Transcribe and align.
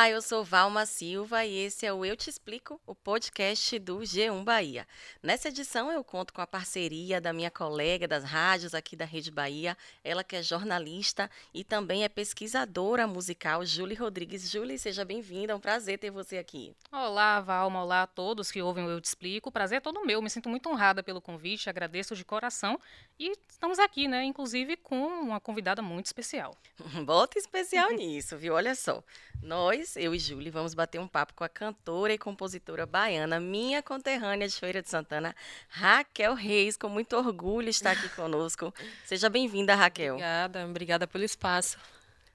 Olá, 0.00 0.08
eu 0.08 0.22
sou 0.22 0.42
Valma 0.42 0.86
Silva 0.86 1.44
e 1.44 1.58
esse 1.58 1.84
é 1.84 1.92
o 1.92 2.06
Eu 2.06 2.16
Te 2.16 2.30
Explico, 2.30 2.80
o 2.86 2.94
podcast 2.94 3.78
do 3.78 3.98
G1 3.98 4.42
Bahia. 4.42 4.88
Nessa 5.22 5.48
edição 5.48 5.92
eu 5.92 6.02
conto 6.02 6.32
com 6.32 6.40
a 6.40 6.46
parceria 6.46 7.20
da 7.20 7.34
minha 7.34 7.50
colega 7.50 8.08
das 8.08 8.24
rádios 8.24 8.74
aqui 8.74 8.96
da 8.96 9.04
Rede 9.04 9.30
Bahia, 9.30 9.76
ela 10.02 10.24
que 10.24 10.36
é 10.36 10.42
jornalista 10.42 11.30
e 11.52 11.62
também 11.62 12.02
é 12.02 12.08
pesquisadora 12.08 13.06
musical, 13.06 13.62
Julie 13.66 13.94
Rodrigues. 13.94 14.50
Julie, 14.50 14.78
seja 14.78 15.04
bem-vinda, 15.04 15.52
é 15.52 15.54
um 15.54 15.60
prazer 15.60 15.98
ter 15.98 16.10
você 16.10 16.38
aqui. 16.38 16.74
Olá, 16.90 17.38
Valma, 17.42 17.82
olá 17.82 18.04
a 18.04 18.06
todos 18.06 18.50
que 18.50 18.62
ouvem 18.62 18.86
o 18.86 18.90
Eu 18.90 19.02
Te 19.02 19.04
Explico. 19.04 19.52
prazer 19.52 19.76
é 19.76 19.80
todo 19.82 20.02
meu, 20.06 20.22
me 20.22 20.30
sinto 20.30 20.48
muito 20.48 20.70
honrada 20.70 21.02
pelo 21.02 21.20
convite, 21.20 21.68
agradeço 21.68 22.16
de 22.16 22.24
coração 22.24 22.80
e 23.18 23.32
estamos 23.50 23.78
aqui, 23.78 24.08
né, 24.08 24.24
inclusive 24.24 24.78
com 24.78 24.96
uma 24.96 25.40
convidada 25.40 25.82
muito 25.82 26.06
especial. 26.06 26.56
Bota 27.04 27.38
especial 27.38 27.90
nisso, 27.90 28.38
viu? 28.38 28.54
Olha 28.54 28.74
só. 28.74 29.04
Nós, 29.42 29.89
eu 29.96 30.14
e 30.14 30.18
Júlia, 30.18 30.52
vamos 30.52 30.74
bater 30.74 31.00
um 31.00 31.08
papo 31.08 31.34
com 31.34 31.44
a 31.44 31.48
cantora 31.48 32.12
e 32.12 32.18
compositora 32.18 32.86
baiana, 32.86 33.40
minha 33.40 33.82
conterrânea 33.82 34.46
de 34.46 34.54
Feira 34.54 34.82
de 34.82 34.88
Santana, 34.88 35.34
Raquel 35.68 36.34
Reis, 36.34 36.76
com 36.76 36.88
muito 36.88 37.16
orgulho 37.16 37.68
está 37.68 37.92
aqui 37.92 38.08
conosco. 38.16 38.72
Seja 39.04 39.28
bem-vinda, 39.28 39.74
Raquel. 39.74 40.14
Obrigada, 40.14 40.66
obrigada 40.66 41.06
pelo 41.06 41.24
espaço. 41.24 41.78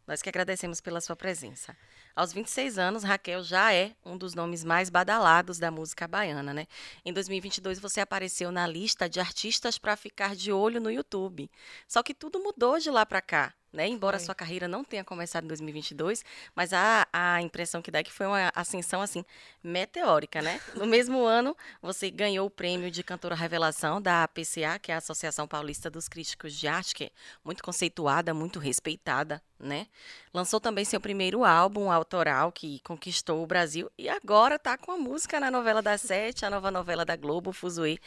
Nós 0.08 0.22
que 0.22 0.30
agradecemos 0.30 0.80
pela 0.82 1.02
sua 1.02 1.16
presença. 1.16 1.76
Aos 2.16 2.32
26 2.32 2.78
anos, 2.78 3.04
Raquel 3.04 3.44
já 3.44 3.74
é 3.74 3.92
um 4.06 4.18
dos 4.18 4.34
nomes 4.34 4.64
mais 4.64 4.90
badalados 4.90 5.60
da 5.60 5.70
música 5.70 6.08
baiana, 6.08 6.54
né? 6.54 6.66
Em 7.04 7.12
2022, 7.12 7.78
você 7.80 8.00
apareceu 8.00 8.52
na 8.52 8.66
lista 8.66 9.10
de 9.10 9.20
artistas 9.20 9.78
para 9.78 9.98
ficar 9.98 10.34
de 10.34 10.52
olho 10.52 10.80
no 10.80 10.90
YouTube. 10.90 11.50
Só 11.88 12.02
que 12.02 12.14
tudo 12.14 12.40
mudou 12.40 12.80
de 12.80 12.90
lá 12.90 13.06
para 13.06 13.22
cá. 13.22 13.54
Né? 13.76 13.90
Embora 13.90 14.16
a 14.16 14.20
sua 14.20 14.34
carreira 14.34 14.70
não 14.70 14.86
tenha 14.86 15.04
começado 15.04 15.44
em 15.44 15.48
2022, 15.48 16.24
mas 16.56 16.72
a, 16.72 17.06
a 17.12 17.42
impressão 17.42 17.82
que 17.82 17.92
dá 17.92 18.00
é 18.00 18.04
que 18.04 18.12
foi 18.12 18.26
uma 18.26 18.50
ascensão 18.56 19.02
assim 19.02 19.24
meteórica, 19.62 20.42
né? 20.42 20.62
No 20.76 20.86
mesmo 20.86 21.24
ano, 21.28 21.56
você 21.82 22.10
ganhou 22.10 22.48
o 22.48 22.50
prêmio 22.50 22.90
de 22.90 23.04
cantora 23.04 23.36
revelação 23.36 24.02
da 24.02 24.24
APCA, 24.24 24.80
que 24.82 24.94
é 24.94 24.96
a 24.96 25.00
Associação 25.00 25.46
Paulista 25.46 25.90
dos 25.90 26.08
Críticos 26.08 26.54
de 26.54 26.70
Arte, 26.70 26.96
que 26.96 27.04
é 27.04 27.12
muito 27.44 27.62
conceituada, 27.62 28.34
muito 28.34 28.60
respeitada, 28.60 29.44
né? 29.60 29.88
Lançou 30.34 30.62
também 30.62 30.86
seu 30.86 31.02
primeiro 31.02 31.44
álbum 31.44 31.92
autoral 31.92 32.54
que 32.54 32.80
conquistou 32.80 33.44
o 33.44 33.48
Brasil 33.48 33.92
e 33.98 34.08
agora 34.08 34.56
está 34.56 34.78
com 34.78 34.94
a 34.94 34.98
música 34.98 35.38
na 35.38 35.52
novela 35.52 35.82
das 35.82 36.00
sete, 36.00 36.46
a 36.46 36.50
nova 36.50 36.72
novela 36.72 37.04
da 37.04 37.18
Globo, 37.18 37.52
Fuzue. 37.52 38.00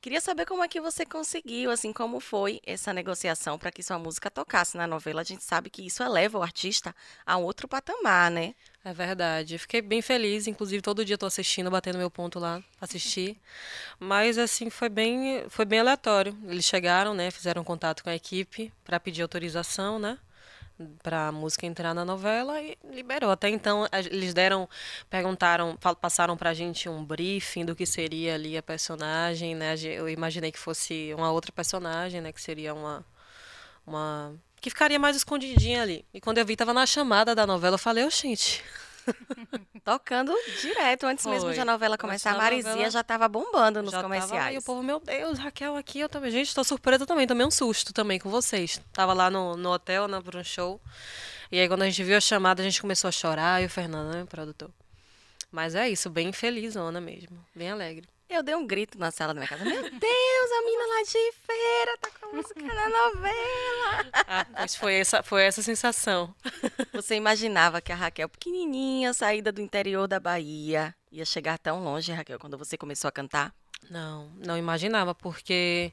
Queria 0.00 0.20
saber 0.20 0.46
como 0.46 0.64
é 0.64 0.68
que 0.68 0.80
você 0.80 1.04
conseguiu, 1.04 1.70
assim, 1.70 1.92
como 1.92 2.20
foi 2.20 2.58
essa 2.64 2.90
negociação 2.90 3.58
para 3.58 3.70
que 3.70 3.82
sua 3.82 3.98
música 3.98 4.30
tocasse 4.30 4.74
na 4.74 4.86
novela. 4.86 5.20
A 5.20 5.24
gente 5.24 5.44
sabe 5.44 5.68
que 5.68 5.84
isso 5.84 6.02
eleva 6.02 6.38
o 6.38 6.42
artista 6.42 6.96
a 7.26 7.36
outro 7.36 7.68
patamar, 7.68 8.30
né? 8.30 8.54
É 8.82 8.94
verdade. 8.94 9.58
fiquei 9.58 9.82
bem 9.82 10.00
feliz, 10.00 10.46
inclusive 10.46 10.80
todo 10.80 11.04
dia 11.04 11.16
estou 11.16 11.26
assistindo, 11.26 11.70
batendo 11.70 11.98
meu 11.98 12.10
ponto 12.10 12.38
lá, 12.38 12.62
assistir. 12.80 13.36
Mas 14.00 14.38
assim 14.38 14.70
foi 14.70 14.88
bem, 14.88 15.44
foi 15.50 15.66
bem 15.66 15.80
aleatório. 15.80 16.34
Eles 16.48 16.64
chegaram, 16.64 17.12
né, 17.12 17.30
fizeram 17.30 17.62
contato 17.62 18.02
com 18.02 18.08
a 18.08 18.14
equipe 18.14 18.72
para 18.82 18.98
pedir 18.98 19.20
autorização, 19.20 19.98
né? 19.98 20.16
Para 21.02 21.28
a 21.28 21.32
música 21.32 21.66
entrar 21.66 21.94
na 21.94 22.04
novela 22.04 22.60
e 22.60 22.76
liberou. 22.90 23.30
Até 23.30 23.48
então 23.48 23.86
eles 23.92 24.34
deram, 24.34 24.68
perguntaram, 25.08 25.76
passaram 26.00 26.36
para 26.36 26.50
a 26.50 26.54
gente 26.54 26.88
um 26.88 27.04
briefing 27.04 27.64
do 27.64 27.74
que 27.74 27.86
seria 27.86 28.34
ali 28.34 28.56
a 28.56 28.62
personagem, 28.62 29.54
né? 29.54 29.74
Eu 29.82 30.08
imaginei 30.08 30.50
que 30.52 30.58
fosse 30.58 31.12
uma 31.14 31.30
outra 31.30 31.52
personagem, 31.52 32.20
né? 32.20 32.32
Que 32.32 32.40
seria 32.40 32.74
uma, 32.74 33.04
uma 33.86 34.34
que 34.60 34.70
ficaria 34.70 34.98
mais 34.98 35.16
escondidinha 35.16 35.82
ali. 35.82 36.04
E 36.12 36.20
quando 36.20 36.38
eu 36.38 36.46
vi, 36.46 36.54
tava 36.54 36.74
na 36.74 36.86
chamada 36.86 37.34
da 37.34 37.46
novela, 37.46 37.74
eu 37.74 37.78
falei, 37.78 38.04
oh, 38.04 38.10
gente, 38.10 38.62
Tocando 39.84 40.34
direto, 40.60 41.06
antes 41.06 41.22
Foi. 41.22 41.32
mesmo 41.32 41.52
de 41.52 41.60
a 41.60 41.64
novela 41.64 41.96
começar. 41.96 42.32
A 42.32 42.38
Marizia 42.38 42.70
novela... 42.70 42.90
já 42.90 43.00
estava 43.00 43.28
bombando 43.28 43.82
nos 43.82 43.92
já 43.92 44.02
comerciais. 44.02 44.42
Tava, 44.42 44.52
e 44.52 44.58
o 44.58 44.62
povo, 44.62 44.82
meu 44.82 45.00
Deus, 45.00 45.38
Raquel 45.38 45.76
aqui, 45.76 46.00
eu 46.00 46.08
também. 46.08 46.30
Gente, 46.30 46.48
estou 46.48 46.64
surpresa 46.64 47.06
também, 47.06 47.26
tomei 47.26 47.46
um 47.46 47.50
susto 47.50 47.92
também 47.92 48.18
com 48.18 48.30
vocês. 48.30 48.80
Tava 48.92 49.12
lá 49.12 49.30
no, 49.30 49.56
no 49.56 49.70
hotel, 49.70 50.06
na 50.08 50.20
né, 50.20 50.24
um 50.34 50.44
show. 50.44 50.80
E 51.50 51.58
aí, 51.58 51.68
quando 51.68 51.82
a 51.82 51.86
gente 51.86 52.02
viu 52.04 52.16
a 52.16 52.20
chamada, 52.20 52.62
a 52.62 52.64
gente 52.64 52.80
começou 52.80 53.08
a 53.08 53.12
chorar, 53.12 53.62
e 53.62 53.66
o 53.66 53.70
Fernando, 53.70 54.14
né, 54.14 54.24
produtor. 54.24 54.70
Mas 55.50 55.74
é 55.74 55.88
isso, 55.88 56.08
bem 56.08 56.32
felizona 56.32 57.00
mesmo, 57.00 57.44
bem 57.54 57.70
alegre. 57.70 58.08
Eu 58.30 58.44
dei 58.44 58.54
um 58.54 58.64
grito 58.64 58.96
na 58.96 59.10
sala 59.10 59.34
da 59.34 59.40
minha 59.40 59.48
casa. 59.48 59.64
Meu 59.64 59.82
Deus, 59.82 59.90
a 59.90 60.62
mina 60.64 60.86
lá 60.86 61.02
de 61.02 61.32
feira 61.32 61.98
tá 62.00 62.10
com 62.20 62.26
a 62.26 62.32
música 62.32 62.62
na 62.62 62.88
novela. 62.88 64.10
Ah, 64.14 64.46
pois 64.56 64.76
foi 64.76 64.94
essa, 64.94 65.20
foi 65.24 65.42
essa 65.42 65.60
sensação. 65.62 66.32
Você 66.92 67.16
imaginava 67.16 67.80
que 67.80 67.90
a 67.90 67.96
Raquel, 67.96 68.28
pequenininha, 68.28 69.12
saída 69.12 69.50
do 69.50 69.60
interior 69.60 70.06
da 70.06 70.20
Bahia, 70.20 70.94
ia 71.10 71.24
chegar 71.24 71.58
tão 71.58 71.82
longe, 71.82 72.12
Raquel, 72.12 72.38
quando 72.38 72.56
você 72.56 72.78
começou 72.78 73.08
a 73.08 73.12
cantar? 73.12 73.52
Não, 73.88 74.30
não 74.46 74.56
imaginava, 74.58 75.14
porque 75.14 75.92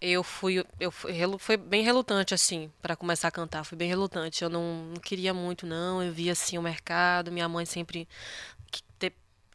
eu 0.00 0.22
fui, 0.22 0.62
eu 0.78 0.92
fui, 0.92 1.12
foi 1.38 1.56
bem 1.56 1.82
relutante 1.82 2.34
assim 2.34 2.70
para 2.82 2.94
começar 2.94 3.28
a 3.28 3.30
cantar, 3.32 3.64
fui 3.64 3.76
bem 3.76 3.88
relutante. 3.88 4.44
Eu 4.44 4.50
não, 4.50 4.84
não 4.90 5.00
queria 5.00 5.32
muito 5.32 5.66
não, 5.66 6.02
eu 6.02 6.12
via 6.12 6.32
assim 6.32 6.58
o 6.58 6.62
mercado, 6.62 7.32
minha 7.32 7.48
mãe 7.48 7.64
sempre 7.64 8.06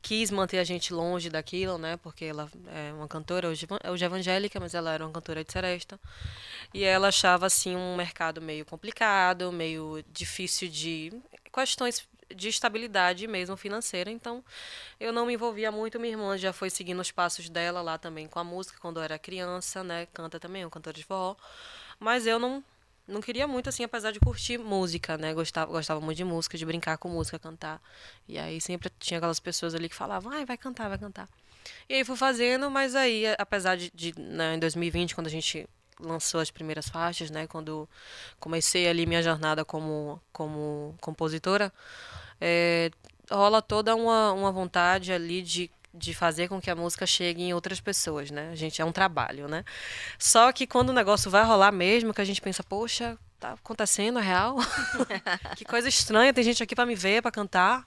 quis 0.02 0.32
manter 0.32 0.60
a 0.60 0.64
gente 0.64 0.94
longe 0.94 1.30
daquilo, 1.30 1.78
né? 1.78 1.98
Porque 1.98 2.26
ela 2.26 2.50
é 2.68 2.94
uma 2.94 3.08
cantora 3.08 3.50
hoje, 3.50 3.68
hoje 3.90 4.06
evangélica, 4.06 4.60
mas 4.60 4.74
ela 4.74 4.94
era 4.94 5.06
uma 5.06 5.12
cantora 5.12 5.44
de 5.44 5.52
seresta. 5.52 6.00
E 6.74 6.84
ela 6.84 7.10
achava 7.10 7.46
assim 7.46 7.76
um 7.76 7.96
mercado 7.96 8.42
meio 8.42 8.66
complicado, 8.66 9.52
meio 9.52 10.04
difícil 10.12 10.70
de 10.70 11.12
questões 11.54 12.08
de 12.34 12.48
estabilidade 12.48 13.28
mesmo 13.28 13.58
financeira. 13.58 14.12
Então, 14.12 14.44
eu 15.00 15.12
não 15.12 15.26
me 15.26 15.34
envolvia 15.34 15.72
muito. 15.72 16.00
Minha 16.00 16.14
irmã 16.14 16.38
já 16.38 16.54
foi 16.54 16.70
seguindo 16.70 17.00
os 17.00 17.12
passos 17.12 17.50
dela 17.50 17.82
lá 17.82 17.98
também 17.98 18.28
com 18.28 18.40
a 18.40 18.44
música 18.44 18.78
quando 18.80 18.98
eu 18.98 19.04
era 19.04 19.18
criança, 19.18 19.84
né? 19.84 20.08
Canta 20.14 20.40
também, 20.40 20.62
é 20.62 20.68
um 20.68 20.70
cantor 20.70 20.94
de 20.94 21.04
forró. 21.04 21.36
Mas 22.00 22.28
eu 22.28 22.40
não 22.40 22.64
não 23.10 23.22
queria 23.22 23.48
muito, 23.48 23.70
assim, 23.70 23.84
apesar 23.84 24.12
de 24.12 24.20
curtir 24.20 24.58
música, 24.58 25.18
né? 25.18 25.34
Gostava, 25.34 25.72
gostava 25.72 26.00
muito 26.00 26.18
de 26.18 26.24
música, 26.24 26.58
de 26.58 26.66
brincar 26.66 26.98
com 26.98 27.10
música, 27.10 27.38
cantar. 27.40 27.82
E 28.28 28.38
aí 28.38 28.62
sempre 28.62 28.92
tinha 29.00 29.18
aquelas 29.18 29.40
pessoas 29.40 29.76
ali 29.76 29.90
que 29.90 29.96
falavam, 29.96 30.32
ai, 30.32 30.46
vai 30.46 30.58
cantar, 30.58 30.88
vai 30.88 30.98
cantar. 30.98 31.28
E 31.88 31.96
aí 31.96 32.06
fui 32.06 32.16
fazendo, 32.16 32.70
mas 32.70 32.96
aí, 32.96 33.26
apesar 33.38 33.76
de, 33.76 33.92
de 33.94 34.14
né, 34.18 34.56
em 34.56 34.60
2020, 34.60 35.16
quando 35.16 35.28
a 35.28 35.32
gente 35.32 35.68
lançou 36.00 36.40
as 36.40 36.50
primeiras 36.50 36.88
faixas, 36.88 37.30
né? 37.30 37.48
Quando 37.48 37.88
comecei 38.40 38.88
ali 38.88 39.06
minha 39.06 39.22
jornada 39.22 39.66
como, 39.66 40.22
como 40.32 40.96
compositora, 41.02 41.74
é, 42.40 42.90
rola 43.30 43.62
toda 43.62 43.96
uma, 43.96 44.32
uma 44.32 44.52
vontade 44.52 45.12
ali 45.12 45.42
de 45.42 45.70
de 45.94 46.14
fazer 46.14 46.48
com 46.48 46.62
que 46.62 46.70
a 46.70 46.76
música 46.76 47.06
chegue 47.06 47.44
em 47.44 47.54
outras 47.54 47.80
pessoas, 47.80 48.30
né? 48.30 48.50
A 48.52 48.56
gente 48.56 48.82
é 48.82 48.86
um 48.86 48.92
trabalho, 48.92 49.48
né? 49.48 49.64
Só 50.18 50.52
que 50.52 50.68
quando 50.68 50.90
o 50.90 50.94
negócio 50.94 51.32
vai 51.32 51.44
rolar 51.44 51.72
mesmo, 51.72 52.14
que 52.14 52.22
a 52.22 52.26
gente 52.26 52.42
pensa, 52.42 52.64
poxa, 52.64 53.18
tá 53.40 53.54
acontecendo, 53.54 54.20
é 54.20 54.22
real? 54.22 54.58
que 55.58 55.66
coisa 55.66 55.90
estranha, 55.90 56.34
tem 56.34 56.44
gente 56.44 56.62
aqui 56.62 56.76
para 56.76 56.86
me 56.86 56.96
ver, 56.96 57.22
para 57.22 57.32
cantar. 57.32 57.86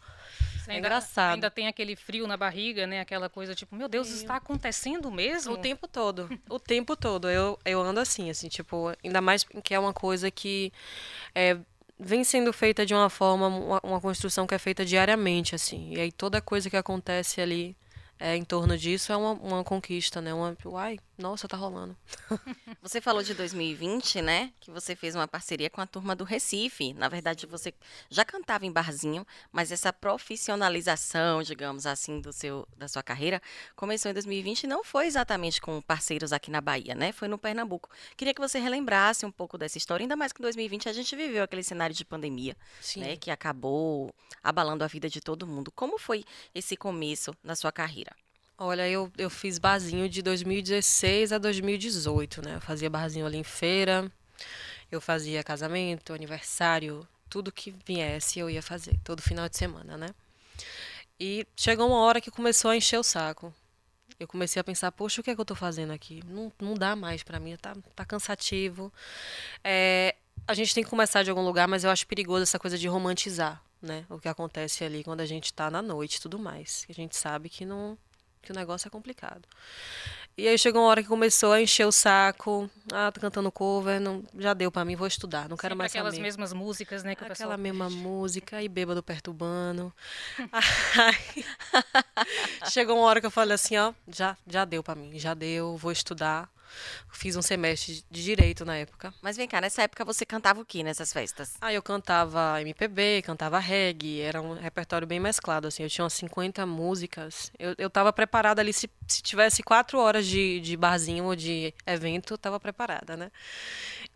é 0.66 0.78
engraçado. 0.78 1.34
Ainda 1.34 1.50
tem 1.50 1.68
aquele 1.68 1.94
frio 1.94 2.26
na 2.26 2.36
barriga, 2.36 2.86
né? 2.86 3.00
Aquela 3.00 3.28
coisa 3.28 3.54
tipo, 3.54 3.76
meu 3.76 3.88
Deus, 3.88 4.10
está 4.10 4.36
acontecendo 4.36 5.10
mesmo? 5.10 5.54
O 5.54 5.58
tempo 5.58 5.86
todo. 5.86 6.28
O 6.48 6.58
tempo 6.58 6.96
todo. 6.96 7.30
Eu, 7.30 7.58
eu 7.64 7.80
ando 7.80 8.00
assim, 8.00 8.30
assim, 8.30 8.48
tipo, 8.48 8.92
ainda 9.04 9.20
mais 9.20 9.44
que 9.44 9.74
é 9.74 9.78
uma 9.78 9.92
coisa 9.92 10.30
que 10.30 10.72
é, 11.34 11.56
vem 11.98 12.24
sendo 12.24 12.52
feita 12.52 12.84
de 12.84 12.94
uma 12.94 13.08
forma, 13.08 13.46
uma, 13.46 13.80
uma, 13.82 14.00
construção 14.00 14.46
que 14.46 14.54
é 14.54 14.58
feita 14.58 14.84
diariamente, 14.84 15.54
assim. 15.54 15.94
E 15.94 16.00
aí 16.00 16.10
toda 16.10 16.40
coisa 16.40 16.68
que 16.68 16.76
acontece 16.76 17.40
ali 17.40 17.76
é, 18.22 18.36
em 18.36 18.44
torno 18.44 18.78
disso 18.78 19.12
é 19.12 19.16
uma, 19.16 19.32
uma 19.32 19.64
conquista, 19.64 20.20
né? 20.20 20.32
Uma, 20.32 20.56
uai, 20.64 21.00
nossa, 21.22 21.46
tá 21.46 21.56
rolando. 21.56 21.96
Você 22.82 23.00
falou 23.00 23.22
de 23.22 23.32
2020, 23.32 24.20
né? 24.20 24.52
Que 24.60 24.70
você 24.70 24.96
fez 24.96 25.14
uma 25.14 25.28
parceria 25.28 25.70
com 25.70 25.80
a 25.80 25.86
turma 25.86 26.16
do 26.16 26.24
Recife. 26.24 26.92
Na 26.94 27.08
verdade, 27.08 27.46
você 27.46 27.72
já 28.10 28.24
cantava 28.24 28.66
em 28.66 28.72
barzinho, 28.72 29.24
mas 29.52 29.70
essa 29.70 29.92
profissionalização, 29.92 31.42
digamos 31.42 31.86
assim, 31.86 32.20
do 32.20 32.32
seu, 32.32 32.66
da 32.76 32.88
sua 32.88 33.02
carreira 33.02 33.40
começou 33.76 34.10
em 34.10 34.14
2020 34.14 34.64
e 34.64 34.66
não 34.66 34.82
foi 34.82 35.06
exatamente 35.06 35.60
com 35.60 35.80
parceiros 35.80 36.32
aqui 36.32 36.50
na 36.50 36.60
Bahia, 36.60 36.94
né? 36.94 37.12
Foi 37.12 37.28
no 37.28 37.38
Pernambuco. 37.38 37.88
Queria 38.16 38.34
que 38.34 38.40
você 38.40 38.58
relembrasse 38.58 39.24
um 39.24 39.30
pouco 39.30 39.56
dessa 39.56 39.78
história, 39.78 40.02
ainda 40.02 40.16
mais 40.16 40.32
que 40.32 40.40
em 40.40 40.44
2020 40.44 40.88
a 40.88 40.92
gente 40.92 41.14
viveu 41.14 41.44
aquele 41.44 41.62
cenário 41.62 41.94
de 41.94 42.04
pandemia, 42.04 42.56
Sim. 42.80 43.00
né? 43.00 43.16
Que 43.16 43.30
acabou 43.30 44.12
abalando 44.42 44.82
a 44.82 44.88
vida 44.88 45.08
de 45.08 45.20
todo 45.20 45.46
mundo. 45.46 45.70
Como 45.70 45.98
foi 45.98 46.24
esse 46.52 46.76
começo 46.76 47.32
na 47.44 47.54
sua 47.54 47.70
carreira? 47.70 48.12
Olha, 48.64 48.88
eu, 48.88 49.10
eu 49.18 49.28
fiz 49.28 49.58
barzinho 49.58 50.08
de 50.08 50.22
2016 50.22 51.32
a 51.32 51.38
2018, 51.38 52.42
né? 52.42 52.54
Eu 52.54 52.60
fazia 52.60 52.88
barzinho 52.88 53.26
ali 53.26 53.36
em 53.36 53.42
feira. 53.42 54.08
Eu 54.88 55.00
fazia 55.00 55.42
casamento, 55.42 56.12
aniversário, 56.12 57.04
tudo 57.28 57.50
que 57.50 57.74
viesse 57.84 58.38
eu 58.38 58.48
ia 58.48 58.62
fazer, 58.62 58.96
todo 59.02 59.20
final 59.20 59.48
de 59.48 59.56
semana, 59.56 59.96
né? 59.96 60.10
E 61.18 61.44
chegou 61.56 61.88
uma 61.88 62.02
hora 62.02 62.20
que 62.20 62.30
começou 62.30 62.70
a 62.70 62.76
encher 62.76 63.00
o 63.00 63.02
saco. 63.02 63.52
Eu 64.20 64.28
comecei 64.28 64.60
a 64.60 64.64
pensar, 64.64 64.92
poxa, 64.92 65.20
o 65.20 65.24
que 65.24 65.30
é 65.30 65.34
que 65.34 65.40
eu 65.40 65.42
estou 65.42 65.56
fazendo 65.56 65.92
aqui? 65.92 66.22
Não, 66.24 66.52
não 66.60 66.74
dá 66.74 66.94
mais 66.94 67.24
para 67.24 67.40
mim, 67.40 67.56
tá, 67.56 67.74
tá 67.96 68.04
cansativo. 68.04 68.92
É, 69.64 70.14
a 70.46 70.54
gente 70.54 70.72
tem 70.72 70.84
que 70.84 70.90
começar 70.90 71.24
de 71.24 71.30
algum 71.30 71.44
lugar, 71.44 71.66
mas 71.66 71.82
eu 71.82 71.90
acho 71.90 72.06
perigoso 72.06 72.44
essa 72.44 72.60
coisa 72.60 72.78
de 72.78 72.86
romantizar, 72.86 73.60
né? 73.82 74.06
O 74.08 74.20
que 74.20 74.28
acontece 74.28 74.84
ali 74.84 75.02
quando 75.02 75.20
a 75.20 75.26
gente 75.26 75.46
está 75.46 75.68
na 75.68 75.82
noite 75.82 76.14
e 76.14 76.20
tudo 76.20 76.38
mais. 76.38 76.86
A 76.88 76.92
gente 76.92 77.16
sabe 77.16 77.48
que 77.48 77.64
não 77.64 77.98
que 78.42 78.52
o 78.52 78.54
negócio 78.54 78.88
é 78.88 78.90
complicado. 78.90 79.42
E 80.36 80.48
aí 80.48 80.56
chegou 80.58 80.80
uma 80.82 80.88
hora 80.88 81.02
que 81.02 81.08
começou 81.08 81.52
a 81.52 81.60
encher 81.60 81.86
o 81.86 81.92
saco. 81.92 82.68
Ah, 82.90 83.12
tô 83.12 83.20
cantando 83.20 83.52
cover, 83.52 84.00
não, 84.00 84.24
já 84.38 84.54
deu 84.54 84.72
para 84.72 84.84
mim, 84.84 84.96
vou 84.96 85.06
estudar, 85.06 85.42
não 85.42 85.56
quero 85.56 85.72
Sempre 85.72 85.76
mais 85.76 85.92
aquelas 85.92 86.14
saber. 86.14 86.22
mesmas 86.22 86.52
músicas, 86.54 87.04
né, 87.04 87.14
que 87.14 87.22
Aquela 87.22 87.56
mesma 87.56 87.90
música 87.90 88.62
e 88.62 88.68
bêbado 88.68 89.02
perturbando. 89.02 89.92
Aí, 90.96 91.44
chegou 92.70 92.96
uma 92.96 93.06
hora 93.06 93.20
que 93.20 93.26
eu 93.26 93.30
falei 93.30 93.54
assim, 93.54 93.76
ó, 93.76 93.92
já, 94.08 94.36
já 94.46 94.64
deu 94.64 94.82
para 94.82 94.94
mim, 94.94 95.18
já 95.18 95.34
deu, 95.34 95.76
vou 95.76 95.92
estudar. 95.92 96.48
Fiz 97.10 97.36
um 97.36 97.42
semestre 97.42 98.04
de 98.10 98.24
direito 98.24 98.64
na 98.64 98.76
época. 98.76 99.12
Mas 99.22 99.36
vem 99.36 99.46
cá, 99.46 99.60
nessa 99.60 99.82
época 99.82 100.04
você 100.04 100.24
cantava 100.24 100.60
o 100.60 100.64
que 100.64 100.82
nessas 100.82 101.12
festas? 101.12 101.54
Aí 101.60 101.74
eu 101.74 101.82
cantava 101.82 102.60
MPB, 102.60 103.22
cantava 103.22 103.58
reggae, 103.58 104.20
era 104.20 104.40
um 104.40 104.54
repertório 104.54 105.06
bem 105.06 105.20
mesclado, 105.20 105.68
assim. 105.68 105.82
Eu 105.82 105.90
tinha 105.90 106.04
umas 106.04 106.14
50 106.14 106.64
músicas. 106.66 107.52
Eu, 107.58 107.74
eu 107.78 107.90
tava 107.90 108.12
preparada 108.12 108.60
ali, 108.60 108.72
se, 108.72 108.88
se 109.06 109.22
tivesse 109.22 109.62
quatro 109.62 109.98
horas 109.98 110.26
de, 110.26 110.60
de 110.60 110.76
barzinho 110.76 111.24
ou 111.24 111.36
de 111.36 111.72
evento, 111.86 112.34
eu 112.34 112.38
tava 112.38 112.58
preparada, 112.58 113.16
né? 113.16 113.30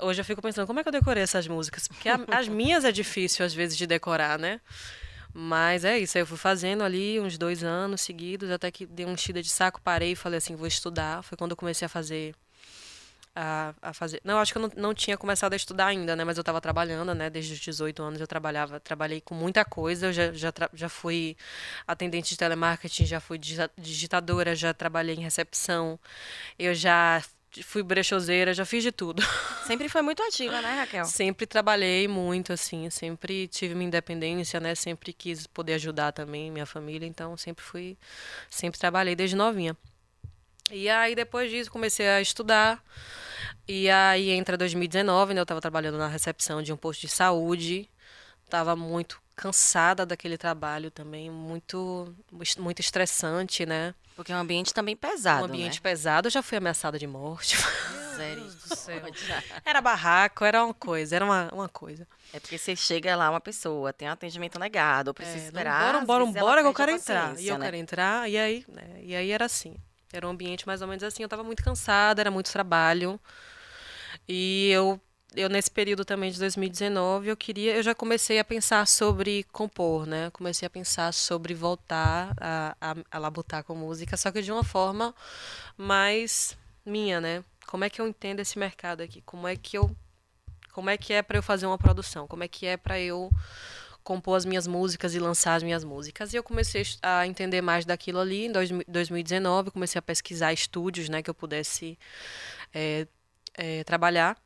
Hoje 0.00 0.20
eu 0.20 0.25
fico 0.25 0.43
pensando, 0.43 0.67
como 0.67 0.81
é 0.81 0.82
que 0.82 0.88
eu 0.88 0.93
decorei 0.93 1.23
essas 1.23 1.47
músicas? 1.47 1.87
Porque 1.88 2.09
a- 2.09 2.19
as 2.32 2.49
minhas 2.49 2.85
é 2.85 2.93
difícil, 2.93 3.44
às 3.44 3.55
vezes, 3.55 3.76
de 3.76 3.87
decorar, 3.87 4.38
né? 4.38 4.61
Mas 5.32 5.85
é 5.85 5.99
isso, 5.99 6.17
aí 6.17 6.23
eu 6.23 6.26
fui 6.26 6.38
fazendo 6.38 6.82
ali 6.82 7.20
uns 7.20 7.37
dois 7.37 7.62
anos 7.62 8.00
seguidos, 8.00 8.50
até 8.50 8.70
que 8.70 8.87
dei 8.87 9.05
um 9.05 9.12
enchida 9.12 9.43
de 9.43 9.50
saco, 9.50 9.81
parei 9.82 10.12
e 10.12 10.17
falei 10.17 10.38
assim, 10.38 10.56
vou 10.56 10.67
estudar. 10.67 11.23
Foi 11.23 11.37
quando 11.37 11.50
eu 11.50 11.56
comecei 11.56 11.85
a 11.85 11.88
fazer 11.91 12.35
a, 13.37 13.75
a 13.83 13.93
fazer. 13.93 14.19
Não, 14.25 14.38
acho 14.38 14.50
que 14.50 14.59
eu 14.59 14.62
não, 14.62 14.71
não 14.75 14.94
tinha 14.94 15.17
começado 15.19 15.53
a 15.53 15.56
estudar 15.56 15.87
ainda, 15.88 16.17
né? 16.17 16.25
Mas 16.25 16.38
eu 16.38 16.41
estava 16.41 16.59
trabalhando, 16.59 17.15
né? 17.15 17.29
Desde 17.29 17.53
os 17.53 17.61
18 17.61 18.03
anos 18.03 18.19
eu 18.19 18.27
trabalhava, 18.27 18.81
trabalhei 18.81 19.21
com 19.21 19.35
muita 19.35 19.62
coisa. 19.62 20.06
Eu 20.06 20.12
já, 20.12 20.33
já, 20.33 20.53
já 20.73 20.88
fui 20.88 21.37
atendente 21.87 22.31
de 22.31 22.38
telemarketing, 22.38 23.05
já 23.05 23.21
fui 23.21 23.37
digita- 23.37 23.71
digitadora, 23.77 24.56
já 24.56 24.73
trabalhei 24.73 25.15
em 25.15 25.21
recepção, 25.21 26.00
eu 26.59 26.75
já 26.75 27.23
fui 27.62 27.83
brechoseira, 27.83 28.55
já 28.55 28.65
fiz 28.65 28.83
de 28.83 28.91
tudo. 28.91 29.23
Sempre 29.67 29.88
foi 29.88 30.00
muito 30.00 30.23
ativa, 30.23 30.61
né, 30.62 30.75
Raquel? 30.75 31.05
Sempre 31.05 31.47
trabalhei 31.47 32.09
muito, 32.09 32.53
assim, 32.53 32.88
sempre 32.88 33.49
tive 33.49 33.75
minha 33.75 33.88
independência, 33.88 34.61
né? 34.61 34.75
Sempre 34.75 35.12
quis 35.12 35.47
poder 35.47 35.75
ajudar 35.75 36.12
também 36.12 36.50
minha 36.50 36.67
família, 36.67 37.06
então 37.06 37.37
sempre 37.37 37.65
fui, 37.65 37.97
sempre 38.50 38.79
trabalhei 38.79 39.15
desde 39.15 39.37
novinha. 39.37 39.77
E 40.71 40.89
aí 40.89 41.15
depois 41.15 41.51
disso 41.51 41.71
comecei 41.71 42.09
a 42.09 42.21
estudar. 42.21 42.83
E 43.69 43.91
aí 43.91 44.31
entra 44.31 44.57
2019, 44.57 45.35
né? 45.35 45.41
Eu 45.41 45.43
estava 45.43 45.61
trabalhando 45.61 45.99
na 45.99 46.09
recepção 46.09 46.63
de 46.63 46.73
um 46.73 46.77
posto 46.77 47.01
de 47.03 47.09
saúde. 47.09 47.89
Tava 48.49 48.77
muito 48.77 49.21
cansada 49.35 50.07
daquele 50.07 50.39
trabalho 50.39 50.91
também, 50.91 51.31
muito 51.31 52.15
muito 52.59 52.81
estressante, 52.81 53.67
né? 53.67 53.95
Porque 54.17 54.33
é 54.33 54.35
um 54.35 54.39
ambiente 54.39 54.73
também 54.73 54.97
pesado, 54.97 55.43
um 55.43 55.45
ambiente 55.47 55.75
né? 55.75 55.81
pesado, 55.83 56.29
eu 56.29 56.31
já 56.31 56.43
fui 56.43 56.57
ameaçada 56.57 56.99
de 56.99 57.07
morte. 57.07 57.57
Misericórdia. 58.17 59.45
era 59.62 59.83
barraco, 59.83 60.43
era 60.43 60.65
uma 60.65 60.73
coisa, 60.73 61.17
era 61.17 61.25
uma, 61.25 61.51
uma 61.53 61.69
coisa. 61.69 62.09
É 62.33 62.41
porque 62.41 62.57
você 62.57 62.75
chega 62.75 63.15
lá, 63.15 63.29
uma 63.29 63.43
pessoa, 63.43 63.93
tem 63.93 64.09
um 64.09 64.12
atendimento 64.12 64.59
negado, 64.59 65.12
precisa 65.12 65.37
É, 65.37 65.47
esperar. 65.49 66.07
Bora, 66.07 66.25
bora, 66.25 66.41
bora 66.41 66.62
que 66.62 66.69
eu 66.69 66.75
quero 66.75 66.93
entrar. 66.93 67.39
E 67.39 67.47
eu 67.47 67.59
né? 67.59 67.67
quero 67.67 67.77
entrar, 67.77 68.31
e 68.31 68.39
aí, 68.39 68.65
né, 68.69 69.01
e 69.03 69.15
aí 69.15 69.31
era 69.31 69.45
assim. 69.45 69.77
Era 70.12 70.26
um 70.26 70.31
ambiente 70.31 70.67
mais 70.67 70.82
ou 70.82 70.88
menos 70.88 71.03
assim. 71.03 71.23
Eu 71.23 71.29
tava 71.29 71.44
muito 71.44 71.62
cansada, 71.62 72.23
era 72.23 72.31
muito 72.31 72.50
trabalho. 72.50 73.20
E 74.29 74.70
eu, 74.70 75.00
eu 75.35 75.49
nesse 75.49 75.70
período 75.70 76.05
também 76.05 76.31
de 76.31 76.38
2019, 76.38 77.29
eu 77.29 77.37
queria, 77.37 77.76
eu 77.76 77.82
já 77.82 77.94
comecei 77.94 78.38
a 78.38 78.44
pensar 78.44 78.87
sobre 78.87 79.44
compor, 79.53 80.06
né? 80.06 80.31
Comecei 80.31 80.67
a 80.67 80.70
pensar 80.70 81.12
sobre 81.12 81.55
voltar 81.55 82.35
a, 82.41 82.76
a, 82.81 82.94
a 83.11 83.19
labutar 83.19 83.64
com 83.64 83.75
música, 83.75 84.17
só 84.17 84.31
que 84.31 84.43
de 84.43 84.50
uma 84.53 84.64
forma 84.64 85.14
mais 85.76 86.56
minha, 86.85 87.20
né? 87.20 87.44
Como 87.67 87.85
é 87.85 87.91
que 87.91 88.00
eu 88.00 88.06
entendo 88.06 88.41
esse 88.41 88.59
mercado 88.59 89.02
aqui? 89.02 89.20
Como 89.23 89.47
é 89.47 89.56
que 89.56 89.76
eu 89.76 89.94
como 90.73 90.91
é 90.91 90.97
que 90.99 91.14
é 91.14 91.23
para 91.23 91.38
eu 91.38 91.43
fazer 91.43 91.64
uma 91.67 91.79
produção? 91.79 92.26
Como 92.26 92.44
é 92.44 92.49
que 92.49 92.67
é 92.67 92.76
para 92.76 93.00
eu 93.00 93.31
compor 94.06 94.37
as 94.37 94.44
minhas 94.44 94.69
músicas 94.69 95.14
e 95.17 95.19
lançar 95.19 95.56
as 95.56 95.62
minhas 95.64 95.82
músicas? 95.82 96.32
E 96.32 96.37
eu 96.37 96.43
comecei 96.44 96.82
a 97.03 97.26
entender 97.26 97.61
mais 97.61 97.85
daquilo 97.85 98.20
ali 98.20 98.47
em 98.47 98.53
dois- 98.53 98.70
2019, 98.87 99.73
comecei 99.73 99.99
a 99.99 100.03
pesquisar 100.03 100.53
estúdios, 100.53 101.08
né, 101.08 101.23
que 101.23 101.29
eu 101.29 101.35
pudesse 101.35 101.99
é, 102.73 103.06
é, 103.55 103.82
trabalhar. 103.85 104.37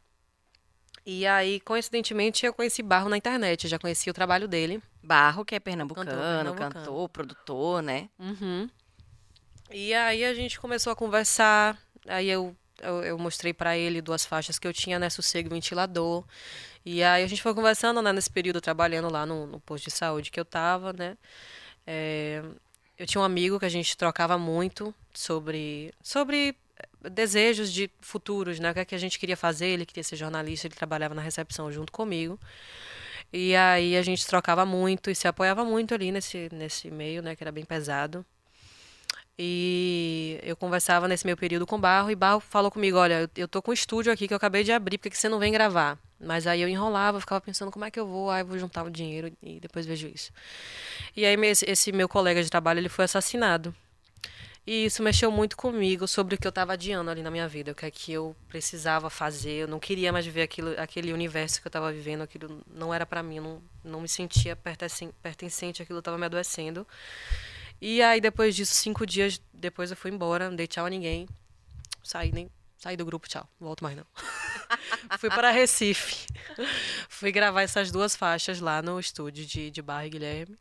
E 1.04 1.26
aí, 1.26 1.60
coincidentemente, 1.60 2.44
eu 2.46 2.52
conheci 2.54 2.82
Barro 2.82 3.08
na 3.08 3.16
internet, 3.16 3.68
já 3.68 3.78
conheci 3.78 4.08
o 4.10 4.14
trabalho 4.14 4.48
dele. 4.48 4.82
Barro, 5.02 5.44
que 5.44 5.54
é 5.54 5.60
pernambucano, 5.60 6.06
Cantor 6.10 6.22
cantor, 6.54 6.54
pernambucano. 6.54 7.08
produtor, 7.08 7.82
né? 7.82 8.08
Uhum. 8.18 8.68
E 9.70 9.94
aí 9.94 10.24
a 10.24 10.34
gente 10.34 10.58
começou 10.58 10.92
a 10.92 10.96
conversar. 10.96 11.78
Aí 12.06 12.28
eu, 12.28 12.54
eu, 12.82 13.02
eu 13.02 13.18
mostrei 13.18 13.52
pra 13.52 13.76
ele 13.76 14.02
duas 14.02 14.24
faixas 14.24 14.58
que 14.58 14.66
eu 14.66 14.72
tinha, 14.72 14.98
né? 14.98 15.08
Sossego 15.10 15.48
e 15.48 15.50
ventilador. 15.54 16.24
E 16.84 17.02
aí 17.02 17.22
a 17.22 17.26
gente 17.26 17.42
foi 17.42 17.54
conversando, 17.54 18.00
né? 18.02 18.12
Nesse 18.12 18.30
período, 18.30 18.60
trabalhando 18.60 19.10
lá 19.10 19.26
no, 19.26 19.46
no 19.46 19.60
posto 19.60 19.84
de 19.84 19.90
saúde 19.90 20.30
que 20.30 20.40
eu 20.40 20.44
tava, 20.44 20.92
né? 20.92 21.16
É, 21.86 22.42
eu 22.98 23.06
tinha 23.06 23.20
um 23.20 23.24
amigo 23.24 23.58
que 23.58 23.64
a 23.66 23.68
gente 23.70 23.96
trocava 23.96 24.38
muito 24.38 24.94
sobre, 25.14 25.92
sobre 26.02 26.56
eh, 27.02 27.10
desejos 27.10 27.72
de 27.72 27.90
futuros, 28.00 28.60
né? 28.60 28.70
O 28.70 28.74
que 28.74 28.80
é 28.80 28.84
que 28.84 28.94
a 28.94 28.98
gente 28.98 29.18
queria 29.18 29.36
fazer. 29.36 29.68
Ele 29.68 29.86
queria 29.86 30.04
ser 30.04 30.16
jornalista, 30.16 30.66
ele 30.66 30.74
trabalhava 30.74 31.14
na 31.14 31.22
recepção 31.22 31.70
junto 31.72 31.92
comigo. 31.92 32.38
E 33.32 33.54
aí 33.56 33.96
a 33.96 34.02
gente 34.02 34.26
trocava 34.26 34.66
muito 34.66 35.10
e 35.10 35.14
se 35.14 35.28
apoiava 35.28 35.64
muito 35.64 35.94
ali 35.94 36.12
nesse, 36.12 36.48
nesse 36.52 36.90
meio, 36.90 37.22
né? 37.22 37.36
Que 37.36 37.44
era 37.44 37.52
bem 37.52 37.64
pesado. 37.64 38.24
E 39.42 40.38
eu 40.42 40.54
conversava 40.54 41.08
nesse 41.08 41.24
meu 41.24 41.34
período 41.34 41.66
com 41.66 41.80
Barro, 41.80 42.10
e 42.10 42.14
Barro 42.14 42.40
falou 42.40 42.70
comigo, 42.70 42.98
olha, 42.98 43.30
eu- 43.34 43.48
tô 43.48 43.62
com 43.62 43.70
um 43.70 43.74
estúdio 43.74 44.12
aqui 44.12 44.28
que 44.28 44.34
eu 44.34 44.36
acabei 44.36 44.62
de 44.62 44.70
abrir, 44.70 44.98
por 44.98 45.08
que 45.08 45.16
você 45.16 45.30
não 45.30 45.38
vem 45.38 45.50
gravar? 45.50 45.98
Mas 46.20 46.46
aí 46.46 46.60
eu 46.60 46.68
enrolava, 46.68 47.16
eu 47.16 47.20
ficava 47.22 47.40
pensando 47.40 47.70
como 47.70 47.86
é 47.86 47.90
que 47.90 47.98
eu 47.98 48.06
vou, 48.06 48.30
aí 48.30 48.42
eu 48.42 48.46
vou 48.46 48.58
juntar 48.58 48.82
o 48.82 48.90
dinheiro 48.90 49.32
e 49.42 49.58
depois 49.58 49.86
vejo 49.86 50.08
isso. 50.14 50.30
E 51.16 51.24
aí 51.24 51.36
esse, 51.66 51.90
meu 51.90 52.06
colega 52.06 52.42
de 52.42 52.50
trabalho, 52.50 52.80
ele 52.80 52.90
foi 52.90 53.06
assassinado. 53.06 53.74
E 54.66 54.84
isso 54.84 55.02
mexeu 55.02 55.30
muito 55.30 55.56
comigo 55.56 56.06
sobre 56.06 56.34
o 56.34 56.38
que 56.38 56.46
eu 56.46 56.50
estava 56.50 56.74
adiando 56.74 57.10
ali 57.10 57.22
na 57.22 57.30
minha 57.30 57.48
vida, 57.48 57.72
o 57.72 57.74
que 57.74 57.86
é 57.86 57.90
que 57.90 58.12
eu 58.12 58.36
precisava 58.46 59.08
fazer. 59.08 59.62
Eu 59.62 59.68
não 59.68 59.80
queria 59.80 60.12
mais 60.12 60.26
viver 60.26 60.42
aquilo, 60.42 60.78
aquele 60.78 61.14
universo 61.14 61.62
que 61.62 61.66
eu 61.66 61.70
estava 61.70 61.90
vivendo, 61.90 62.20
aquilo 62.20 62.60
não 62.70 62.92
era 62.92 63.06
para 63.06 63.22
mim, 63.22 63.40
não, 63.40 63.62
não 63.82 64.02
me 64.02 64.08
sentia 64.08 64.54
pertencen- 64.54 65.12
pertencente, 65.22 65.82
aquilo 65.82 66.00
estava 66.00 66.18
me 66.18 66.26
adoecendo. 66.26 66.86
E 67.80 68.02
aí 68.02 68.20
depois 68.20 68.54
disso, 68.54 68.74
cinco 68.74 69.06
dias 69.06 69.40
depois 69.52 69.90
eu 69.90 69.96
fui 69.96 70.10
embora, 70.10 70.48
não 70.48 70.56
dei 70.56 70.66
tchau 70.66 70.86
a 70.86 70.90
ninguém. 70.90 71.28
Saí, 72.02 72.32
nem, 72.32 72.50
saí 72.78 72.96
do 72.96 73.04
grupo, 73.04 73.28
tchau, 73.28 73.48
não 73.58 73.66
volto 73.68 73.82
mais 73.82 73.96
não. 73.96 74.06
fui 75.18 75.30
para 75.30 75.50
Recife. 75.50 76.26
fui 77.08 77.32
gravar 77.32 77.62
essas 77.62 77.90
duas 77.90 78.14
faixas 78.14 78.60
lá 78.60 78.82
no 78.82 78.98
estúdio 78.98 79.46
de, 79.46 79.70
de 79.70 79.82
Barra 79.82 80.06
e 80.06 80.10
Guilherme. 80.10 80.58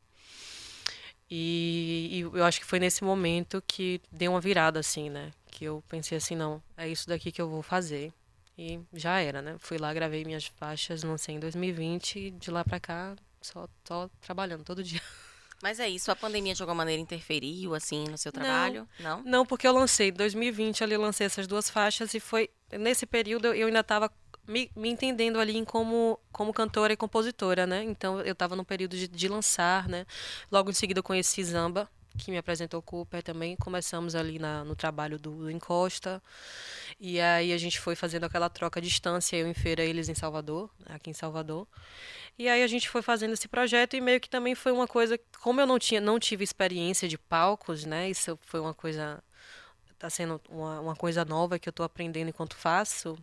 E, 1.31 2.09
e 2.11 2.19
eu 2.21 2.43
acho 2.43 2.59
que 2.59 2.65
foi 2.65 2.79
nesse 2.79 3.03
momento 3.03 3.63
que 3.67 4.01
deu 4.11 4.31
uma 4.31 4.41
virada, 4.41 4.79
assim, 4.79 5.09
né? 5.09 5.31
Que 5.51 5.65
eu 5.65 5.83
pensei 5.87 6.17
assim, 6.17 6.35
não, 6.35 6.61
é 6.75 6.87
isso 6.87 7.07
daqui 7.07 7.31
que 7.31 7.41
eu 7.41 7.47
vou 7.47 7.61
fazer. 7.61 8.11
E 8.57 8.79
já 8.93 9.19
era, 9.19 9.41
né? 9.41 9.55
Fui 9.59 9.77
lá, 9.77 9.93
gravei 9.93 10.25
minhas 10.25 10.45
faixas, 10.45 11.03
lancei 11.03 11.35
em 11.35 11.39
2020 11.39 12.19
e 12.19 12.31
de 12.31 12.49
lá 12.51 12.65
pra 12.65 12.79
cá, 12.79 13.15
só, 13.41 13.69
só 13.85 14.09
trabalhando 14.21 14.63
todo 14.63 14.83
dia. 14.83 15.01
Mas 15.61 15.79
é 15.79 15.89
isso, 15.89 16.09
a 16.11 16.15
pandemia 16.15 16.53
de 16.53 16.61
alguma 16.61 16.75
maneira 16.75 17.01
interferiu, 17.01 17.75
assim, 17.75 18.05
no 18.07 18.17
seu 18.17 18.31
trabalho? 18.31 18.87
Não? 18.99 19.21
Não, 19.23 19.45
porque 19.45 19.67
eu 19.67 19.73
lancei, 19.73 20.09
em 20.09 20.13
2020 20.13 20.83
ali 20.83 20.93
eu 20.93 21.01
lancei 21.01 21.25
essas 21.25 21.47
duas 21.47 21.69
faixas 21.69 22.13
e 22.13 22.19
foi, 22.19 22.49
nesse 22.71 23.05
período 23.05 23.53
eu- 23.53 23.67
ainda 23.67 23.81
estava 23.81 24.09
me, 24.47 24.71
me 24.75 24.89
entendendo 24.89 25.39
ali 25.39 25.55
em 25.57 25.65
como, 25.65 26.17
como 26.31 26.53
cantora 26.53 26.93
e 26.93 26.97
compositora, 26.97 27.67
né? 27.67 27.83
Então 27.83 28.19
eu 28.21 28.31
estava 28.33 28.55
no 28.55 28.63
período 28.65 28.95
de, 28.95 29.07
de 29.07 29.27
lançar, 29.27 29.87
né? 29.87 30.05
Logo 30.51 30.69
em 30.71 30.73
seguida 30.73 30.99
eu 30.99 31.03
conheci 31.03 31.43
Zamba, 31.43 31.89
que 32.17 32.31
me 32.31 32.37
apresentou 32.37 32.81
Cooper 32.81 33.23
também. 33.23 33.55
Começamos 33.55 34.15
ali 34.15 34.39
na, 34.39 34.63
no 34.63 34.75
trabalho 34.75 35.17
do, 35.17 35.31
do 35.31 35.51
Encosta. 35.51 36.21
E 36.99 37.19
aí 37.19 37.53
a 37.53 37.57
gente 37.57 37.79
foi 37.79 37.95
fazendo 37.95 38.25
aquela 38.25 38.49
troca 38.49 38.79
à 38.79 38.83
distância, 38.83 39.37
eu 39.37 39.47
em 39.47 39.53
feira, 39.53 39.83
eles 39.83 40.09
em 40.09 40.15
Salvador, 40.15 40.69
aqui 40.85 41.09
em 41.09 41.13
Salvador. 41.13 41.67
E 42.37 42.47
aí 42.47 42.63
a 42.63 42.67
gente 42.67 42.89
foi 42.89 43.01
fazendo 43.01 43.33
esse 43.33 43.47
projeto 43.47 43.95
e 43.95 44.01
meio 44.01 44.19
que 44.19 44.29
também 44.29 44.55
foi 44.55 44.71
uma 44.71 44.87
coisa, 44.87 45.19
como 45.41 45.61
eu 45.61 45.67
não 45.67 45.77
tinha, 45.79 46.01
não 46.01 46.19
tive 46.19 46.43
experiência 46.43 47.07
de 47.07 47.17
palcos, 47.17 47.85
né? 47.85 48.09
Isso 48.09 48.37
foi 48.43 48.59
uma 48.59 48.73
coisa 48.73 49.21
tá 49.99 50.09
sendo 50.09 50.41
uma, 50.49 50.79
uma 50.79 50.95
coisa 50.95 51.25
nova 51.25 51.59
que 51.59 51.67
eu 51.67 51.71
estou 51.71 51.85
aprendendo 51.85 52.29
enquanto 52.29 52.55
faço. 52.55 53.17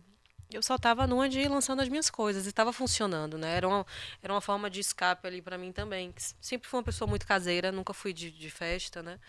Eu 0.49 0.63
só 0.63 0.75
estava 0.75 1.05
numa 1.05 1.27
de 1.27 1.39
ir 1.41 1.49
lançando 1.49 1.81
as 1.81 1.89
minhas 1.89 2.09
coisas 2.09 2.45
e 2.45 2.49
estava 2.49 2.71
funcionando, 2.71 3.37
né? 3.37 3.57
Era 3.57 3.67
uma, 3.67 3.85
era 4.23 4.33
uma 4.33 4.39
forma 4.39 4.69
de 4.69 4.79
escape 4.79 5.27
ali 5.27 5.41
para 5.41 5.57
mim 5.57 5.73
também. 5.73 6.13
Sempre 6.39 6.69
fui 6.69 6.77
uma 6.77 6.83
pessoa 6.83 7.07
muito 7.07 7.27
caseira, 7.27 7.71
nunca 7.71 7.93
fui 7.93 8.13
de, 8.13 8.31
de 8.31 8.49
festa, 8.49 9.03
né? 9.03 9.19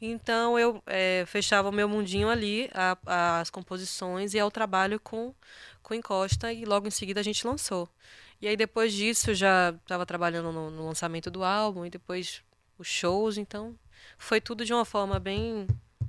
Então 0.00 0.58
eu 0.58 0.82
é, 0.86 1.24
fechava 1.26 1.70
o 1.70 1.72
meu 1.72 1.88
mundinho 1.88 2.28
ali, 2.28 2.70
a, 2.74 3.40
as 3.40 3.50
composições 3.50 4.34
e 4.34 4.38
ao 4.38 4.50
trabalho 4.50 5.00
com, 5.00 5.34
com 5.82 5.94
Encosta 5.94 6.52
e 6.52 6.64
logo 6.66 6.86
em 6.86 6.90
seguida 6.90 7.20
a 7.20 7.24
gente 7.24 7.46
lançou. 7.46 7.88
E 8.40 8.46
aí 8.46 8.56
depois 8.56 8.92
disso 8.92 9.34
já 9.34 9.70
estava 9.70 10.04
trabalhando 10.04 10.52
no, 10.52 10.70
no 10.70 10.86
lançamento 10.86 11.30
do 11.30 11.42
álbum 11.42 11.86
e 11.86 11.90
depois 11.90 12.42
os 12.78 12.86
shows, 12.86 13.38
então 13.38 13.74
foi 14.18 14.40
tudo 14.40 14.64
de 14.64 14.72
uma 14.72 14.84
forma 14.84 15.18
bem 15.18 15.66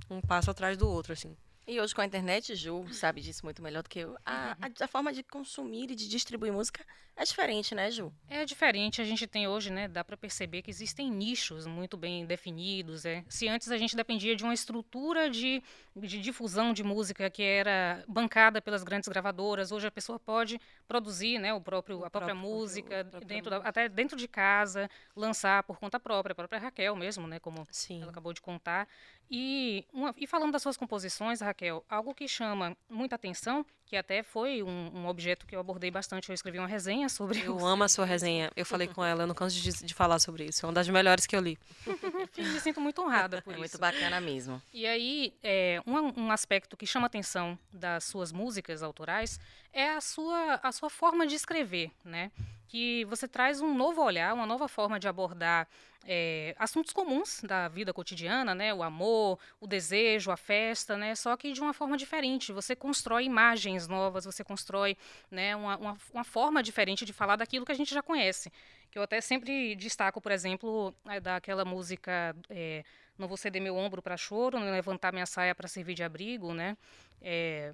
um 0.09 0.21
passo 0.21 0.51
atrás 0.51 0.77
do 0.77 0.87
outro, 0.87 1.13
assim. 1.13 1.35
E 1.69 1.79
hoje 1.79 1.93
com 1.93 2.01
a 2.01 2.05
internet, 2.05 2.55
Ju 2.55 2.83
sabe 2.91 3.21
disso 3.21 3.45
muito 3.45 3.61
melhor 3.61 3.83
do 3.83 3.89
que 3.89 3.99
eu. 3.99 4.17
A, 4.25 4.53
a, 4.53 4.85
a, 4.85 4.88
forma 4.88 5.13
de 5.13 5.21
consumir 5.21 5.91
e 5.91 5.95
de 5.95 6.09
distribuir 6.09 6.51
música 6.51 6.83
é 7.15 7.23
diferente, 7.23 7.75
né, 7.75 7.91
Ju? 7.91 8.11
É 8.27 8.43
diferente. 8.43 8.99
A 8.99 9.03
gente 9.03 9.27
tem 9.27 9.47
hoje, 9.47 9.69
né, 9.69 9.88
dá 9.88 10.03
para 10.03 10.17
perceber 10.17 10.63
que 10.63 10.71
existem 10.71 11.11
nichos 11.11 11.67
muito 11.67 11.95
bem 11.95 12.25
definidos. 12.25 13.05
É. 13.05 13.23
Se 13.29 13.47
antes 13.47 13.69
a 13.69 13.77
gente 13.77 13.95
dependia 13.95 14.35
de 14.35 14.43
uma 14.43 14.53
estrutura 14.53 15.29
de, 15.29 15.61
de 15.95 16.19
difusão 16.19 16.73
de 16.73 16.83
música 16.83 17.29
que 17.29 17.43
era 17.43 18.03
bancada 18.07 18.59
pelas 18.59 18.83
grandes 18.83 19.07
gravadoras, 19.07 19.71
hoje 19.71 19.85
a 19.85 19.91
pessoa 19.91 20.17
pode 20.17 20.59
produzir, 20.88 21.38
né, 21.38 21.53
o 21.53 21.61
próprio, 21.61 21.99
o 21.99 22.05
a 22.05 22.09
própria 22.09 22.33
próprio, 22.33 22.51
música, 22.51 23.05
próprio 23.05 23.27
dentro 23.27 23.51
da, 23.51 23.57
até 23.57 23.88
dentro 23.88 24.17
de 24.17 24.27
casa, 24.27 24.89
lançar 25.15 25.61
por 25.63 25.77
conta 25.77 25.99
própria, 25.99 26.31
a 26.31 26.35
própria 26.35 26.59
Raquel 26.59 26.95
mesmo, 26.95 27.27
né, 27.27 27.38
como 27.38 27.67
Sim. 27.69 28.01
ela 28.01 28.09
acabou 28.09 28.33
de 28.33 28.41
contar. 28.41 28.88
E, 29.31 29.86
uma, 29.93 30.13
e 30.17 30.25
falando 30.25 30.51
das 30.51 30.62
suas 30.62 30.75
composições, 30.75 31.39
Raquel, 31.39 31.86
algo 31.88 32.15
que 32.15 32.27
chama 32.27 32.75
muita 32.89 33.15
atenção, 33.15 33.63
que 33.86 33.95
até 33.95 34.24
foi 34.24 34.63
um, 34.63 34.91
um, 34.93 35.07
objeto 35.07 35.45
que 35.45 35.55
eu 35.55 35.59
abordei 35.59 35.91
bastante, 35.91 36.29
eu 36.29 36.33
escrevi 36.33 36.57
uma 36.57 36.67
resenha 36.67 37.07
sobre 37.09 37.39
Eu 37.39 37.63
amo 37.65 37.83
a 37.83 37.88
sua 37.88 38.05
resenha, 38.05 38.51
eu 38.55 38.65
falei 38.65 38.88
com 38.88 39.03
ela, 39.03 39.24
eu 39.24 39.27
não 39.27 39.36
canso 39.36 39.59
de, 39.59 39.83
de 39.83 39.93
falar 39.93 40.19
sobre 40.19 40.45
isso, 40.45 40.65
é 40.65 40.67
uma 40.67 40.74
das 40.74 40.89
melhores 40.89 41.27
que 41.27 41.36
eu 41.36 41.41
li. 41.41 41.59
Me 42.38 42.59
sinto 42.59 42.81
muito 42.81 43.01
honrada 43.01 43.41
por 43.41 43.51
é 43.51 43.53
isso. 43.53 43.59
Muito 43.59 43.77
bacana 43.77 44.19
mesmo. 44.19 44.62
E 44.74 44.88
aí, 44.88 45.33
é, 45.43 45.81
um, 45.86 46.24
um 46.24 46.31
aspecto 46.31 46.75
que 46.75 46.88
chama 46.88 47.05
atenção 47.05 47.57
das 47.71 48.05
suas 48.05 48.31
músicas 48.31 48.81
autorais 48.81 49.39
é 49.71 49.89
a 49.89 50.01
sua, 50.01 50.59
a 50.63 50.71
sua 50.71 50.89
forma 50.89 51.27
de 51.27 51.36
escrever, 51.36 51.91
né? 52.03 52.31
Que 52.69 53.03
você 53.05 53.27
traz 53.27 53.59
um 53.61 53.73
novo 53.73 54.01
olhar, 54.01 54.33
uma 54.33 54.45
nova 54.45 54.67
forma 54.67 54.99
de 54.99 55.07
abordar 55.07 55.67
é, 56.05 56.55
assuntos 56.57 56.93
comuns 56.93 57.41
da 57.43 57.67
vida 57.67 57.93
cotidiana, 57.93 58.55
né? 58.55 58.73
O 58.73 58.83
amor, 58.83 59.39
o 59.59 59.67
desejo, 59.67 60.31
a 60.31 60.38
festa, 60.38 60.95
né? 60.95 61.15
Só 61.15 61.35
que 61.35 61.51
de 61.51 61.61
uma 61.61 61.73
forma 61.73 61.97
diferente. 61.97 62.53
Você 62.53 62.75
constrói 62.75 63.25
imagens 63.25 63.88
novas, 63.88 64.25
você 64.25 64.43
constrói 64.43 64.95
né, 65.29 65.55
uma, 65.55 65.77
uma, 65.77 65.97
uma 66.13 66.23
forma 66.23 66.63
diferente 66.63 67.05
de 67.05 67.11
falar 67.11 67.35
daquilo 67.35 67.65
que 67.65 67.71
a 67.71 67.75
gente 67.75 67.93
já 67.93 68.01
conhece. 68.01 68.51
Que 68.91 68.97
eu 68.97 69.03
até 69.03 69.19
sempre 69.19 69.75
destaco, 69.75 70.21
por 70.21 70.31
exemplo, 70.31 70.93
daquela 71.21 71.65
música 71.65 72.35
é, 72.49 72.83
Não 73.17 73.27
Vou 73.27 73.38
Ceder 73.38 73.61
Meu 73.61 73.75
Ombro 73.75 74.01
para 74.01 74.15
Choro, 74.15 74.59
Não 74.59 74.71
Levantar 74.71 75.11
Minha 75.11 75.25
Saia 75.25 75.53
para 75.53 75.67
Servir 75.67 75.95
de 75.95 76.03
Abrigo, 76.03 76.53
né? 76.53 76.77
É, 77.21 77.73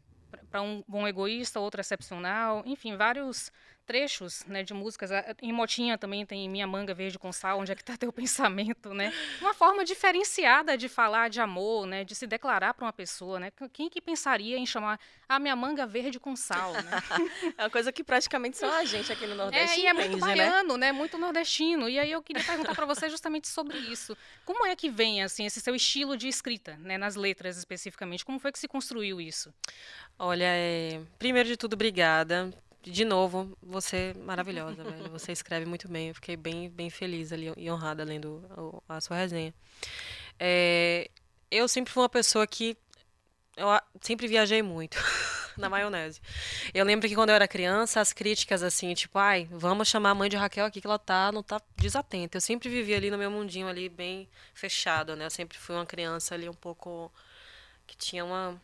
para 0.49 0.61
um 0.61 0.83
bom 0.87 1.07
egoísta, 1.07 1.59
outro 1.59 1.79
excepcional, 1.79 2.63
enfim, 2.65 2.95
vários 2.97 3.51
trechos 3.85 4.43
né, 4.45 4.63
de 4.63 4.73
músicas. 4.73 5.09
Em 5.41 5.53
Motinha 5.53 5.97
também 5.97 6.25
tem 6.25 6.49
Minha 6.49 6.67
Manga 6.67 6.93
Verde 6.93 7.19
com 7.19 7.31
Sal, 7.31 7.59
onde 7.59 7.71
é 7.71 7.75
que 7.75 7.81
está 7.81 7.95
teu 7.95 8.11
pensamento, 8.13 8.93
né? 8.93 9.13
Uma 9.39 9.53
forma 9.53 9.85
diferenciada 9.85 10.77
de 10.77 10.89
falar 10.89 11.29
de 11.29 11.39
amor, 11.39 11.85
né? 11.85 12.03
De 12.03 12.15
se 12.15 12.27
declarar 12.27 12.73
para 12.73 12.85
uma 12.85 12.93
pessoa, 12.93 13.39
né? 13.39 13.51
Quem 13.71 13.89
que 13.89 14.01
pensaria 14.01 14.57
em 14.57 14.65
chamar 14.65 14.99
a 15.29 15.39
minha 15.39 15.55
manga 15.55 15.85
verde 15.85 16.19
com 16.19 16.35
sal, 16.35 16.73
né? 16.73 16.91
é 17.57 17.63
uma 17.63 17.69
coisa 17.69 17.91
que 17.91 18.03
praticamente 18.03 18.57
só 18.57 18.71
a 18.71 18.85
gente 18.85 19.11
aqui 19.11 19.25
no 19.25 19.35
Nordeste 19.35 19.79
É, 19.79 19.83
e 19.83 19.87
é 19.87 19.93
muito 19.93 20.17
né? 20.17 20.19
baiano, 20.19 20.77
né? 20.77 20.91
Muito 20.91 21.17
nordestino. 21.17 21.87
E 21.87 21.99
aí 21.99 22.11
eu 22.11 22.21
queria 22.21 22.43
perguntar 22.43 22.75
para 22.75 22.85
você 22.85 23.09
justamente 23.09 23.47
sobre 23.47 23.77
isso. 23.77 24.17
Como 24.43 24.65
é 24.65 24.75
que 24.75 24.89
vem, 24.89 25.23
assim, 25.23 25.45
esse 25.45 25.61
seu 25.61 25.75
estilo 25.75 26.17
de 26.17 26.27
escrita, 26.27 26.77
né? 26.77 26.97
Nas 26.97 27.15
letras, 27.15 27.57
especificamente. 27.57 28.25
Como 28.25 28.39
foi 28.39 28.51
que 28.51 28.59
se 28.59 28.67
construiu 28.67 29.21
isso? 29.21 29.53
Olha, 30.17 30.47
é... 30.47 31.01
primeiro 31.19 31.47
de 31.47 31.57
tudo, 31.57 31.73
obrigada 31.73 32.53
de 32.91 33.03
novo, 33.03 33.57
você 33.61 34.13
é 34.15 34.19
maravilhosa, 34.19 34.83
velho. 34.83 35.09
Você 35.09 35.31
escreve 35.31 35.65
muito 35.65 35.87
bem. 35.87 36.09
Eu 36.09 36.15
fiquei 36.15 36.37
bem, 36.37 36.69
bem 36.69 36.89
feliz 36.89 37.31
ali 37.31 37.51
e 37.57 37.71
honrada 37.71 38.03
lendo 38.03 38.43
a, 38.87 39.01
sua 39.01 39.17
resenha. 39.17 39.53
É, 40.39 41.09
eu 41.49 41.67
sempre 41.67 41.91
fui 41.91 42.03
uma 42.03 42.09
pessoa 42.09 42.45
que 42.45 42.77
eu 43.57 43.67
sempre 44.01 44.27
viajei 44.27 44.61
muito 44.61 44.97
na 45.57 45.69
maionese. 45.69 46.21
Eu 46.73 46.85
lembro 46.85 47.07
que 47.07 47.15
quando 47.15 47.29
eu 47.29 47.35
era 47.35 47.47
criança, 47.47 48.01
as 48.01 48.13
críticas 48.13 48.61
assim, 48.61 48.93
tipo, 48.93 49.17
ai, 49.17 49.47
vamos 49.49 49.87
chamar 49.87 50.11
a 50.11 50.15
mãe 50.15 50.29
de 50.29 50.35
Raquel 50.35 50.65
aqui 50.65 50.81
que 50.81 50.87
ela 50.87 50.99
tá, 50.99 51.31
não 51.31 51.41
tá 51.41 51.61
desatenta. 51.77 52.37
Eu 52.37 52.41
sempre 52.41 52.69
vivi 52.69 52.93
ali 52.93 53.09
no 53.09 53.17
meu 53.17 53.31
mundinho 53.31 53.67
ali 53.67 53.89
bem 53.89 54.29
fechado, 54.53 55.15
né? 55.15 55.25
Eu 55.25 55.31
sempre 55.31 55.57
fui 55.57 55.75
uma 55.75 55.85
criança 55.85 56.35
ali 56.35 56.47
um 56.47 56.53
pouco 56.53 57.11
que 57.87 57.97
tinha 57.97 58.23
uma, 58.23 58.61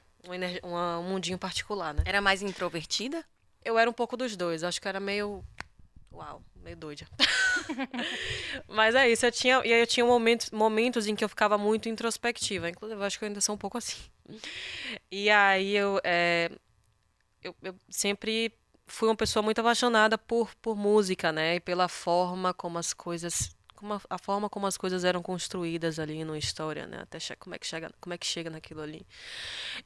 um 0.63 1.03
mundinho 1.03 1.37
particular, 1.37 1.93
né? 1.93 2.03
Era 2.05 2.21
mais 2.21 2.41
introvertida? 2.41 3.25
Eu 3.63 3.77
era 3.77 3.89
um 3.89 3.93
pouco 3.93 4.17
dos 4.17 4.35
dois. 4.35 4.63
Acho 4.63 4.81
que 4.81 4.87
era 4.87 4.99
meio. 4.99 5.43
Uau, 6.11 6.43
meio 6.55 6.75
doida. 6.75 7.07
Mas 8.67 8.95
é 8.95 9.09
isso, 9.09 9.25
eu 9.25 9.31
tinha. 9.31 9.61
E 9.65 9.73
aí 9.73 9.79
eu 9.79 9.87
tinha 9.87 10.05
momentos, 10.05 10.49
momentos 10.51 11.07
em 11.07 11.15
que 11.15 11.23
eu 11.23 11.29
ficava 11.29 11.57
muito 11.57 11.87
introspectiva. 11.87 12.69
Inclusive, 12.69 12.99
eu 12.99 13.05
acho 13.05 13.17
que 13.17 13.25
eu 13.25 13.27
ainda 13.27 13.41
sou 13.41 13.55
um 13.55 13.57
pouco 13.57 13.77
assim. 13.77 14.01
E 15.11 15.29
aí 15.29 15.75
eu. 15.75 15.99
É, 16.03 16.51
eu, 17.43 17.55
eu 17.61 17.75
sempre 17.89 18.53
fui 18.85 19.07
uma 19.07 19.15
pessoa 19.15 19.41
muito 19.41 19.59
apaixonada 19.59 20.17
por, 20.17 20.53
por 20.55 20.75
música, 20.75 21.31
né? 21.31 21.55
E 21.55 21.59
pela 21.59 21.87
forma 21.87 22.53
como 22.53 22.77
as 22.77 22.93
coisas 22.93 23.55
como 23.81 23.95
a, 23.95 24.01
a, 24.11 24.17
forma 24.19 24.47
como 24.47 24.67
as 24.67 24.77
coisas 24.77 25.03
eram 25.03 25.23
construídas 25.23 25.97
ali 25.97 26.23
numa 26.23 26.37
história, 26.37 26.85
né? 26.85 26.99
Até 27.01 27.17
como 27.35 27.55
é 27.55 27.59
que 27.59 27.65
chega, 27.65 27.91
como 27.99 28.13
é 28.13 28.17
que 28.17 28.25
chega 28.27 28.49
naquilo 28.49 28.81
ali. 28.81 29.05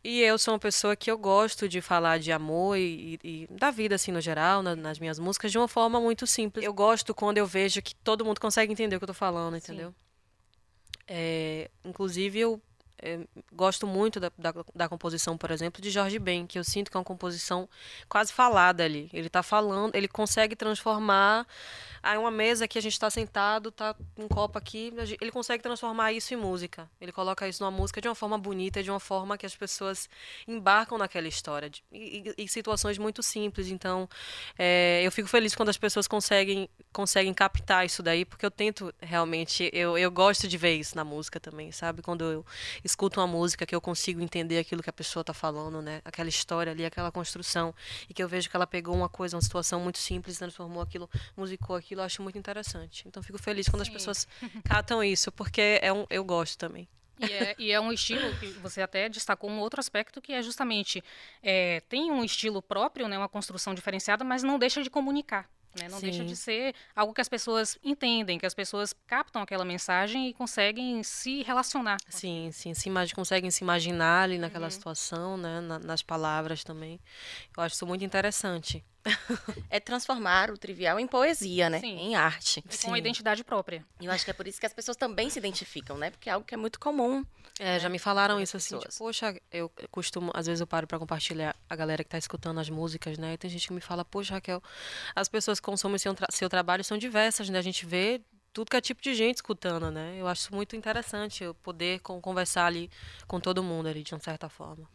E 0.03 0.21
eu 0.21 0.37
sou 0.37 0.53
uma 0.53 0.59
pessoa 0.59 0.95
que 0.97 1.09
eu 1.09 1.17
gosto 1.17 1.67
de 1.69 1.81
falar 1.81 2.19
de 2.19 2.31
amor 2.31 2.77
e, 2.77 3.17
e 3.23 3.47
da 3.49 3.71
vida 3.71 3.95
assim 3.95 4.11
no 4.11 4.19
geral, 4.19 4.61
na, 4.61 4.75
nas 4.75 4.99
minhas 4.99 5.17
músicas 5.17 5.49
de 5.49 5.57
uma 5.57 5.67
forma 5.67 5.99
muito 5.99 6.27
simples. 6.27 6.65
Eu 6.65 6.73
gosto 6.73 7.15
quando 7.15 7.37
eu 7.37 7.47
vejo 7.47 7.81
que 7.81 7.95
todo 7.95 8.25
mundo 8.25 8.41
consegue 8.41 8.71
entender 8.71 8.97
o 8.97 8.99
que 8.99 9.05
eu 9.05 9.07
tô 9.07 9.13
falando, 9.13 9.55
entendeu? 9.55 9.95
É, 11.07 11.69
inclusive 11.85 12.37
eu 12.37 12.61
é, 13.01 13.19
gosto 13.53 13.85
muito 13.85 14.19
da, 14.19 14.31
da, 14.37 14.53
da, 14.73 14.89
composição, 14.89 15.37
por 15.37 15.51
exemplo, 15.51 15.81
de 15.81 15.89
Jorge 15.89 16.19
Ben, 16.19 16.47
que 16.47 16.57
eu 16.57 16.63
sinto 16.63 16.89
que 16.89 16.97
é 16.97 16.99
uma 16.99 17.03
composição 17.03 17.67
quase 18.07 18.31
falada 18.31 18.83
ali. 18.83 19.09
Ele 19.13 19.27
está 19.27 19.43
falando, 19.43 19.95
ele 19.95 20.07
consegue 20.07 20.55
transformar 20.55 21.45
Aí 22.05 22.19
uma 22.19 22.29
mesa 22.29 22.67
que 22.67 22.77
a 22.77 22.81
gente 22.81 22.93
está 22.93 23.09
sentado, 23.09 23.71
tá 23.71 23.95
um 24.15 24.27
copo 24.27 24.59
aqui, 24.59 24.93
ele 25.19 25.31
consegue 25.31 25.63
transformar 25.63 26.13
isso 26.13 26.35
em 26.35 26.37
música. 26.37 26.87
Ele 27.01 27.11
coloca 27.11 27.47
isso 27.47 27.63
numa 27.63 27.71
música 27.71 27.99
de 27.99 28.07
uma 28.07 28.13
forma 28.13 28.37
bonita, 28.37 28.83
de 28.83 28.91
uma 28.91 28.99
forma 28.99 29.35
que 29.39 29.45
as 29.45 29.55
pessoas 29.55 30.07
embarcam 30.47 30.99
naquela 30.99 31.27
história, 31.27 31.67
de, 31.67 31.83
e, 31.91 32.31
e, 32.37 32.47
situações 32.47 32.99
muito 32.99 33.23
simples. 33.23 33.69
Então, 33.69 34.07
é, 34.55 35.01
eu 35.03 35.11
fico 35.11 35.27
feliz 35.27 35.55
quando 35.55 35.69
as 35.69 35.79
pessoas 35.79 36.07
conseguem 36.07 36.69
conseguem 36.93 37.33
captar 37.33 37.85
isso 37.85 38.03
daí, 38.03 38.23
porque 38.23 38.45
eu 38.45 38.51
tento 38.51 38.93
realmente, 39.01 39.69
eu, 39.73 39.97
eu 39.97 40.09
gosto 40.11 40.47
de 40.47 40.57
ver 40.57 40.75
isso 40.75 40.95
na 40.95 41.03
música 41.03 41.39
também, 41.39 41.71
sabe? 41.71 42.03
Quando 42.03 42.23
eu 42.23 42.45
escuto 42.85 43.19
uma 43.19 43.25
música 43.25 43.65
que 43.65 43.75
eu 43.75 43.81
consigo 43.81 44.21
entender 44.21 44.59
aquilo 44.59 44.83
que 44.83 44.89
a 44.89 44.93
pessoa 44.93 45.21
está 45.21 45.33
falando, 45.33 45.81
né? 45.81 46.01
Aquela 46.05 46.29
história 46.29 46.71
ali, 46.71 46.85
aquela 46.85 47.11
construção, 47.11 47.73
e 48.07 48.13
que 48.13 48.21
eu 48.21 48.29
vejo 48.29 48.49
que 48.49 48.55
ela 48.55 48.67
pegou 48.67 48.95
uma 48.95 49.09
coisa, 49.09 49.35
uma 49.35 49.41
situação 49.41 49.79
muito 49.79 49.97
simples, 49.97 50.37
transformou 50.37 50.83
aquilo, 50.83 51.09
musicou 51.35 51.75
aquilo 51.75 52.01
eu 52.01 52.05
acho 52.05 52.21
muito 52.21 52.37
interessante. 52.37 53.07
Então 53.07 53.23
fico 53.23 53.39
feliz 53.39 53.67
quando 53.67 53.83
Sim. 53.83 53.89
as 53.89 53.93
pessoas 53.93 54.27
catam 54.63 55.03
isso, 55.03 55.31
porque 55.31 55.79
é 55.81 55.91
um, 55.91 56.05
eu 56.09 56.23
gosto 56.23 56.57
também. 56.57 56.87
E 57.19 57.31
é, 57.31 57.55
e 57.57 57.71
é, 57.71 57.79
um 57.79 57.91
estilo 57.91 58.35
que 58.37 58.47
você 58.59 58.81
até 58.81 59.07
destacou 59.07 59.49
um 59.49 59.59
outro 59.59 59.79
aspecto 59.79 60.21
que 60.21 60.33
é 60.33 60.41
justamente 60.41 61.03
é, 61.41 61.79
tem 61.87 62.11
um 62.11 62.23
estilo 62.23 62.61
próprio, 62.61 63.07
né, 63.07 63.17
uma 63.17 63.29
construção 63.29 63.73
diferenciada, 63.73 64.23
mas 64.23 64.43
não 64.43 64.59
deixa 64.59 64.83
de 64.83 64.89
comunicar. 64.89 65.49
Né? 65.79 65.89
Não 65.89 65.99
Sim. 65.99 66.09
deixa 66.09 66.23
de 66.23 66.35
ser 66.35 66.73
algo 66.95 67.13
que 67.13 67.21
as 67.21 67.29
pessoas 67.29 67.77
entendem, 67.83 68.39
que 68.39 68.45
as 68.45 68.53
pessoas 68.53 68.93
captam 69.05 69.41
aquela 69.41 69.65
mensagem 69.65 70.29
e 70.29 70.33
conseguem 70.33 71.03
se 71.03 71.43
relacionar. 71.43 71.97
Sim, 72.07 72.49
sim, 72.51 72.73
se 72.73 72.89
conseguem 73.13 73.51
se 73.51 73.63
imaginar 73.63 74.23
ali 74.23 74.37
naquela 74.37 74.65
uhum. 74.65 74.71
situação, 74.71 75.37
né? 75.37 75.59
Na, 75.61 75.79
nas 75.79 76.01
palavras 76.01 76.63
também. 76.63 76.99
Eu 77.55 77.63
acho 77.63 77.75
isso 77.75 77.85
muito 77.85 78.03
interessante. 78.05 78.83
é 79.69 79.79
transformar 79.79 80.51
o 80.51 80.57
trivial 80.57 80.99
em 80.99 81.07
poesia, 81.07 81.69
né? 81.69 81.79
Sim. 81.79 81.97
Em 81.97 82.15
arte. 82.15 82.63
com 82.81 82.87
uma 82.87 82.97
identidade 82.97 83.43
própria. 83.43 83.85
E 83.99 84.05
eu 84.05 84.11
acho 84.11 84.25
que 84.25 84.31
é 84.31 84.33
por 84.33 84.47
isso 84.47 84.59
que 84.59 84.65
as 84.65 84.73
pessoas 84.73 84.97
também 84.97 85.29
se 85.29 85.39
identificam, 85.39 85.97
né? 85.97 86.09
Porque 86.09 86.29
é 86.29 86.33
algo 86.33 86.45
que 86.45 86.53
é 86.53 86.57
muito 86.57 86.79
comum. 86.79 87.25
É, 87.59 87.73
né? 87.73 87.79
já 87.79 87.89
me 87.89 87.99
falaram 87.99 88.39
isso 88.39 88.57
assim, 88.57 88.77
tipo, 88.77 88.93
poxa, 88.97 89.35
eu 89.51 89.71
costumo, 89.89 90.31
às 90.33 90.45
vezes 90.47 90.61
eu 90.61 90.67
paro 90.67 90.87
para 90.87 90.99
compartilhar 90.99 91.55
a 91.69 91.75
galera 91.75 92.03
que 92.03 92.09
tá 92.09 92.17
escutando 92.17 92.59
as 92.59 92.69
músicas, 92.69 93.17
né? 93.17 93.33
E 93.33 93.37
tem 93.37 93.49
gente 93.49 93.67
que 93.67 93.73
me 93.73 93.81
fala, 93.81 94.03
poxa, 94.03 94.33
Raquel, 94.35 94.61
as 95.15 95.29
pessoas 95.29 95.59
que 95.59 95.65
consomem 95.65 95.97
seu, 95.97 96.13
tra 96.13 96.27
seu 96.31 96.49
trabalho 96.49 96.83
são 96.83 96.97
diversas, 96.97 97.49
né? 97.49 97.59
A 97.59 97.61
gente 97.61 97.85
vê 97.85 98.21
tudo 98.51 98.69
que 98.69 98.77
é 98.77 98.81
tipo 98.81 99.01
de 99.01 99.13
gente 99.13 99.35
escutando, 99.35 99.91
né? 99.91 100.15
Eu 100.17 100.27
acho 100.27 100.53
muito 100.55 100.75
interessante 100.75 101.43
eu 101.43 101.53
poder 101.53 101.99
conversar 101.99 102.65
ali 102.65 102.89
com 103.27 103.39
todo 103.39 103.61
mundo 103.61 103.87
ali, 103.87 104.01
de 104.01 104.13
uma 104.13 104.19
certa 104.19 104.47
forma. 104.49 104.87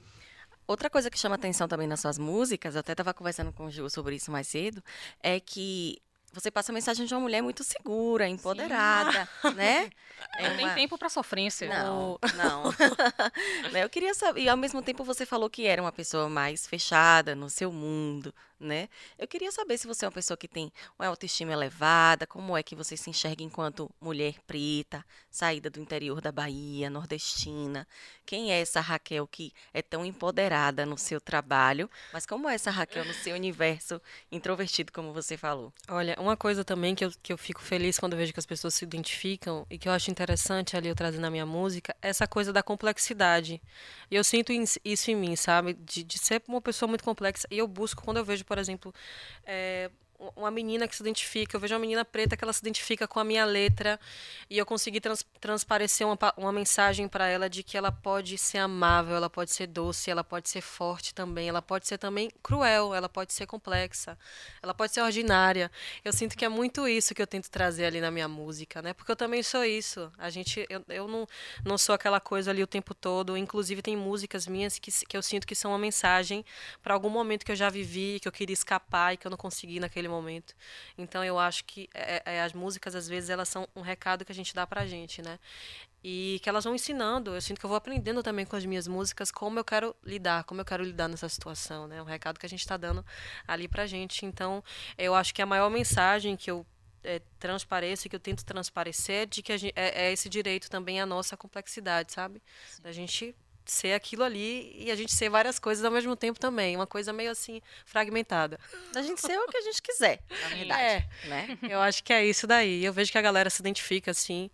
Outra 0.71 0.89
coisa 0.89 1.11
que 1.11 1.19
chama 1.19 1.35
atenção 1.35 1.67
também 1.67 1.89
nas 1.89 1.99
suas 1.99 2.17
músicas, 2.17 2.77
eu 2.77 2.81
até 2.81 2.93
estava 2.93 3.13
conversando 3.13 3.53
com 3.53 3.67
o 3.67 3.71
Ju 3.73 3.91
sobre 3.91 4.15
isso 4.15 4.31
mais 4.31 4.47
cedo, 4.47 4.81
é 5.21 5.41
que 5.41 6.01
você 6.33 6.51
passa 6.51 6.73
a 6.73 6.75
mensagem 6.75 7.07
de 7.07 7.15
uma 7.15 7.21
mulher 7.21 7.43
muito 7.43 7.65
segura, 7.65 8.29
empoderada, 8.29 9.29
né? 9.55 9.91
É 10.37 10.49
não 10.49 10.57
tem 10.57 10.75
tempo 10.75 10.99
para 10.99 11.09
sofrência. 11.09 11.69
Não, 11.69 12.19
não. 12.37 12.71
Né, 13.73 13.85
eu 13.85 13.89
queria 13.89 14.13
saber, 14.15 14.41
e 14.41 14.49
ao 14.49 14.57
mesmo 14.57 14.83
tempo 14.83 15.05
você 15.05 15.25
falou 15.25 15.49
que 15.49 15.67
era 15.67 15.81
uma 15.81 15.93
pessoa 15.93 16.29
mais 16.29 16.67
fechada 16.67 17.35
no 17.35 17.49
seu 17.49 17.71
mundo, 17.71 18.35
né? 18.59 18.89
Eu 19.19 19.27
queria 19.27 19.51
saber 19.51 19.79
se 19.79 19.87
você 19.87 20.05
é 20.05 20.09
uma 20.09 20.13
pessoa 20.13 20.37
que 20.37 20.49
tem 20.49 20.73
uma 20.99 21.09
autoestima 21.09 21.53
elevada, 21.53 22.27
como 22.27 22.57
é 22.57 22.63
que 22.63 22.75
você 22.75 22.97
se 22.97 23.09
enxerga 23.09 23.43
enquanto 23.43 23.91
mulher 24.01 24.35
preta, 24.47 25.05
saída 25.31 25.71
do 25.71 25.81
interior 25.81 26.21
da 26.21 26.31
Bahia, 26.31 26.91
nordestina. 26.91 27.87
Quem 28.27 28.53
é 28.53 28.61
essa 28.61 28.81
Raquel 28.81 29.27
que 29.27 29.53
é 29.73 29.81
tão 29.81 30.05
empoderada 30.05 30.85
no 30.85 30.99
seu 30.99 31.21
trabalho, 31.21 31.89
mas 32.13 32.27
como 32.27 32.49
é 32.49 32.55
essa 32.55 32.71
Raquel 32.71 33.05
no 33.05 33.15
seu 33.15 33.35
universo 33.35 34.01
introvertido, 34.31 34.93
como 34.93 35.13
você 35.13 35.37
falou? 35.37 35.73
Olha, 35.89 36.17
uma 36.21 36.37
coisa 36.37 36.65
também 36.65 36.95
que 36.95 37.05
eu, 37.05 37.11
que 37.23 37.33
eu 37.33 37.39
fico 37.39 37.61
feliz 37.61 37.99
quando 37.99 38.17
vejo 38.17 38.33
que 38.33 38.39
as 38.39 38.47
pessoas 38.47 38.75
se 38.75 38.85
identificam 38.85 39.67
e 39.71 39.79
que 39.79 39.89
eu 39.89 39.93
acho 39.93 40.11
interessante 40.11 40.77
ali 40.77 40.89
eu 40.89 40.95
trazer 40.95 41.19
na 41.19 41.31
minha 41.31 41.47
música, 41.47 41.95
é 42.03 42.09
essa 42.09 42.27
coisa 42.27 42.53
da 42.53 42.63
complexidade. 42.63 43.61
E 44.11 44.15
eu 44.17 44.25
sinto 44.25 44.53
isso 44.53 45.11
em 45.11 45.17
mim, 45.17 45.37
sabe? 45.37 45.75
De, 45.75 46.05
de 46.05 46.19
ser 46.19 46.43
uma 46.47 46.61
pessoa 46.61 46.89
muito 46.89 47.05
complexa. 47.05 47.49
E 47.51 47.59
eu 47.59 47.67
busco, 47.67 48.03
quando 48.03 48.19
eu 48.19 48.25
vejo, 48.25 48.45
por 48.45 48.59
exemplo, 48.59 48.95
é, 49.47 49.91
uma 50.37 50.51
menina 50.51 50.87
que 50.87 50.95
se 50.95 51.03
identifica, 51.03 51.57
eu 51.57 51.61
vejo 51.61 51.75
uma 51.75 51.81
menina 51.81 52.05
preta 52.05 52.37
que 52.37 52.45
ela 52.45 52.53
se 52.53 52.61
identifica 52.61 53.09
com 53.09 53.19
a 53.19 53.25
minha 53.25 53.45
letra 53.45 53.99
e 54.49 54.59
eu 54.59 54.67
consegui 54.67 55.01
trans, 55.01 55.25
transparecer 55.41 56.07
uma, 56.07 56.19
uma 56.37 56.53
mensagem 56.53 57.09
para 57.09 57.27
ela 57.27 57.49
de 57.49 57.63
que 57.63 57.77
ela 57.77 57.91
pode 57.91 58.37
ser 58.37 58.59
amável, 58.59 59.17
ela 59.17 59.31
pode 59.31 59.51
ser 59.51 59.67
doce, 59.67 60.11
ela 60.11 60.23
pode 60.23 60.49
ser 60.49 60.61
forte 60.61 61.15
também, 61.15 61.49
ela 61.49 61.63
pode 61.63 61.89
ser 61.89 61.97
também 61.97 62.31
cruel, 62.43 62.95
ela 62.95 63.09
pode 63.09 63.33
ser 63.33 63.47
complexa, 63.47 64.19
ela 64.63 64.75
pode 64.75 64.93
ser 64.93 65.01
ordinária. 65.01 65.71
Eu 66.05 66.13
sinto 66.13 66.37
que 66.37 66.45
é 66.45 66.49
muito 66.49 66.87
isso 66.87 67.15
que 67.15 67.23
eu 67.23 67.27
tento 67.27 67.51
trazer 67.51 67.87
ali 67.87 68.01
na 68.01 68.11
minha 68.11 68.29
música, 68.29 68.83
né? 68.83 68.93
Porque 68.93 69.11
eu 69.11 69.17
também 69.17 69.43
sou 69.43 69.65
isso. 69.65 70.13
A 70.19 70.29
gente, 70.29 70.67
eu, 70.69 70.85
eu 70.89 71.09
não, 71.09 71.27
não 71.65 71.79
sou 71.79 71.95
aquela 71.95 72.21
coisa 72.21 72.51
ali 72.51 72.63
o 72.63 72.67
tempo 72.67 72.95
todo. 72.95 73.37
Inclusive 73.37 73.81
tem 73.81 73.97
músicas 73.97 74.47
minhas 74.47 74.79
que, 74.79 74.91
que 75.07 75.17
eu 75.17 75.23
sinto 75.23 75.47
que 75.47 75.55
são 75.55 75.71
uma 75.71 75.79
mensagem 75.79 76.45
para 76.83 76.93
algum 76.93 77.09
momento 77.09 77.45
que 77.45 77.53
eu 77.53 77.57
já 77.57 77.71
vivi, 77.71 78.21
que 78.21 78.29
eu 78.29 78.33
queria 78.33 78.55
escapar 78.55 79.15
e 79.15 79.17
que 79.17 79.27
eu 79.27 79.31
não 79.31 79.39
consegui 79.39 79.81
naquele 79.81 80.10
momento. 80.11 80.55
Então 80.99 81.25
eu 81.25 81.39
acho 81.39 81.65
que 81.65 81.89
é, 81.95 82.23
é, 82.25 82.43
as 82.43 82.53
músicas 82.53 82.95
às 82.95 83.09
vezes 83.09 83.31
elas 83.31 83.49
são 83.49 83.69
um 83.75 83.81
recado 83.81 84.25
que 84.25 84.33
a 84.33 84.35
gente 84.35 84.55
dá 84.55 84.67
pra 84.67 84.87
gente, 84.87 85.23
né? 85.23 85.39
E 86.03 86.41
que 86.43 86.49
elas 86.49 86.65
vão 86.65 86.75
ensinando. 86.75 87.35
Eu 87.35 87.41
sinto 87.41 87.59
que 87.59 87.65
eu 87.67 87.69
vou 87.69 87.77
aprendendo 87.77 88.23
também 88.23 88.45
com 88.45 88.57
as 88.57 88.65
minhas 88.65 88.87
músicas 88.89 89.31
como 89.31 89.59
eu 89.59 89.65
quero 89.65 89.95
lidar, 90.05 90.45
como 90.45 90.61
eu 90.61 90.65
quero 90.65 90.83
lidar 90.83 91.09
nessa 91.09 91.29
situação, 91.29 91.87
né? 91.87 92.01
Um 92.03 92.07
recado 92.07 92.39
que 92.39 92.47
a 92.47 92.49
gente 92.49 92.61
está 92.61 92.77
dando 92.77 93.05
ali 93.47 93.69
pra 93.69 93.87
gente. 93.87 94.27
Então, 94.27 94.63
eu 94.99 95.15
acho 95.15 95.35
que 95.35 95.43
a 95.43 95.47
maior 95.47 95.71
mensagem 95.71 96.37
que 96.37 96.51
eu 96.51 96.67
é, 97.03 97.21
transpareço 97.39 98.09
que 98.09 98.17
eu 98.17 98.21
tento 98.21 98.45
transparecer 98.45 99.23
é 99.23 99.27
de 99.27 99.43
que 99.43 99.57
gente, 99.57 99.73
é, 99.77 100.07
é, 100.07 100.13
esse 100.13 100.29
direito 100.29 100.71
também 100.71 101.01
à 101.01 101.07
nossa 101.07 101.37
complexidade, 101.37 102.13
sabe? 102.13 102.43
Sim. 102.69 102.83
Da 102.83 102.93
gente 102.93 103.35
ser 103.71 103.93
aquilo 103.93 104.25
ali 104.25 104.75
e 104.77 104.91
a 104.91 104.97
gente 104.97 105.13
ser 105.13 105.29
várias 105.29 105.59
coisas 105.59 105.85
ao 105.85 105.91
mesmo 105.91 106.17
tempo 106.17 106.39
também. 106.39 106.77
Uma 106.77 106.87
coisa 106.87 107.13
meio 107.13 107.31
assim, 107.31 107.63
fragmentada. 107.87 108.59
A 108.95 109.03
gente 109.03 109.21
ser 109.21 109.39
o 109.39 109.47
que 109.47 109.57
a 109.57 109.63
gente 109.63 109.81
quiser, 109.81 110.21
na 110.29 110.49
verdade. 110.49 110.83
É, 110.83 111.09
né? 111.25 111.59
Eu 111.69 111.81
acho 111.81 112.03
que 112.03 112.13
é 112.13 112.25
isso 112.25 112.47
daí. 112.47 112.85
Eu 112.85 112.93
vejo 112.93 113.13
que 113.13 113.19
a 113.19 113.23
galera 113.23 113.49
se 113.49 113.61
identifica 113.61 114.11
assim. 114.11 114.51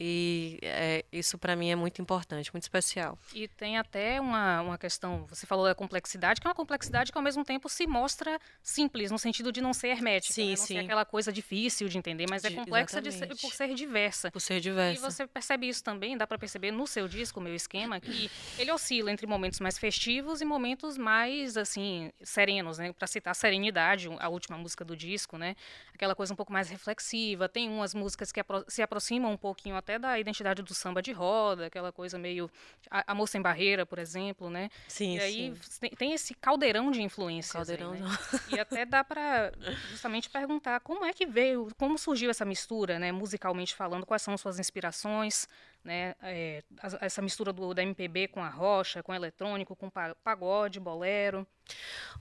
E 0.00 0.58
é, 0.62 1.04
isso 1.12 1.36
para 1.36 1.56
mim 1.56 1.70
é 1.70 1.76
muito 1.76 2.00
importante, 2.00 2.52
muito 2.52 2.62
especial. 2.62 3.18
E 3.34 3.48
tem 3.48 3.78
até 3.78 4.20
uma, 4.20 4.60
uma 4.60 4.78
questão, 4.78 5.26
você 5.28 5.46
falou 5.46 5.64
da 5.64 5.74
complexidade, 5.74 6.40
que 6.40 6.46
é 6.46 6.48
uma 6.48 6.54
complexidade 6.54 7.10
que 7.10 7.18
ao 7.18 7.24
mesmo 7.24 7.44
tempo 7.44 7.68
se 7.68 7.86
mostra 7.86 8.38
simples, 8.62 9.10
no 9.10 9.18
sentido 9.18 9.50
de 9.50 9.60
não 9.60 9.72
ser 9.72 9.88
hermética, 9.88 10.32
sim, 10.32 10.44
né? 10.44 10.50
não 10.50 10.56
sim. 10.56 10.74
ser 10.74 10.78
aquela 10.80 11.04
coisa 11.04 11.32
difícil 11.32 11.88
de 11.88 11.98
entender, 11.98 12.26
mas 12.30 12.44
é 12.44 12.50
complexa 12.50 13.02
ser, 13.10 13.28
por 13.40 13.52
ser 13.52 13.74
diversa. 13.74 14.30
Por 14.30 14.40
ser 14.40 14.60
diversa. 14.60 15.00
E 15.00 15.02
você 15.02 15.26
percebe 15.26 15.68
isso 15.68 15.82
também, 15.82 16.16
dá 16.16 16.26
para 16.26 16.38
perceber 16.38 16.70
no 16.70 16.86
seu 16.86 17.08
disco, 17.08 17.40
meu 17.40 17.54
esquema, 17.54 18.00
que 18.00 18.30
ele 18.58 18.70
oscila 18.70 19.10
entre 19.10 19.26
momentos 19.26 19.58
mais 19.58 19.78
festivos 19.78 20.40
e 20.40 20.44
momentos 20.44 20.96
mais, 20.96 21.56
assim, 21.56 22.12
serenos, 22.22 22.78
né? 22.78 22.92
Para 22.92 23.06
citar 23.06 23.34
Serenidade, 23.34 24.08
a 24.18 24.28
última 24.28 24.56
música 24.56 24.84
do 24.84 24.96
disco, 24.96 25.36
né? 25.36 25.56
Aquela 25.94 26.14
coisa 26.14 26.32
um 26.32 26.36
pouco 26.36 26.52
mais 26.52 26.68
reflexiva. 26.68 27.48
Tem 27.48 27.68
umas 27.68 27.94
músicas 27.94 28.30
que 28.30 28.40
apro 28.40 28.64
se 28.68 28.82
aproximam 28.82 29.32
um 29.32 29.36
pouquinho 29.36 29.76
até 29.88 29.98
da 29.98 30.18
identidade 30.18 30.60
do 30.62 30.74
samba 30.74 31.00
de 31.00 31.12
roda, 31.12 31.66
aquela 31.66 31.90
coisa 31.90 32.18
meio. 32.18 32.50
A, 32.90 33.12
a 33.12 33.14
Moça 33.14 33.38
em 33.38 33.42
Barreira, 33.42 33.86
por 33.86 33.98
exemplo, 33.98 34.50
né? 34.50 34.68
Sim, 34.86 35.16
e 35.16 35.20
aí 35.20 35.56
sim. 35.62 35.88
tem 35.96 36.12
esse 36.12 36.34
caldeirão 36.34 36.90
de 36.90 37.00
influências. 37.00 37.52
Caldeirão. 37.52 37.92
Aí, 37.92 38.00
né? 38.00 38.18
E 38.50 38.60
até 38.60 38.84
dá 38.84 39.02
para 39.02 39.50
justamente 39.90 40.28
perguntar 40.28 40.80
como 40.80 41.06
é 41.06 41.12
que 41.14 41.24
veio, 41.24 41.68
como 41.78 41.96
surgiu 41.96 42.30
essa 42.30 42.44
mistura, 42.44 42.98
né? 42.98 43.10
Musicalmente 43.10 43.74
falando, 43.74 44.04
quais 44.04 44.20
são 44.20 44.36
suas 44.36 44.58
inspirações, 44.58 45.48
né? 45.82 46.14
É, 46.22 46.62
essa 47.00 47.22
mistura 47.22 47.52
do, 47.52 47.72
da 47.72 47.82
MPB 47.82 48.28
com 48.28 48.42
a 48.42 48.48
rocha, 48.50 49.02
com 49.02 49.14
eletrônico, 49.14 49.74
com 49.74 49.90
pagode, 50.22 50.78
bolero. 50.78 51.46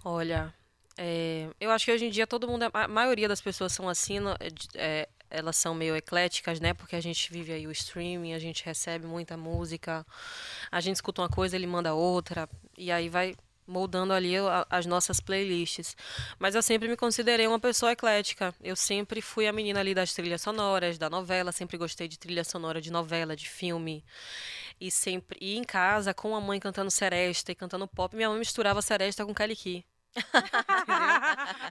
Olha, 0.05 0.53
é, 0.97 1.49
eu 1.59 1.69
acho 1.69 1.85
que 1.85 1.91
hoje 1.91 2.05
em 2.05 2.09
dia 2.09 2.25
todo 2.25 2.47
mundo, 2.47 2.63
a 2.73 2.87
maioria 2.87 3.27
das 3.27 3.41
pessoas 3.41 3.71
são 3.71 3.87
assim, 3.87 4.19
é, 4.73 5.07
elas 5.29 5.57
são 5.57 5.73
meio 5.73 5.95
ecléticas, 5.95 6.59
né? 6.59 6.73
Porque 6.73 6.95
a 6.95 7.01
gente 7.01 7.31
vive 7.31 7.51
aí 7.53 7.67
o 7.67 7.71
streaming, 7.71 8.33
a 8.33 8.39
gente 8.39 8.63
recebe 8.65 9.05
muita 9.05 9.37
música, 9.37 10.05
a 10.71 10.81
gente 10.81 10.95
escuta 10.95 11.21
uma 11.21 11.29
coisa, 11.29 11.55
ele 11.55 11.67
manda 11.67 11.93
outra, 11.93 12.49
e 12.77 12.91
aí 12.91 13.09
vai 13.09 13.35
moldando 13.67 14.13
ali 14.13 14.33
as 14.69 14.85
nossas 14.85 15.19
playlists. 15.19 15.95
Mas 16.39 16.55
eu 16.55 16.63
sempre 16.63 16.87
me 16.87 16.95
considerei 16.95 17.45
uma 17.45 17.59
pessoa 17.59 17.91
eclética. 17.91 18.55
Eu 18.63 18.75
sempre 18.75 19.21
fui 19.21 19.45
a 19.45 19.51
menina 19.51 19.81
ali 19.81 19.93
das 19.93 20.13
trilhas 20.13 20.41
sonoras, 20.41 20.97
da 20.97 21.09
novela, 21.09 21.51
sempre 21.51 21.77
gostei 21.77 22.07
de 22.07 22.17
trilha 22.17 22.43
sonora 22.43 22.79
de 22.79 22.89
novela, 22.89 23.35
de 23.35 23.49
filme. 23.49 24.03
E 24.79 24.89
sempre 24.89 25.37
e 25.41 25.57
em 25.57 25.63
casa 25.63 26.13
com 26.13 26.35
a 26.35 26.41
mãe 26.41 26.59
cantando 26.59 26.89
seresta 26.89 27.51
e 27.51 27.55
cantando 27.55 27.87
pop, 27.87 28.15
minha 28.15 28.29
mãe 28.29 28.39
misturava 28.39 28.81
seresta 28.81 29.25
com 29.25 29.33
Key. 29.33 29.83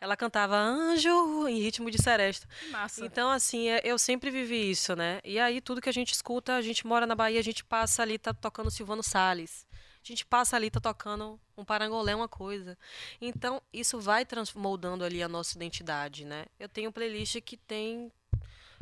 Ela 0.07 0.17
cantava 0.17 0.57
anjo 0.57 1.49
em 1.49 1.59
ritmo 1.59 1.91
de 1.91 2.01
seresta. 2.01 2.47
Massa. 2.71 3.05
Então, 3.05 3.29
assim, 3.29 3.69
é, 3.69 3.81
eu 3.83 3.99
sempre 3.99 4.31
vivi 4.31 4.71
isso, 4.71 4.95
né? 4.95 5.21
E 5.25 5.37
aí, 5.37 5.61
tudo 5.61 5.81
que 5.81 5.89
a 5.89 5.93
gente 5.93 6.13
escuta, 6.13 6.55
a 6.55 6.63
gente 6.63 6.87
mora 6.87 7.07
na 7.07 7.17
Bahia, 7.17 7.41
a 7.41 7.43
gente 7.43 7.65
passa 7.65 8.03
ali, 8.03 8.17
tá 8.17 8.33
tocando 8.33 8.71
Silvano 8.71 9.03
Salles. 9.03 9.67
A 10.01 10.07
gente 10.07 10.25
passa 10.25 10.55
ali, 10.55 10.71
tá 10.71 10.79
tocando 10.79 11.41
um 11.57 11.65
parangolé, 11.65 12.15
uma 12.15 12.29
coisa. 12.29 12.79
Então, 13.21 13.61
isso 13.73 13.99
vai 13.99 14.25
moldando 14.55 15.03
ali 15.03 15.25
a 15.25 15.29
nossa 15.29 15.57
identidade, 15.57 16.25
né? 16.25 16.45
Eu 16.57 16.69
tenho 16.69 16.93
playlist 16.93 17.41
que 17.41 17.57
tem 17.57 18.13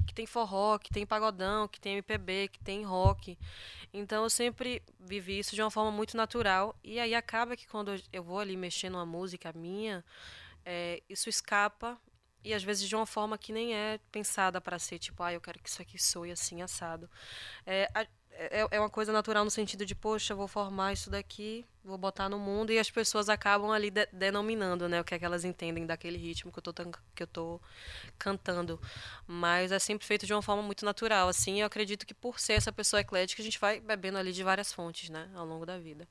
que 0.06 0.12
tem 0.12 0.26
forró, 0.26 0.78
que 0.78 0.90
tem 0.90 1.06
pagodão, 1.06 1.66
que 1.66 1.80
tem 1.80 1.94
MPB, 1.94 2.48
que 2.48 2.60
tem 2.60 2.84
rock. 2.84 3.38
Então 3.94 4.24
eu 4.24 4.28
sempre 4.28 4.82
vivi 5.00 5.38
isso 5.38 5.54
de 5.54 5.62
uma 5.62 5.70
forma 5.70 5.90
muito 5.90 6.14
natural. 6.14 6.76
E 6.84 7.00
aí 7.00 7.14
acaba 7.14 7.56
que 7.56 7.66
quando 7.66 7.98
eu 8.12 8.22
vou 8.22 8.38
ali 8.38 8.54
mexer 8.54 8.90
numa 8.90 9.06
música 9.06 9.50
minha, 9.54 10.04
é, 10.64 11.02
isso 11.08 11.28
escapa 11.28 11.98
e 12.42 12.52
às 12.52 12.62
vezes 12.62 12.88
de 12.88 12.94
uma 12.94 13.06
forma 13.06 13.38
que 13.38 13.52
nem 13.52 13.74
é 13.74 13.98
pensada 14.12 14.60
para 14.60 14.78
ser 14.78 14.98
tipo, 14.98 15.22
ah, 15.22 15.32
eu 15.32 15.40
quero 15.40 15.58
que 15.58 15.68
isso 15.68 15.80
aqui 15.80 15.98
soe 15.98 16.30
assim 16.30 16.60
assado. 16.60 17.08
É, 17.66 17.88
é, 18.36 18.66
é 18.70 18.80
uma 18.80 18.90
coisa 18.90 19.12
natural 19.12 19.44
no 19.44 19.50
sentido 19.50 19.86
de, 19.86 19.94
poxa, 19.94 20.34
vou 20.34 20.48
formar 20.48 20.92
isso 20.92 21.08
daqui, 21.08 21.64
vou 21.84 21.96
botar 21.96 22.28
no 22.28 22.38
mundo 22.38 22.72
e 22.72 22.78
as 22.78 22.90
pessoas 22.90 23.28
acabam 23.28 23.70
ali 23.70 23.90
de, 23.90 24.06
denominando, 24.12 24.88
né, 24.88 25.00
o 25.00 25.04
que 25.04 25.14
é 25.14 25.18
que 25.18 25.24
elas 25.24 25.44
entendem 25.44 25.86
daquele 25.86 26.18
ritmo 26.18 26.52
que 26.52 26.58
eu 26.58 26.62
tô 26.62 26.72
que 27.14 27.22
eu 27.22 27.26
tô 27.26 27.60
cantando. 28.18 28.80
Mas 29.26 29.72
é 29.72 29.78
sempre 29.78 30.06
feito 30.06 30.26
de 30.26 30.34
uma 30.34 30.42
forma 30.42 30.62
muito 30.62 30.84
natural, 30.84 31.28
assim. 31.28 31.60
Eu 31.60 31.66
acredito 31.66 32.06
que 32.06 32.14
por 32.14 32.40
ser 32.40 32.54
essa 32.54 32.72
pessoa 32.72 33.00
eclética, 33.00 33.40
a 33.40 33.44
gente 33.44 33.58
vai 33.58 33.80
bebendo 33.80 34.18
ali 34.18 34.32
de 34.32 34.42
várias 34.42 34.72
fontes, 34.72 35.10
né, 35.10 35.30
ao 35.34 35.46
longo 35.46 35.64
da 35.64 35.78
vida. 35.78 36.08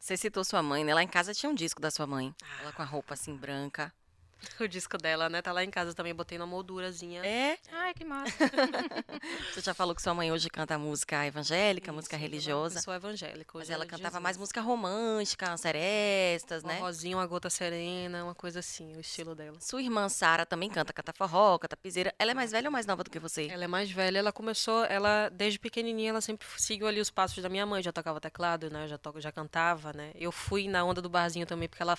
Você 0.00 0.16
citou 0.16 0.42
sua 0.42 0.62
mãe, 0.62 0.82
né? 0.82 0.94
Lá 0.94 1.02
em 1.02 1.06
casa 1.08 1.34
tinha 1.34 1.50
um 1.50 1.54
disco 1.54 1.80
da 1.80 1.90
sua 1.90 2.06
mãe. 2.06 2.34
Ela 2.62 2.72
com 2.72 2.80
a 2.80 2.86
roupa 2.86 3.12
assim 3.12 3.36
branca. 3.36 3.92
O 4.60 4.68
disco 4.68 4.98
dela, 4.98 5.28
né? 5.28 5.40
Tá 5.40 5.52
lá 5.52 5.64
em 5.64 5.70
casa 5.70 5.94
também, 5.94 6.14
botei 6.14 6.36
na 6.36 6.46
moldurazinha. 6.46 7.24
É? 7.24 7.58
Ai, 7.72 7.94
que 7.94 8.04
massa. 8.04 8.32
Você 9.54 9.60
já 9.60 9.72
falou 9.74 9.94
que 9.94 10.02
sua 10.02 10.12
mãe 10.14 10.30
hoje 10.30 10.50
canta 10.50 10.78
música 10.78 11.26
evangélica, 11.26 11.86
Isso, 11.86 11.94
música 11.94 12.16
religiosa. 12.16 12.78
Eu 12.78 12.82
sou 12.82 12.94
evangélica. 12.94 13.50
Mas 13.54 13.70
ela 13.70 13.84
cantava 13.86 14.08
Jesus. 14.08 14.22
mais 14.22 14.36
música 14.36 14.60
romântica, 14.60 15.56
serestas, 15.56 16.62
né? 16.62 16.78
Um 16.78 16.80
rosinho, 16.80 17.18
uma 17.18 17.26
gota 17.26 17.48
serena, 17.48 18.24
uma 18.24 18.34
coisa 18.34 18.60
assim, 18.60 18.94
o 18.96 19.00
estilo 19.00 19.34
dela. 19.34 19.58
Sua 19.60 19.80
irmã 19.80 20.08
Sara 20.08 20.44
também 20.44 20.68
canta 20.68 20.92
canta 20.92 21.12
forró, 21.12 21.58
canta 21.58 21.76
piseira. 21.76 22.14
Ela 22.18 22.32
é 22.32 22.34
mais 22.34 22.50
velha 22.50 22.68
ou 22.68 22.72
mais 22.72 22.86
nova 22.86 23.02
do 23.02 23.10
que 23.10 23.18
você? 23.18 23.48
Ela 23.48 23.64
é 23.64 23.68
mais 23.68 23.90
velha. 23.90 24.18
Ela 24.18 24.32
começou, 24.32 24.84
ela 24.84 25.28
desde 25.30 25.58
pequenininha, 25.58 26.10
ela 26.10 26.20
sempre 26.20 26.46
seguiu 26.56 26.86
ali 26.86 27.00
os 27.00 27.10
passos 27.10 27.42
da 27.42 27.48
minha 27.48 27.64
mãe. 27.64 27.82
Já 27.82 27.92
tocava 27.92 28.20
teclado, 28.20 28.70
né? 28.70 28.86
Já, 28.88 28.98
to, 28.98 29.14
já 29.20 29.32
cantava, 29.32 29.92
né? 29.92 30.12
Eu 30.14 30.30
fui 30.32 30.68
na 30.68 30.84
onda 30.84 31.00
do 31.00 31.08
barzinho 31.08 31.46
também, 31.46 31.68
porque 31.68 31.82
ela 31.82 31.96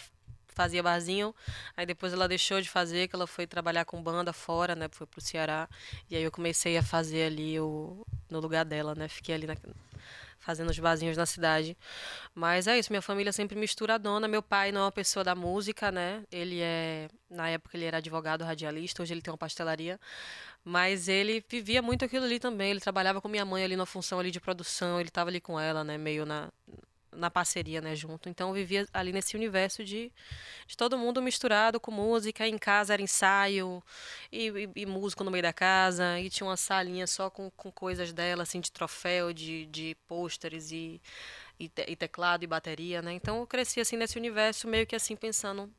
fazia 0.53 0.83
barzinho, 0.83 1.33
aí 1.75 1.85
depois 1.85 2.13
ela 2.13 2.27
deixou 2.27 2.61
de 2.61 2.69
fazer, 2.69 3.07
que 3.07 3.15
ela 3.15 3.27
foi 3.27 3.47
trabalhar 3.47 3.85
com 3.85 4.01
banda 4.01 4.33
fora, 4.33 4.75
né, 4.75 4.87
foi 4.91 5.07
pro 5.07 5.21
Ceará, 5.21 5.67
e 6.09 6.15
aí 6.15 6.23
eu 6.23 6.31
comecei 6.31 6.77
a 6.77 6.83
fazer 6.83 7.23
ali 7.23 7.59
o 7.59 8.05
no 8.29 8.39
lugar 8.39 8.63
dela, 8.63 8.95
né, 8.95 9.07
fiquei 9.07 9.35
ali 9.35 9.47
na, 9.47 9.55
fazendo 10.41 10.69
os 10.69 10.77
vasinhos 10.77 11.15
na 11.15 11.25
cidade. 11.25 11.77
Mas 12.35 12.67
é 12.67 12.77
isso, 12.77 12.91
minha 12.91 13.01
família 13.01 13.31
sempre 13.31 13.57
misturadona. 13.57 14.27
Meu 14.27 14.41
pai 14.41 14.71
não 14.71 14.81
é 14.81 14.83
uma 14.85 14.91
pessoa 14.91 15.23
da 15.23 15.35
música, 15.35 15.91
né? 15.91 16.23
Ele 16.31 16.59
é, 16.59 17.07
na 17.29 17.49
época 17.49 17.77
ele 17.77 17.85
era 17.85 17.97
advogado 17.97 18.43
radialista, 18.43 19.03
hoje 19.03 19.13
ele 19.13 19.21
tem 19.21 19.31
uma 19.31 19.37
pastelaria. 19.37 19.99
Mas 20.63 21.07
ele 21.07 21.43
vivia 21.47 21.81
muito 21.81 22.03
aquilo 22.03 22.25
ali 22.25 22.39
também. 22.39 22.71
Ele 22.71 22.79
trabalhava 22.79 23.21
com 23.21 23.29
minha 23.29 23.45
mãe 23.45 23.63
ali 23.63 23.75
na 23.75 23.85
função 23.85 24.19
ali 24.19 24.31
de 24.31 24.39
produção, 24.39 24.99
ele 24.99 25.09
estava 25.09 25.29
ali 25.29 25.39
com 25.39 25.59
ela, 25.59 25.83
né, 25.83 25.97
meio 25.97 26.25
na 26.25 26.49
na 27.15 27.29
parceria, 27.29 27.81
né, 27.81 27.95
junto. 27.95 28.29
Então 28.29 28.49
eu 28.49 28.53
vivia 28.55 28.87
ali 28.93 29.11
nesse 29.11 29.35
universo 29.35 29.83
de, 29.83 30.11
de 30.67 30.77
todo 30.77 30.97
mundo 30.97 31.21
misturado 31.21 31.79
com 31.79 31.91
música. 31.91 32.47
Em 32.47 32.57
casa 32.57 32.93
era 32.93 33.01
ensaio 33.01 33.83
e, 34.31 34.47
e, 34.47 34.69
e 34.81 34.85
músico 34.85 35.23
no 35.23 35.31
meio 35.31 35.43
da 35.43 35.53
casa. 35.53 36.19
E 36.19 36.29
tinha 36.29 36.47
uma 36.47 36.57
salinha 36.57 37.07
só 37.07 37.29
com, 37.29 37.49
com 37.51 37.71
coisas 37.71 38.13
dela, 38.13 38.43
assim, 38.43 38.59
de 38.59 38.71
troféu, 38.71 39.33
de, 39.33 39.65
de 39.67 39.95
pôsteres 40.07 40.71
e, 40.71 41.01
e, 41.59 41.69
te, 41.69 41.85
e 41.87 41.95
teclado 41.95 42.43
e 42.43 42.47
bateria, 42.47 43.01
né? 43.01 43.13
Então 43.13 43.39
eu 43.39 43.47
cresci 43.47 43.79
assim 43.79 43.97
nesse 43.97 44.17
universo 44.17 44.67
meio 44.67 44.87
que 44.87 44.95
assim 44.95 45.15
pensando 45.15 45.71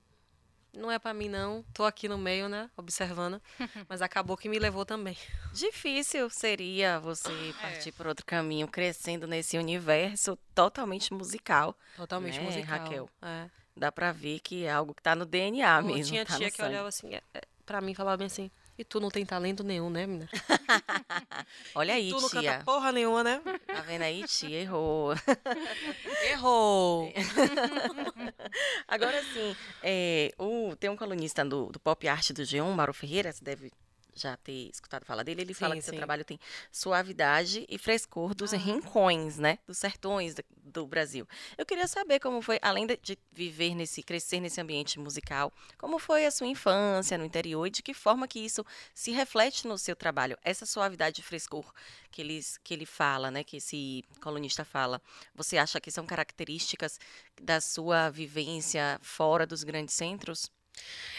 não 0.75 0.91
é 0.91 0.99
para 0.99 1.13
mim 1.13 1.29
não, 1.29 1.65
tô 1.75 1.85
aqui 1.85 2.09
no 2.09 2.17
meio, 2.17 2.49
né, 2.49 2.71
observando, 2.77 3.41
mas 3.89 4.03
acabou 4.03 4.37
que 4.37 4.49
me 4.49 4.59
levou 4.59 4.85
também. 4.85 5.17
Difícil 5.53 6.31
seria 6.31 6.99
você 6.99 7.29
é. 7.31 7.53
partir 7.61 7.89
é. 7.91 7.93
por 7.93 8.07
outro 8.07 8.25
caminho, 8.25 8.67
crescendo 8.67 9.27
nesse 9.27 9.59
universo 9.59 10.39
totalmente 10.55 11.13
musical. 11.13 11.77
Totalmente 11.97 12.39
né, 12.39 12.45
musical. 12.45 12.79
Raquel. 12.79 13.11
É. 13.21 13.51
Dá 13.77 13.91
pra 13.91 14.13
ver 14.13 14.41
que 14.41 14.65
é 14.65 14.73
algo 14.73 14.95
que 14.95 15.03
tá 15.03 15.15
no 15.15 15.25
DNA 15.25 15.81
Pô, 15.81 15.89
mesmo. 15.89 16.13
Tinha 16.13 16.27
tá 16.27 16.37
tia 16.37 16.51
que 16.51 16.57
sangue. 16.57 16.71
olhava 16.71 16.89
assim, 16.89 17.15
é, 17.15 17.23
é, 17.35 17.43
pra 17.65 17.81
mim 17.81 17.95
falava 17.95 18.19
bem 18.19 18.27
assim, 18.27 18.51
e 18.83 18.85
tu 18.85 18.99
não 19.01 19.11
tem 19.11 19.25
talento 19.25 19.63
nenhum, 19.63 19.89
né, 19.89 20.07
menina? 20.07 20.29
Olha 21.75 21.95
aí, 21.95 22.11
tu 22.11 22.21
não 22.21 22.29
tia. 22.29 22.43
canta 22.43 22.65
porra 22.65 22.91
nenhuma, 22.91 23.23
né? 23.23 23.41
Tá 23.67 23.81
vendo 23.81 24.03
aí, 24.03 24.25
tia? 24.25 24.61
Errou. 24.61 25.15
Errou! 26.31 27.13
Agora 28.87 29.23
sim, 29.33 29.57
é, 29.83 30.33
o, 30.37 30.75
tem 30.77 30.91
um 30.91 30.97
colunista 30.97 31.45
do, 31.45 31.67
do 31.67 31.79
Pop 31.79 32.07
Art 32.09 32.33
do 32.33 32.43
G1, 32.43 32.75
Mauro 32.75 32.93
Ferreira, 32.93 33.33
você 33.33 33.45
deve 33.45 33.73
já 34.15 34.37
ter 34.37 34.71
escutado 34.71 35.05
falar 35.05 35.23
dele, 35.23 35.43
ele 35.43 35.55
sim, 35.55 35.61
fala 35.61 35.75
que 35.75 35.83
sim. 35.83 35.91
seu 35.91 35.97
trabalho 35.97 36.25
tem 36.25 36.39
suavidade 36.71 37.67
e 37.69 37.79
frescor 37.79 38.35
dos 38.35 38.53
ah. 38.53 38.57
rincões, 38.57 39.39
né? 39.39 39.59
Dos 39.67 39.79
sertões 39.79 40.35
do, 40.35 40.45
do, 40.57 40.87
Brasil. 40.87 41.27
Eu 41.57 41.65
queria 41.65 41.87
saber 41.87 42.21
como 42.21 42.43
foi, 42.43 42.59
além 42.61 42.87
de 42.87 43.19
viver 43.33 43.75
nesse, 43.75 44.03
crescer 44.03 44.41
nesse 44.41 44.61
ambiente 44.61 44.99
musical, 44.99 45.53
como 45.79 45.99
foi 45.99 46.27
a 46.27 46.31
sua 46.31 46.47
infância 46.47 47.17
no 47.17 47.25
interior 47.25 47.67
e 47.67 47.71
de 47.71 47.83
que 47.83 47.95
forma 47.95 48.29
que 48.29 48.41
isso 48.41 48.65
se 48.95 49.11
reflete 49.11 49.67
no 49.67 49.79
seu 49.79 49.97
trabalho. 49.97 50.37
Essa 50.43 50.67
suavidade 50.67 51.21
e 51.21 51.25
frescor 51.25 51.73
que 52.11 52.21
ele, 52.21 52.41
que 52.63 52.75
ele 52.75 52.87
fala, 52.87 53.31
né? 53.31 53.43
Que 53.43 53.57
esse 53.57 54.05
colunista 54.21 54.65
fala. 54.65 55.01
Você 55.35 55.57
acha 55.57 55.81
que 55.81 55.91
são 55.91 56.05
características 56.05 56.99
da 57.41 57.61
sua 57.61 58.11
vivência 58.11 58.99
fora 59.03 59.47
dos 59.47 59.65
grandes 59.65 59.95
centros? 59.95 60.51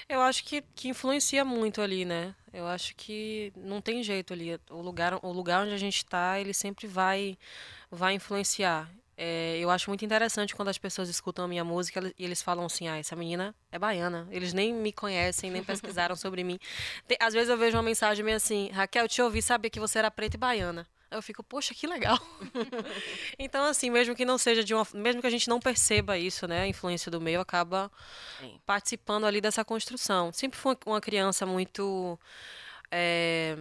Eu 0.08 0.22
acho 0.22 0.44
que, 0.44 0.62
que 0.76 0.89
influencia 0.89 1.46
muito 1.46 1.82
ali, 1.82 2.06
né? 2.06 2.36
Eu 2.52 2.68
acho 2.68 2.96
que 2.96 3.52
não 3.56 3.82
tem 3.82 4.04
jeito 4.04 4.34
ali. 4.34 4.60
O 4.70 4.82
lugar, 4.82 5.18
o 5.24 5.32
lugar 5.32 5.63
onde 5.63 5.74
a 5.74 5.78
gente 5.78 5.98
está, 5.98 6.39
ele 6.39 6.54
sempre 6.54 6.88
vai, 6.88 7.38
vai 7.89 8.13
influenciar. 8.13 8.89
É, 9.16 9.58
eu 9.60 9.70
acho 9.70 9.89
muito 9.89 10.04
interessante 10.04 10.56
quando 10.56 10.70
as 10.70 10.78
pessoas 10.78 11.08
escutam 11.08 11.46
a 11.46 11.48
minha 11.48 11.63
música 11.63 12.13
e 12.18 12.26
eles 12.26 12.42
falam 12.42 12.66
assim: 12.66 12.88
ah, 12.88 12.98
essa 12.98 13.16
menina 13.16 13.56
é 13.72 13.80
baiana. 13.80 14.28
Eles 14.32 14.54
nem 14.54 14.74
me 14.74 14.92
conhecem, 14.92 15.52
nem 15.52 15.63
pesquisaram 15.63 16.16
sobre 16.16 16.44
mim. 16.44 16.60
Tem, 17.08 17.18
às 17.20 17.34
vezes 17.34 17.50
eu 17.50 17.58
vejo 17.58 17.78
uma 17.78 17.84
mensagem 17.84 18.26
meio 18.26 18.38
assim: 18.38 18.70
Raquel, 18.72 19.08
te 19.08 19.22
ouvi, 19.22 19.42
sabia 19.42 19.70
que 19.70 19.80
você 19.80 20.00
era 20.00 20.12
preta 20.12 20.36
e 20.36 20.39
baiana 20.39 20.88
eu 21.13 21.21
fico, 21.21 21.43
poxa, 21.43 21.73
que 21.73 21.88
legal. 21.88 22.17
então, 23.38 23.65
assim, 23.65 23.89
mesmo 23.89 24.15
que 24.15 24.26
não 24.26 24.38
seja 24.38 24.63
de 24.63 24.73
uma. 24.73 24.86
Mesmo 24.93 25.21
que 25.21 25.28
a 25.28 25.30
gente 25.30 25.47
não 25.47 25.60
perceba 25.60 26.17
isso, 26.17 26.47
né? 26.47 26.62
A 26.63 26.67
influência 26.67 27.12
do 27.12 27.21
meio 27.21 27.39
acaba 27.39 27.91
Sim. 28.39 28.60
participando 28.65 29.26
ali 29.26 29.39
dessa 29.39 29.63
construção. 29.63 30.32
Sempre 30.32 30.60
fui 30.60 30.76
uma 30.86 30.99
criança 30.99 31.45
muito. 31.45 32.19
É... 32.91 33.56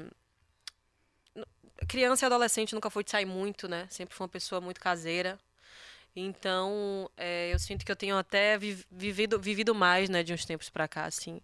Criança 1.89 2.25
e 2.25 2.27
adolescente 2.27 2.75
nunca 2.75 2.89
foi 2.89 3.05
de 3.05 3.11
sair 3.11 3.27
muito, 3.27 3.69
né? 3.69 3.87
Sempre 3.91 4.15
fui 4.15 4.25
uma 4.25 4.31
pessoa 4.31 4.61
muito 4.61 4.81
caseira. 4.81 5.39
Então, 6.15 7.11
é, 7.17 7.53
eu 7.53 7.59
sinto 7.59 7.85
que 7.85 7.91
eu 7.91 7.97
tenho 7.97 8.17
até 8.19 8.59
vivido, 8.59 9.39
vivido 9.41 9.75
mais, 9.75 10.11
né, 10.11 10.23
de 10.23 10.33
uns 10.33 10.45
tempos 10.45 10.69
para 10.69 10.87
cá, 10.87 11.07
assim. 11.07 11.41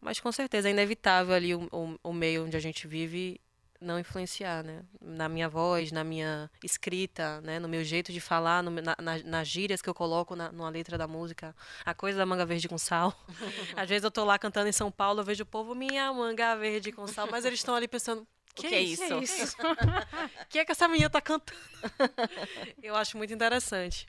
Mas 0.00 0.18
com 0.20 0.32
certeza 0.32 0.68
é 0.68 0.70
inevitável 0.70 1.34
ali 1.34 1.54
o, 1.54 1.68
o, 1.70 1.98
o 2.02 2.12
meio 2.12 2.46
onde 2.46 2.56
a 2.56 2.60
gente 2.60 2.86
vive 2.86 3.38
não 3.80 3.98
influenciar, 3.98 4.62
né? 4.62 4.82
Na 5.00 5.28
minha 5.28 5.48
voz, 5.48 5.92
na 5.92 6.04
minha 6.04 6.50
escrita, 6.62 7.40
né? 7.40 7.58
No 7.58 7.68
meu 7.68 7.84
jeito 7.84 8.12
de 8.12 8.20
falar, 8.20 8.62
no, 8.62 8.70
na, 8.70 8.96
na, 9.00 9.18
nas 9.24 9.48
gírias 9.48 9.82
que 9.82 9.88
eu 9.88 9.94
coloco 9.94 10.34
na, 10.36 10.50
numa 10.52 10.68
letra 10.68 10.96
da 10.96 11.06
música. 11.06 11.54
A 11.84 11.94
coisa 11.94 12.18
da 12.18 12.26
manga 12.26 12.46
verde 12.46 12.68
com 12.68 12.78
sal. 12.78 13.14
Às 13.76 13.88
vezes 13.88 14.04
eu 14.04 14.10
tô 14.10 14.24
lá 14.24 14.38
cantando 14.38 14.68
em 14.68 14.72
São 14.72 14.90
Paulo, 14.90 15.20
eu 15.20 15.24
vejo 15.24 15.42
o 15.42 15.46
povo, 15.46 15.74
minha 15.74 16.12
manga 16.12 16.54
verde 16.56 16.92
com 16.92 17.06
sal, 17.06 17.28
mas 17.30 17.44
eles 17.44 17.58
estão 17.58 17.74
ali 17.74 17.88
pensando, 17.88 18.26
que, 18.56 18.68
que 18.68 18.74
é 18.74 18.80
isso? 18.80 19.02
O 19.04 19.20
que 20.48 20.58
é 20.58 20.64
que 20.64 20.72
essa 20.72 20.88
menina 20.88 21.10
tá 21.10 21.20
cantando? 21.20 21.58
eu 22.82 22.96
acho 22.96 23.16
muito 23.16 23.32
interessante. 23.32 24.06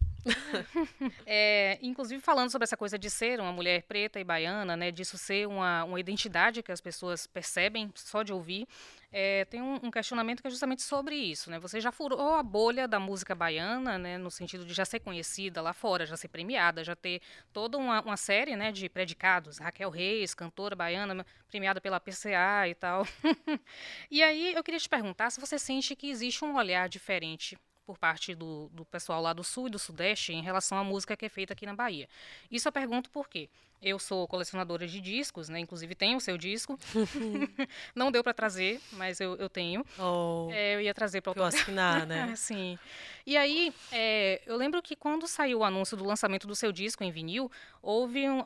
é, 1.25 1.77
inclusive 1.82 2.21
falando 2.21 2.49
sobre 2.49 2.63
essa 2.63 2.75
coisa 2.75 2.97
de 2.97 3.10
ser 3.10 3.39
uma 3.39 3.51
mulher 3.51 3.84
preta 3.84 4.19
e 4.19 4.23
baiana, 4.23 4.75
né, 4.75 4.91
disso 4.91 5.17
ser 5.17 5.47
uma, 5.47 5.84
uma 5.84 5.99
identidade 5.99 6.63
que 6.63 6.71
as 6.71 6.82
pessoas 6.82 7.27
percebem 7.27 7.91
só 7.95 8.23
de 8.23 8.34
ouvir, 8.34 8.67
é, 9.12 9.46
tem 9.46 9.62
um, 9.62 9.76
um, 9.84 9.91
questionamento 9.91 10.41
que 10.41 10.48
é 10.48 10.52
justamente 10.52 10.82
sobre 10.82 11.15
isso, 11.15 11.50
né? 11.50 11.60
Você 11.60 11.80
já 11.80 11.91
furou 11.91 12.36
a 12.36 12.43
bolha 12.43 12.88
da 12.88 13.00
música 13.00 13.34
baiana, 13.34 13.98
né, 13.98 14.17
no 14.17 14.30
sentido 14.30 14.65
de 14.65 14.74
já 14.74 14.84
ser 14.84 15.00
conhecida 15.00 15.62
lá 15.62 15.74
fora, 15.74 16.06
já 16.06 16.17
ser 16.17 16.28
premiada, 16.28 16.84
já 16.84 16.96
ter 16.96 17.22
toda 17.54 17.78
uma, 17.78 18.02
uma 18.02 18.17
série, 18.17 18.56
né, 18.56 18.72
de 18.72 18.89
predicados, 18.89 19.60
Raquel 19.60 19.89
Reis, 19.89 20.34
cantora 20.34 20.76
baiana, 20.76 21.26
premiada 21.48 21.80
pela 21.80 22.00
PCA 22.00 22.67
e 22.67 22.76
tal. 22.76 23.08
e 24.12 24.22
aí 24.22 24.54
eu 24.54 24.63
queria 24.63 24.80
te 24.80 24.89
perguntar 24.89 25.30
se 25.30 25.39
você 25.39 25.58
sente 25.58 25.96
que 25.96 26.10
existe 26.10 26.43
um 26.43 26.56
olhar 26.56 26.89
diferente 26.89 27.58
por 27.86 27.98
parte 27.98 28.36
do, 28.36 28.67
do 28.74 28.84
pessoal 28.86 29.22
lá 29.22 29.32
do 29.32 29.46
Sul 29.46 29.67
e 29.67 29.72
do 29.72 29.80
Sudeste 29.80 30.34
em 30.34 30.41
relação 30.41 30.78
à 30.78 30.84
música 30.84 31.15
que 31.15 31.26
é 31.26 31.30
feita 31.30 31.54
aqui 31.54 31.65
na 31.65 31.74
Bahia. 31.74 32.10
Isso 32.52 32.67
eu 32.67 32.72
pergunto 32.74 33.10
por 33.10 33.30
quê? 33.30 33.50
Eu 33.82 34.00
sou 34.00 34.28
colecionadora 34.28 34.88
de 34.88 35.00
discos, 35.00 35.50
né? 35.50 35.60
Inclusive 35.60 35.94
tenho 35.94 36.18
o 36.18 36.22
seu 36.22 36.36
disco. 36.36 36.80
Não 37.96 38.12
deu 38.12 38.24
para 38.24 38.34
trazer, 38.34 38.82
mas 38.94 39.20
eu, 39.20 39.36
eu 39.36 39.48
tenho. 39.48 39.86
Oh, 40.00 40.50
é, 40.52 40.76
eu 40.76 40.82
ia 40.82 40.94
trazer 40.94 41.22
para 41.22 41.48
assinar, 41.48 42.06
né? 42.08 42.34
Sim. 42.36 42.80
E 43.24 43.38
aí, 43.38 43.72
é, 43.92 44.42
eu 44.48 44.56
lembro 44.58 44.82
que 44.82 44.96
quando 44.96 45.28
saiu 45.28 45.60
o 45.60 45.63
anúncio 45.63 45.96
do 45.96 46.04
lançamento 46.04 46.48
do 46.48 46.56
seu 46.56 46.72
disco 46.72 47.04
em 47.04 47.12
vinil, 47.12 47.52
houve 47.82 48.28
um, 48.28 48.40
uh, 48.40 48.46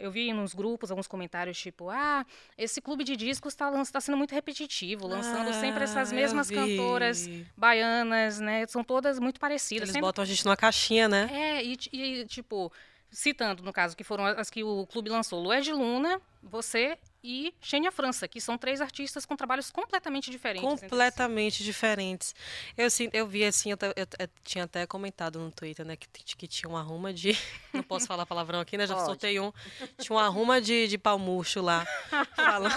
eu 0.00 0.10
vi 0.10 0.32
nos 0.32 0.54
grupos 0.54 0.90
alguns 0.90 1.06
comentários 1.06 1.58
tipo, 1.58 1.90
ah, 1.90 2.24
esse 2.56 2.80
clube 2.80 3.04
de 3.04 3.14
discos 3.14 3.52
está 3.52 3.70
tá 3.84 4.00
sendo 4.00 4.16
muito 4.16 4.34
repetitivo, 4.34 5.06
lançando 5.06 5.50
ah, 5.50 5.54
sempre 5.54 5.84
essas 5.84 6.10
mesmas 6.12 6.50
cantoras 6.50 7.28
baianas, 7.56 8.40
né? 8.40 8.66
São 8.68 8.82
todas 8.82 9.18
muito 9.18 9.38
parecidas. 9.38 9.82
Eles 9.82 9.92
sempre... 9.92 10.06
botam 10.06 10.22
a 10.22 10.26
gente 10.26 10.44
numa 10.46 10.56
caixinha, 10.56 11.08
né? 11.08 11.28
É, 11.30 11.64
e, 11.64 11.76
e 11.92 12.24
tipo 12.24 12.72
citando, 13.12 13.62
no 13.62 13.72
caso, 13.72 13.96
que 13.96 14.02
foram 14.02 14.24
as 14.24 14.48
que 14.48 14.64
o 14.64 14.86
clube 14.86 15.10
lançou, 15.10 15.40
Lued 15.42 15.70
Luna, 15.70 16.20
você 16.42 16.98
e 17.22 17.54
Xenia 17.60 17.92
França, 17.92 18.26
que 18.26 18.40
são 18.40 18.58
três 18.58 18.80
artistas 18.80 19.24
com 19.24 19.36
trabalhos 19.36 19.70
completamente 19.70 20.30
diferentes. 20.30 20.68
Completamente 20.68 21.58
si. 21.58 21.64
diferentes. 21.64 22.34
Eu, 22.76 22.86
assim, 22.86 23.08
eu 23.12 23.26
vi 23.26 23.44
assim, 23.44 23.70
eu, 23.70 23.78
eu, 23.80 24.06
eu, 24.18 24.28
tinha 24.42 24.64
até 24.64 24.86
comentado 24.86 25.38
no 25.38 25.52
Twitter, 25.52 25.86
né, 25.86 25.94
que, 25.94 26.08
que 26.08 26.48
tinha 26.48 26.68
uma 26.68 26.80
arruma 26.80 27.12
de. 27.12 27.36
Não 27.72 27.82
posso 27.82 28.06
falar 28.06 28.26
palavrão 28.26 28.60
aqui, 28.60 28.76
né? 28.76 28.86
Já 28.86 28.94
Pode. 28.94 29.06
soltei 29.06 29.38
um. 29.38 29.52
Tinha 29.98 30.16
uma 30.16 30.24
arruma 30.24 30.60
de, 30.60 30.88
de 30.88 30.98
pau 30.98 31.18
murcho 31.18 31.60
lá. 31.60 31.86
falando. 32.34 32.74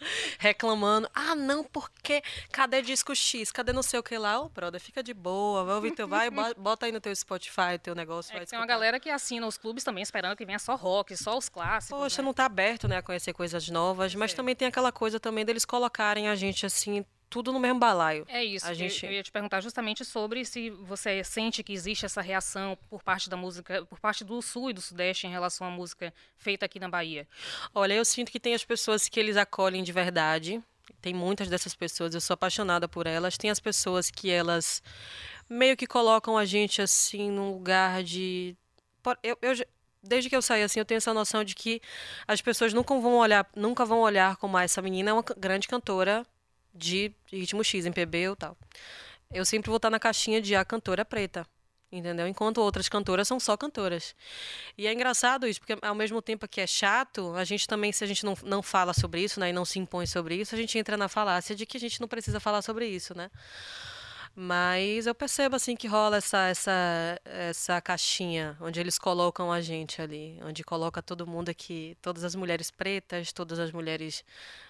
reclamando. 0.38 1.08
Ah, 1.14 1.34
não, 1.34 1.64
porque 1.64 2.22
cadê 2.50 2.82
disco 2.82 3.14
X? 3.14 3.50
Cadê 3.52 3.72
não 3.72 3.82
sei 3.82 3.98
o 4.00 4.02
que 4.02 4.16
lá? 4.16 4.40
Ô, 4.40 4.46
oh, 4.46 4.48
brother, 4.48 4.80
fica 4.80 5.02
de 5.02 5.14
boa, 5.14 5.64
vai 5.64 5.74
ouvir 5.76 5.92
teu, 5.92 6.08
vai, 6.08 6.30
bota 6.56 6.86
aí 6.86 6.92
no 6.92 7.00
teu 7.00 7.14
Spotify, 7.14 7.78
teu 7.82 7.94
negócio. 7.94 8.36
É 8.36 8.44
tem 8.44 8.58
uma 8.58 8.66
galera 8.66 8.98
que 9.00 9.10
assina 9.10 9.46
os 9.46 9.56
clubes 9.56 9.84
também 9.84 10.02
esperando 10.02 10.36
que 10.36 10.44
venha 10.44 10.58
só 10.58 10.74
rock, 10.74 11.16
só 11.16 11.36
os 11.36 11.48
clássicos. 11.48 11.98
Poxa, 11.98 12.22
né? 12.22 12.26
não 12.26 12.34
tá 12.34 12.44
aberto, 12.46 12.88
né, 12.88 12.98
a 12.98 13.02
conhecer 13.02 13.32
coisas 13.32 13.68
novas, 13.68 14.14
mas 14.14 14.32
também 14.34 14.54
tem 14.54 14.68
aquela 14.68 14.92
coisa 14.92 15.18
também 15.20 15.44
deles 15.44 15.64
colocarem 15.64 16.28
a 16.28 16.34
gente 16.34 16.64
assim 16.64 17.04
tudo 17.28 17.52
no 17.52 17.60
mesmo 17.60 17.78
balaio. 17.78 18.24
É 18.28 18.42
isso. 18.42 18.66
A 18.66 18.74
gente... 18.74 19.04
Eu 19.04 19.12
ia 19.12 19.22
te 19.22 19.30
perguntar 19.30 19.60
justamente 19.60 20.04
sobre 20.04 20.44
se 20.44 20.70
você 20.70 21.22
sente 21.22 21.62
que 21.62 21.72
existe 21.72 22.06
essa 22.06 22.20
reação 22.20 22.76
por 22.88 23.02
parte 23.02 23.28
da 23.28 23.36
música, 23.36 23.84
por 23.86 24.00
parte 24.00 24.24
do 24.24 24.40
Sul 24.40 24.70
e 24.70 24.72
do 24.72 24.80
Sudeste 24.80 25.26
em 25.26 25.30
relação 25.30 25.66
à 25.66 25.70
música 25.70 26.12
feita 26.36 26.66
aqui 26.66 26.80
na 26.80 26.88
Bahia. 26.88 27.26
Olha, 27.74 27.94
eu 27.94 28.04
sinto 28.04 28.32
que 28.32 28.40
tem 28.40 28.54
as 28.54 28.64
pessoas 28.64 29.08
que 29.08 29.20
eles 29.20 29.36
acolhem 29.36 29.82
de 29.82 29.92
verdade. 29.92 30.62
Tem 31.00 31.14
muitas 31.14 31.48
dessas 31.48 31.74
pessoas, 31.74 32.14
eu 32.14 32.20
sou 32.20 32.34
apaixonada 32.34 32.88
por 32.88 33.06
elas. 33.06 33.36
Tem 33.36 33.50
as 33.50 33.60
pessoas 33.60 34.10
que 34.10 34.30
elas 34.30 34.82
meio 35.48 35.76
que 35.76 35.86
colocam 35.86 36.36
a 36.36 36.44
gente 36.44 36.80
assim 36.80 37.30
num 37.30 37.52
lugar 37.52 38.02
de. 38.02 38.56
Eu, 39.22 39.38
eu, 39.40 39.66
desde 40.02 40.28
que 40.28 40.36
eu 40.36 40.42
saí 40.42 40.62
assim, 40.62 40.80
eu 40.80 40.84
tenho 40.84 40.96
essa 40.96 41.14
noção 41.14 41.44
de 41.44 41.54
que 41.54 41.80
as 42.26 42.40
pessoas 42.40 42.72
nunca 42.72 42.98
vão 42.98 43.16
olhar, 43.16 43.48
nunca 43.54 43.84
vão 43.84 44.00
olhar 44.00 44.36
como 44.36 44.56
ah, 44.56 44.64
essa 44.64 44.82
menina 44.82 45.10
é 45.10 45.12
uma 45.12 45.24
grande 45.36 45.68
cantora 45.68 46.26
de 46.74 47.12
ritmo 47.32 47.64
X, 47.64 47.86
MPB 47.86 48.28
ou 48.28 48.36
tal. 48.36 48.56
eu 49.32 49.44
sempre 49.44 49.68
vou 49.68 49.76
estar 49.76 49.90
na 49.90 49.98
caixinha 49.98 50.40
de 50.40 50.54
a 50.54 50.64
cantora 50.64 51.04
preta. 51.04 51.46
Entendeu? 51.90 52.28
Enquanto 52.28 52.58
outras 52.58 52.86
cantoras 52.86 53.26
são 53.26 53.40
só 53.40 53.56
cantoras. 53.56 54.14
E 54.76 54.86
é 54.86 54.92
engraçado 54.92 55.46
isso, 55.46 55.58
porque 55.58 55.74
ao 55.80 55.94
mesmo 55.94 56.20
tempo 56.20 56.46
que 56.46 56.60
é 56.60 56.66
chato, 56.66 57.34
a 57.34 57.44
gente 57.44 57.66
também, 57.66 57.92
se 57.92 58.04
a 58.04 58.06
gente 58.06 58.26
não, 58.26 58.36
não 58.42 58.62
fala 58.62 58.92
sobre 58.92 59.22
isso, 59.22 59.40
né, 59.40 59.48
e 59.48 59.52
não 59.54 59.64
se 59.64 59.78
impõe 59.78 60.06
sobre 60.06 60.34
isso, 60.34 60.54
a 60.54 60.58
gente 60.58 60.78
entra 60.78 60.98
na 60.98 61.08
falácia 61.08 61.56
de 61.56 61.64
que 61.64 61.78
a 61.78 61.80
gente 61.80 61.98
não 61.98 62.06
precisa 62.06 62.38
falar 62.38 62.60
sobre 62.60 62.86
isso, 62.86 63.16
né? 63.16 63.30
Mas 64.40 65.08
eu 65.08 65.16
percebo 65.16 65.56
assim 65.56 65.74
que 65.74 65.88
rola 65.88 66.18
essa, 66.18 66.46
essa, 66.46 67.20
essa 67.24 67.80
caixinha 67.80 68.56
onde 68.60 68.78
eles 68.78 68.96
colocam 68.96 69.50
a 69.50 69.60
gente 69.60 70.00
ali, 70.00 70.38
onde 70.44 70.62
coloca 70.62 71.02
todo 71.02 71.26
mundo 71.26 71.48
aqui, 71.48 71.96
todas 72.00 72.22
as 72.22 72.36
mulheres 72.36 72.70
pretas, 72.70 73.32
todas 73.32 73.58
as 73.58 73.72
mulheres 73.72 74.24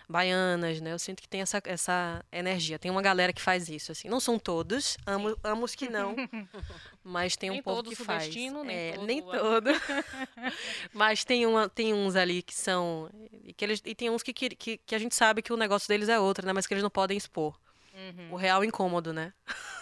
baianas, 0.08 0.80
né? 0.80 0.94
Eu 0.94 0.98
sinto 0.98 1.20
que 1.20 1.28
tem 1.28 1.42
essa, 1.42 1.60
essa 1.66 2.24
energia. 2.32 2.78
Tem 2.78 2.90
uma 2.90 3.02
galera 3.02 3.30
que 3.30 3.42
faz 3.42 3.68
isso, 3.68 3.92
assim. 3.92 4.08
Não 4.08 4.20
são 4.20 4.38
todos, 4.38 4.96
amo, 5.04 5.36
amo 5.44 5.66
os 5.66 5.74
que 5.74 5.90
não, 5.90 6.16
mas 7.04 7.36
tem 7.36 7.50
um 7.50 7.52
nem 7.52 7.62
povo 7.62 7.82
que 7.82 7.94
faz. 7.94 8.22
sudestino, 8.22 8.64
nem 8.64 8.74
É, 8.74 8.92
todo 8.92 9.06
nem 9.06 9.20
todo. 9.22 9.68
mas 10.94 11.24
tem, 11.24 11.44
uma, 11.44 11.68
tem 11.68 11.92
uns 11.92 12.16
ali 12.16 12.40
que 12.40 12.54
são. 12.54 13.10
E, 13.44 13.52
que 13.52 13.66
eles, 13.66 13.82
e 13.84 13.94
tem 13.94 14.08
uns 14.08 14.22
que, 14.22 14.32
que, 14.32 14.48
que, 14.48 14.78
que 14.78 14.94
a 14.94 14.98
gente 14.98 15.14
sabe 15.14 15.42
que 15.42 15.52
o 15.52 15.58
negócio 15.58 15.86
deles 15.86 16.08
é 16.08 16.18
outro, 16.18 16.46
né? 16.46 16.54
Mas 16.54 16.66
que 16.66 16.72
eles 16.72 16.82
não 16.82 16.88
podem 16.88 17.18
expor. 17.18 17.54
Uhum, 17.98 18.32
O 18.32 18.36
real 18.36 18.64
incômodo, 18.64 19.12
né? 19.12 19.32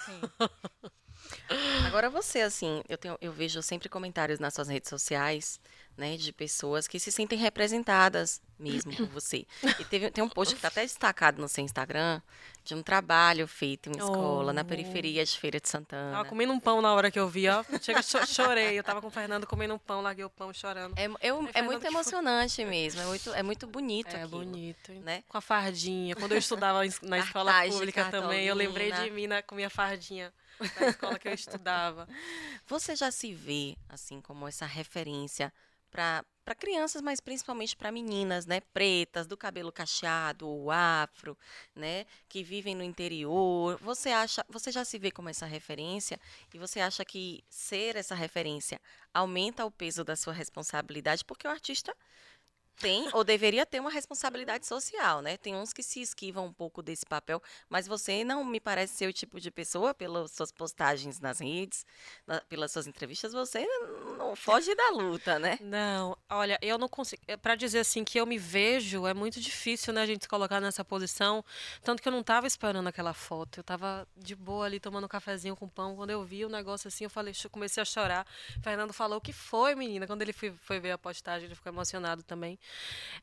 sim. 0.04 0.20
Agora 1.86 2.10
você, 2.10 2.40
assim, 2.40 2.82
eu, 2.88 2.96
tenho, 2.98 3.16
eu 3.20 3.32
vejo 3.32 3.62
sempre 3.62 3.88
comentários 3.88 4.38
nas 4.38 4.54
suas 4.54 4.68
redes 4.68 4.88
sociais, 4.88 5.60
né, 5.96 6.16
de 6.16 6.32
pessoas 6.32 6.88
que 6.88 6.98
se 6.98 7.12
sentem 7.12 7.38
representadas 7.38 8.40
mesmo 8.58 8.94
por 8.94 9.06
você. 9.08 9.46
E 9.78 9.84
teve, 9.84 10.10
tem 10.10 10.22
um 10.24 10.28
post 10.28 10.54
que 10.54 10.58
está 10.58 10.68
até 10.68 10.82
destacado 10.82 11.40
no 11.40 11.48
seu 11.48 11.64
Instagram, 11.64 12.20
de 12.66 12.74
um 12.74 12.82
trabalho 12.82 13.46
feito 13.46 13.88
em 13.88 13.92
escola, 13.92 14.52
na 14.52 14.62
Oh. 14.62 14.64
periferia 14.64 15.24
de 15.24 15.38
Feira 15.38 15.60
de 15.60 15.68
Santana. 15.68 16.10
Tava 16.18 16.28
comendo 16.28 16.52
um 16.52 16.58
pão 16.58 16.82
na 16.82 16.92
hora 16.92 17.10
que 17.10 17.18
eu 17.18 17.28
vi, 17.28 17.48
ó. 17.48 17.64
Chega, 17.80 18.02
cho- 18.02 18.26
chorei. 18.26 18.76
Eu 18.78 18.82
tava 18.82 19.00
com 19.00 19.06
o 19.06 19.10
Fernando 19.10 19.46
comendo 19.46 19.72
um 19.74 19.78
pão, 19.78 20.00
larguei 20.02 20.24
o 20.24 20.30
pão 20.30 20.52
chorando. 20.52 20.94
É, 20.98 21.06
eu- 21.06 21.14
é 21.20 21.20
Fernando, 21.22 21.64
muito 21.66 21.80
foi? 21.80 21.90
emocionante 21.90 22.64
mesmo, 22.64 23.00
é 23.00 23.04
muito, 23.06 23.34
é 23.34 23.42
muito 23.42 23.66
bonito 23.68 24.08
É 24.16 24.22
aquilo, 24.22 24.40
bonito. 24.44 24.92
né? 25.04 25.22
Com 25.28 25.38
a 25.38 25.40
fardinha. 25.40 26.16
Quando 26.16 26.32
eu 26.32 26.38
estudava 26.38 26.80
na 27.02 27.18
escola 27.18 27.52
Cartaz 27.52 27.74
pública 27.74 28.04
também, 28.10 28.46
eu 28.46 28.54
lembrei 28.54 28.90
de 28.90 29.10
mim 29.10 29.26
na, 29.28 29.42
com 29.42 29.54
minha 29.54 29.70
fardinha 29.70 30.32
na 30.80 30.88
escola 30.88 31.18
que 31.18 31.28
eu 31.28 31.32
estudava. 31.34 32.08
Você 32.66 32.96
já 32.96 33.10
se 33.12 33.32
vê, 33.32 33.76
assim, 33.88 34.20
como 34.20 34.48
essa 34.48 34.66
referência 34.66 35.52
para 35.90 36.24
crianças, 36.54 37.02
mas 37.02 37.20
principalmente 37.20 37.76
para 37.76 37.90
meninas, 37.92 38.46
né? 38.46 38.60
Pretas, 38.72 39.26
do 39.26 39.36
cabelo 39.36 39.72
cacheado 39.72 40.48
ou 40.48 40.70
afro, 40.70 41.36
né? 41.74 42.06
Que 42.28 42.42
vivem 42.42 42.74
no 42.74 42.82
interior. 42.84 43.78
Você 43.82 44.10
acha, 44.10 44.44
você 44.48 44.70
já 44.70 44.84
se 44.84 44.98
vê 44.98 45.10
como 45.10 45.28
essa 45.28 45.46
referência? 45.46 46.20
E 46.54 46.58
você 46.58 46.80
acha 46.80 47.04
que 47.04 47.42
ser 47.48 47.96
essa 47.96 48.14
referência 48.14 48.80
aumenta 49.12 49.64
o 49.64 49.70
peso 49.70 50.04
da 50.04 50.16
sua 50.16 50.32
responsabilidade? 50.32 51.24
Porque 51.24 51.46
o 51.46 51.50
artista 51.50 51.94
tem 52.76 53.08
ou 53.12 53.24
deveria 53.24 53.64
ter 53.66 53.80
uma 53.80 53.90
responsabilidade 53.90 54.66
social, 54.66 55.20
né? 55.22 55.36
Tem 55.36 55.54
uns 55.54 55.72
que 55.72 55.82
se 55.82 56.00
esquivam 56.00 56.46
um 56.46 56.52
pouco 56.52 56.82
desse 56.82 57.04
papel, 57.06 57.42
mas 57.68 57.86
você 57.86 58.22
não 58.24 58.44
me 58.44 58.60
parece 58.60 58.94
ser 58.94 59.08
o 59.08 59.12
tipo 59.12 59.40
de 59.40 59.50
pessoa, 59.50 59.94
pelas 59.94 60.30
suas 60.32 60.52
postagens 60.52 61.20
nas 61.20 61.38
redes, 61.40 61.84
na- 62.26 62.40
pelas 62.42 62.72
suas 62.72 62.86
entrevistas, 62.86 63.32
você 63.32 63.66
não 64.18 64.36
foge 64.36 64.74
da 64.74 64.90
luta, 64.90 65.38
né? 65.38 65.58
Não, 65.60 66.16
olha, 66.28 66.58
eu 66.62 66.78
não 66.78 66.88
consigo. 66.88 67.22
Pra 67.40 67.54
dizer 67.54 67.80
assim 67.80 68.04
que 68.04 68.18
eu 68.18 68.26
me 68.26 68.38
vejo, 68.38 69.06
é 69.06 69.14
muito 69.14 69.40
difícil, 69.40 69.92
né, 69.92 70.02
a 70.02 70.06
gente 70.06 70.22
se 70.22 70.28
colocar 70.28 70.60
nessa 70.60 70.84
posição. 70.84 71.44
Tanto 71.82 72.02
que 72.02 72.08
eu 72.08 72.12
não 72.12 72.22
tava 72.22 72.46
esperando 72.46 72.86
aquela 72.88 73.14
foto. 73.14 73.60
Eu 73.60 73.64
tava 73.64 74.06
de 74.16 74.34
boa 74.34 74.66
ali 74.66 74.78
tomando 74.78 75.04
um 75.04 75.08
cafezinho 75.08 75.56
com 75.56 75.68
pão. 75.68 75.96
Quando 75.96 76.10
eu 76.10 76.24
vi 76.24 76.44
o 76.44 76.48
negócio 76.48 76.88
assim, 76.88 77.04
eu 77.04 77.10
falei, 77.10 77.32
comecei 77.50 77.80
a 77.80 77.84
chorar. 77.84 78.26
Fernando 78.62 78.92
falou: 78.92 79.18
O 79.18 79.20
que 79.20 79.32
foi, 79.32 79.74
menina? 79.74 80.06
Quando 80.06 80.22
ele 80.22 80.32
foi, 80.32 80.52
foi 80.62 80.78
ver 80.80 80.92
a 80.92 80.98
postagem, 80.98 81.46
ele 81.46 81.54
ficou 81.54 81.72
emocionado 81.72 82.22
também. 82.22 82.58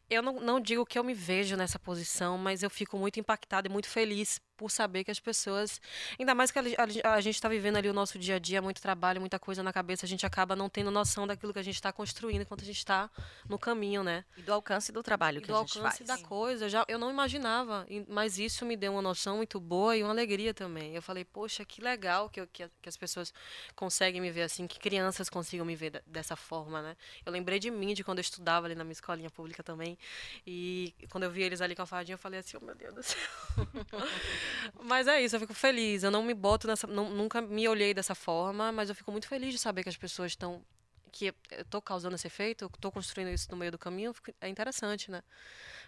Eu 0.10 0.21
não, 0.21 0.39
não 0.39 0.60
digo 0.60 0.86
que 0.86 0.99
eu 0.99 1.03
me 1.03 1.13
vejo 1.13 1.56
nessa 1.56 1.79
posição, 1.79 2.38
mas 2.38 2.62
eu 2.62 2.69
fico 2.69 2.97
muito 2.97 3.19
impactada 3.19 3.67
e 3.67 3.71
muito 3.71 3.88
feliz 3.88 4.39
por 4.58 4.70
saber 4.72 5.04
que 5.04 5.12
as 5.12 5.20
pessoas. 5.20 5.82
Ainda 6.20 6.34
mais 6.36 6.52
que 6.52 6.60
a, 6.60 6.62
a- 7.04 7.13
a 7.16 7.22
gente 7.22 7.36
está 7.36 7.50
vivendo 7.50 7.78
ali 7.78 7.89
o 7.89 7.94
nosso 7.94 8.18
dia 8.20 8.36
a 8.36 8.39
dia, 8.39 8.62
muito 8.62 8.82
trabalho, 8.82 9.20
muita 9.20 9.39
coisa 9.39 9.62
na 9.63 9.74
cabeça, 9.74 10.06
a 10.06 10.10
gente 10.10 10.26
acaba 10.26 10.56
não 10.56 10.70
tendo 10.70 10.92
noção 10.92 11.26
daquilo 11.28 11.52
que 11.54 11.60
a 11.60 11.63
gente 11.63 11.76
está 11.76 11.92
construindo 11.92 12.42
enquanto 12.42 12.62
a 12.62 12.66
gente 12.66 12.78
está 12.78 13.10
no 13.50 13.58
caminho, 13.60 14.04
né? 14.04 14.24
E 14.38 14.42
do 14.42 14.54
alcance 14.54 14.92
do 14.92 15.02
trabalho 15.04 15.42
que 15.42 15.48
do 15.48 15.56
a 15.56 15.60
gente 15.62 15.78
alcance 15.78 16.04
faz. 16.06 16.22
da 16.22 16.28
coisa. 16.28 16.70
Já, 16.70 16.86
eu 16.88 16.98
não 17.00 17.10
imaginava, 17.10 17.86
mas 18.08 18.38
isso 18.39 18.66
me 18.66 18.76
deu 18.78 18.92
uma 18.94 19.02
noção 19.02 19.38
muito 19.38 19.60
boa 19.60 19.96
e 19.98 20.04
uma 20.04 20.12
alegria 20.12 20.54
também. 20.54 20.96
Eu 20.96 21.02
falei, 21.02 21.26
poxa, 21.26 21.66
que 21.66 21.82
legal 21.82 22.30
que, 22.30 22.39
eu- 22.39 22.48
que, 22.48 22.70
que 22.82 22.89
as 22.89 22.96
pessoas 22.98 23.34
conseguem 23.76 24.22
me 24.22 24.32
ver 24.32 24.44
assim, 24.44 24.68
que 24.68 24.80
crianças 24.80 25.30
consigam 25.30 25.66
me 25.66 25.76
ver 25.76 26.02
dessa 26.06 26.36
forma, 26.36 26.82
né? 26.82 26.96
Eu 27.26 27.32
lembrei 27.32 27.60
de 27.60 27.70
mim, 27.72 27.94
de 27.94 28.04
quando 28.04 28.20
eu 28.20 28.22
estudava 28.22 28.68
ali 28.68 28.76
na 28.76 28.84
minha 28.84 28.94
escolinha 28.94 29.30
pública 29.30 29.63
também. 29.63 29.98
E 30.46 30.94
quando 31.10 31.24
eu 31.24 31.32
vi 31.32 31.42
eles 31.44 31.62
ali 31.62 31.76
com 31.76 31.82
a 31.82 31.86
fardinha, 31.86 32.13
eu 32.16 32.20
falei 32.20 32.39
assim, 32.39 32.58
oh 32.62 32.66
meu 32.66 32.76
Deus 32.76 32.94
do 32.94 33.04
céu. 33.04 33.20
mas 34.84 35.08
é 35.08 35.21
isso, 35.21 35.36
eu 35.36 35.39
fico 35.39 35.53
feliz. 35.53 36.03
Eu 36.03 36.12
não 36.12 36.23
me 36.23 36.34
boto 36.34 36.67
nessa. 36.67 36.88
não- 36.88 37.10
nunca 37.10 37.41
me 37.41 37.67
olhei 37.67 37.93
dessa 37.93 38.15
forma, 38.15 38.71
mas 38.71 38.89
eu 38.89 38.95
fico 38.95 39.12
muito 39.12 39.27
feliz 39.27 39.51
de 39.53 39.60
saber 39.60 39.84
que 39.84 39.89
as 39.89 39.97
pessoas 39.97 40.32
estão. 40.32 40.62
Que 41.12 41.27
eu 41.27 41.62
estou 41.62 41.79
causando 41.79 42.15
esse 42.15 42.25
efeito, 42.25 42.65
eu 42.65 42.71
estou 42.73 42.91
construindo 42.91 43.29
isso 43.29 43.47
no 43.51 43.58
meio 43.58 43.71
do 43.71 43.77
caminho, 43.77 44.13
fico- 44.15 44.34
é 44.41 44.47
interessante, 44.49 45.12
né? 45.12 45.21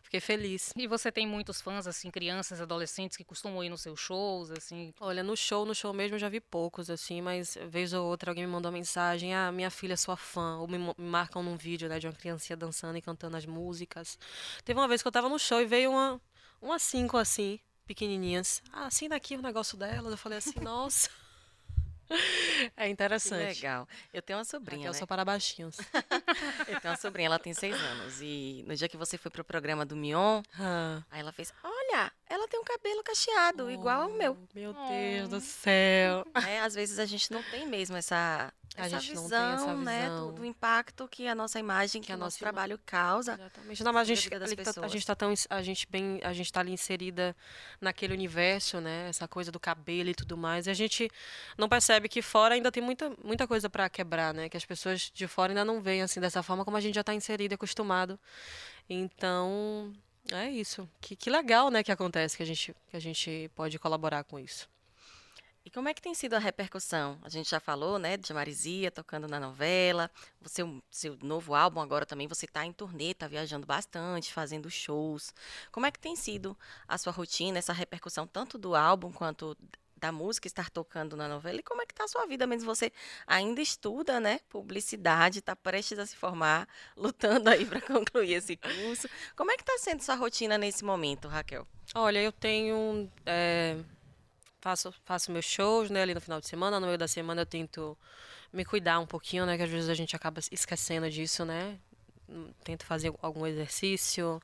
Fiquei 0.03 0.19
feliz. 0.19 0.71
E 0.75 0.87
você 0.87 1.11
tem 1.11 1.27
muitos 1.27 1.61
fãs, 1.61 1.87
assim, 1.87 2.11
crianças, 2.11 2.61
adolescentes 2.61 3.17
que 3.17 3.23
costumam 3.23 3.63
ir 3.63 3.69
nos 3.69 3.81
seus 3.81 3.99
shows, 3.99 4.51
assim. 4.51 4.93
Olha, 4.99 5.23
no 5.23 5.35
show, 5.35 5.65
no 5.65 5.73
show 5.73 5.93
mesmo 5.93 6.15
eu 6.15 6.19
já 6.19 6.29
vi 6.29 6.39
poucos, 6.39 6.89
assim, 6.89 7.21
mas 7.21 7.57
vez 7.69 7.93
ou 7.93 8.05
outra 8.07 8.31
alguém 8.31 8.45
me 8.45 8.51
mandou 8.51 8.69
uma 8.71 8.77
mensagem, 8.77 9.33
ah, 9.33 9.51
minha 9.51 9.71
filha 9.71 9.93
é 9.93 9.97
sua 9.97 10.15
fã, 10.17 10.57
ou 10.57 10.67
me, 10.67 10.77
marcam 10.97 11.41
num 11.43 11.57
vídeo, 11.57 11.89
né, 11.89 11.99
de 11.99 12.07
uma 12.07 12.13
criancinha 12.13 12.55
dançando 12.55 12.97
e 12.97 13.01
cantando 13.01 13.35
as 13.37 13.45
músicas. 13.45 14.17
Teve 14.63 14.79
uma 14.79 14.87
vez 14.87 15.01
que 15.01 15.07
eu 15.07 15.11
tava 15.11 15.29
no 15.29 15.39
show 15.39 15.59
e 15.61 15.65
veio 15.65 15.91
uma, 15.91 16.21
umas 16.61 16.81
cinco, 16.83 17.17
assim, 17.17 17.59
pequenininhas. 17.85 18.61
Ah, 18.73 18.87
assim 18.87 19.07
daqui 19.07 19.35
é 19.35 19.37
o 19.37 19.41
negócio 19.41 19.77
delas. 19.77 20.11
Eu 20.11 20.17
falei 20.17 20.37
assim, 20.39 20.59
nossa. 20.59 21.09
É 22.77 22.85
Que 22.85 22.89
interessante. 22.91 23.55
legal. 23.61 23.87
Eu 24.13 24.21
tenho 24.21 24.37
uma 24.37 24.45
sobrinha, 24.45 24.85
eu 24.87 24.91
né? 24.93 24.97
sou 24.97 25.07
para 25.07 25.25
baixinhos. 25.25 25.75
Eu 26.67 26.79
tenho 26.79 26.91
uma 26.93 26.97
sobrinha, 26.97 27.25
ela 27.25 27.39
tem 27.39 27.51
seis 27.51 27.75
anos. 27.75 28.21
E 28.21 28.63
no 28.67 28.75
dia 28.75 28.87
que 28.87 28.95
você 28.95 29.17
foi 29.17 29.31
pro 29.31 29.43
programa 29.43 29.83
do 29.83 29.95
Mion, 29.95 30.43
Ah. 30.59 31.01
aí 31.09 31.19
ela 31.21 31.31
fez, 31.31 31.51
olha, 31.63 32.11
ela 32.27 32.47
tem 32.47 32.59
um 32.59 32.63
cabelo 32.63 33.03
cacheado, 33.03 33.71
igual 33.71 34.03
ao 34.03 34.09
meu. 34.11 34.37
Oh, 34.39 34.53
Meu 34.53 34.73
Deus 34.87 35.29
do 35.29 35.41
céu. 35.41 36.23
né? 36.43 36.59
Às 36.61 36.75
vezes 36.75 36.99
a 36.99 37.05
gente 37.07 37.31
não 37.33 37.41
tem 37.41 37.65
mesmo 37.67 37.97
essa, 37.97 38.53
A 38.77 38.85
essa, 38.87 38.99
gente 38.99 39.15
não 39.15 39.23
visão, 39.23 39.55
tem 39.57 39.65
essa 39.65 39.75
né? 39.75 40.05
Do, 40.07 40.13
visão. 40.15 40.33
do 40.33 40.45
impacto 40.45 41.07
que 41.07 41.27
a 41.27 41.35
nossa 41.35 41.59
imagem, 41.59 42.01
que, 42.01 42.07
Que 42.07 42.13
o 42.13 42.17
nosso 42.17 42.37
trabalho 42.39 42.79
causa. 42.85 43.33
Exatamente. 43.33 43.83
Não, 43.83 43.93
mas 43.93 44.01
a 44.01 44.13
gente, 44.13 44.29
tá- 44.29 44.37
a 44.81 44.87
gente 44.87 45.05
tá 45.05 45.15
tão, 45.15 45.33
a 45.49 45.61
gente 45.61 45.87
bem, 45.89 46.19
a 46.23 46.33
gente 46.33 46.51
tá 46.51 46.59
ali 46.59 46.71
inserida 46.71 47.35
naquele 47.79 48.13
universo, 48.13 48.81
né? 48.81 49.07
Essa 49.09 49.27
coisa 49.27 49.51
do 49.51 49.59
cabelo 49.59 50.09
e 50.09 50.15
tudo 50.15 50.35
mais. 50.37 50.67
E 50.67 50.69
a 50.69 50.73
gente 50.73 51.09
não 51.57 51.69
percebe 51.69 52.09
que 52.09 52.21
fora 52.21 52.55
ainda 52.55 52.71
tem 52.71 52.83
muita, 52.83 53.11
muita 53.23 53.47
coisa 53.47 53.69
para 53.69 53.89
quebrar, 53.89 54.33
né? 54.33 54.49
Que 54.49 54.57
as 54.57 54.65
pessoas 54.65 55.11
de 55.13 55.27
fora 55.27 55.51
ainda 55.51 55.63
não 55.63 55.81
veem 55.81 56.01
assim 56.01 56.19
dessa 56.19 56.43
forma 56.43 56.65
como 56.65 56.75
a 56.77 56.81
gente 56.81 56.95
já 56.95 57.03
tá 57.03 57.13
inserido 57.13 57.53
e 57.53 57.55
acostumado. 57.55 58.19
Então, 58.89 59.93
é 60.31 60.49
isso. 60.49 60.89
Que, 61.01 61.15
que 61.15 61.29
legal, 61.29 61.69
né, 61.69 61.83
que 61.83 61.91
acontece 61.91 62.37
que 62.37 62.43
a 62.43 62.45
gente 62.45 62.75
que 62.89 62.97
a 62.97 62.99
gente 62.99 63.49
pode 63.55 63.77
colaborar 63.79 64.23
com 64.23 64.39
isso. 64.39 64.67
E 65.65 65.69
como 65.71 65.89
é 65.89 65.95
que 65.95 66.01
tem 66.01 66.13
sido 66.13 66.35
a 66.35 66.39
repercussão? 66.39 67.17
A 67.23 67.27
gente 67.27 67.49
já 67.49 67.59
falou, 67.59 67.97
né, 67.97 68.17
de 68.17 68.31
Marizia 68.31 68.91
tocando 68.91 69.27
na 69.27 69.39
novela. 69.39 70.11
O 70.39 70.47
seu, 70.47 70.79
seu 70.91 71.17
novo 71.23 71.55
álbum 71.55 71.81
agora 71.81 72.05
também, 72.05 72.27
você 72.27 72.45
está 72.45 72.63
em 72.63 72.71
turnê, 72.71 73.15
tá 73.15 73.27
viajando 73.27 73.65
bastante, 73.65 74.31
fazendo 74.31 74.69
shows. 74.69 75.33
Como 75.71 75.87
é 75.87 75.91
que 75.91 75.99
tem 75.99 76.15
sido 76.15 76.55
a 76.87 76.99
sua 76.99 77.11
rotina, 77.11 77.57
essa 77.57 77.73
repercussão 77.73 78.27
tanto 78.27 78.59
do 78.59 78.75
álbum 78.75 79.11
quanto 79.11 79.57
da 79.97 80.11
música 80.11 80.45
estar 80.45 80.69
tocando 80.69 81.17
na 81.17 81.27
novela? 81.27 81.57
E 81.57 81.63
como 81.63 81.81
é 81.81 81.85
que 81.87 81.95
tá 81.95 82.03
a 82.03 82.07
sua 82.07 82.27
vida 82.27 82.45
mesmo? 82.45 82.67
Você 82.67 82.91
ainda 83.25 83.59
estuda, 83.59 84.19
né, 84.19 84.41
publicidade, 84.47 85.39
está 85.39 85.55
prestes 85.55 85.97
a 85.97 86.05
se 86.05 86.15
formar, 86.15 86.67
lutando 86.95 87.49
aí 87.49 87.65
para 87.65 87.81
concluir 87.81 88.33
esse 88.33 88.55
curso. 88.55 89.09
Como 89.35 89.49
é 89.49 89.55
que 89.55 89.63
está 89.63 89.79
sendo 89.79 90.03
sua 90.03 90.13
rotina 90.13 90.59
nesse 90.59 90.85
momento, 90.85 91.27
Raquel? 91.27 91.67
Olha, 91.95 92.21
eu 92.21 92.31
tenho. 92.31 93.11
é, 93.25 93.77
faço, 94.65 94.91
faço 95.05 95.31
meus 95.31 95.45
shows, 95.45 95.91
né, 95.91 96.01
ali 96.01 96.15
no 96.15 96.19
final 96.19 96.39
de 96.41 96.47
semana. 96.47 96.79
No 96.79 96.87
meio 96.87 96.97
da 96.97 97.07
semana 97.07 97.41
eu 97.41 97.45
tento 97.45 97.95
me 98.51 98.65
cuidar 98.65 98.99
um 98.99 99.05
pouquinho, 99.05 99.45
né? 99.45 99.57
Que 99.57 99.63
às 99.63 99.69
vezes 99.69 99.89
a 99.89 99.93
gente 99.93 100.15
acaba 100.15 100.39
esquecendo 100.51 101.07
disso, 101.07 101.45
né? 101.45 101.77
Tento 102.63 102.83
fazer 102.83 103.13
algum 103.21 103.45
exercício. 103.45 104.41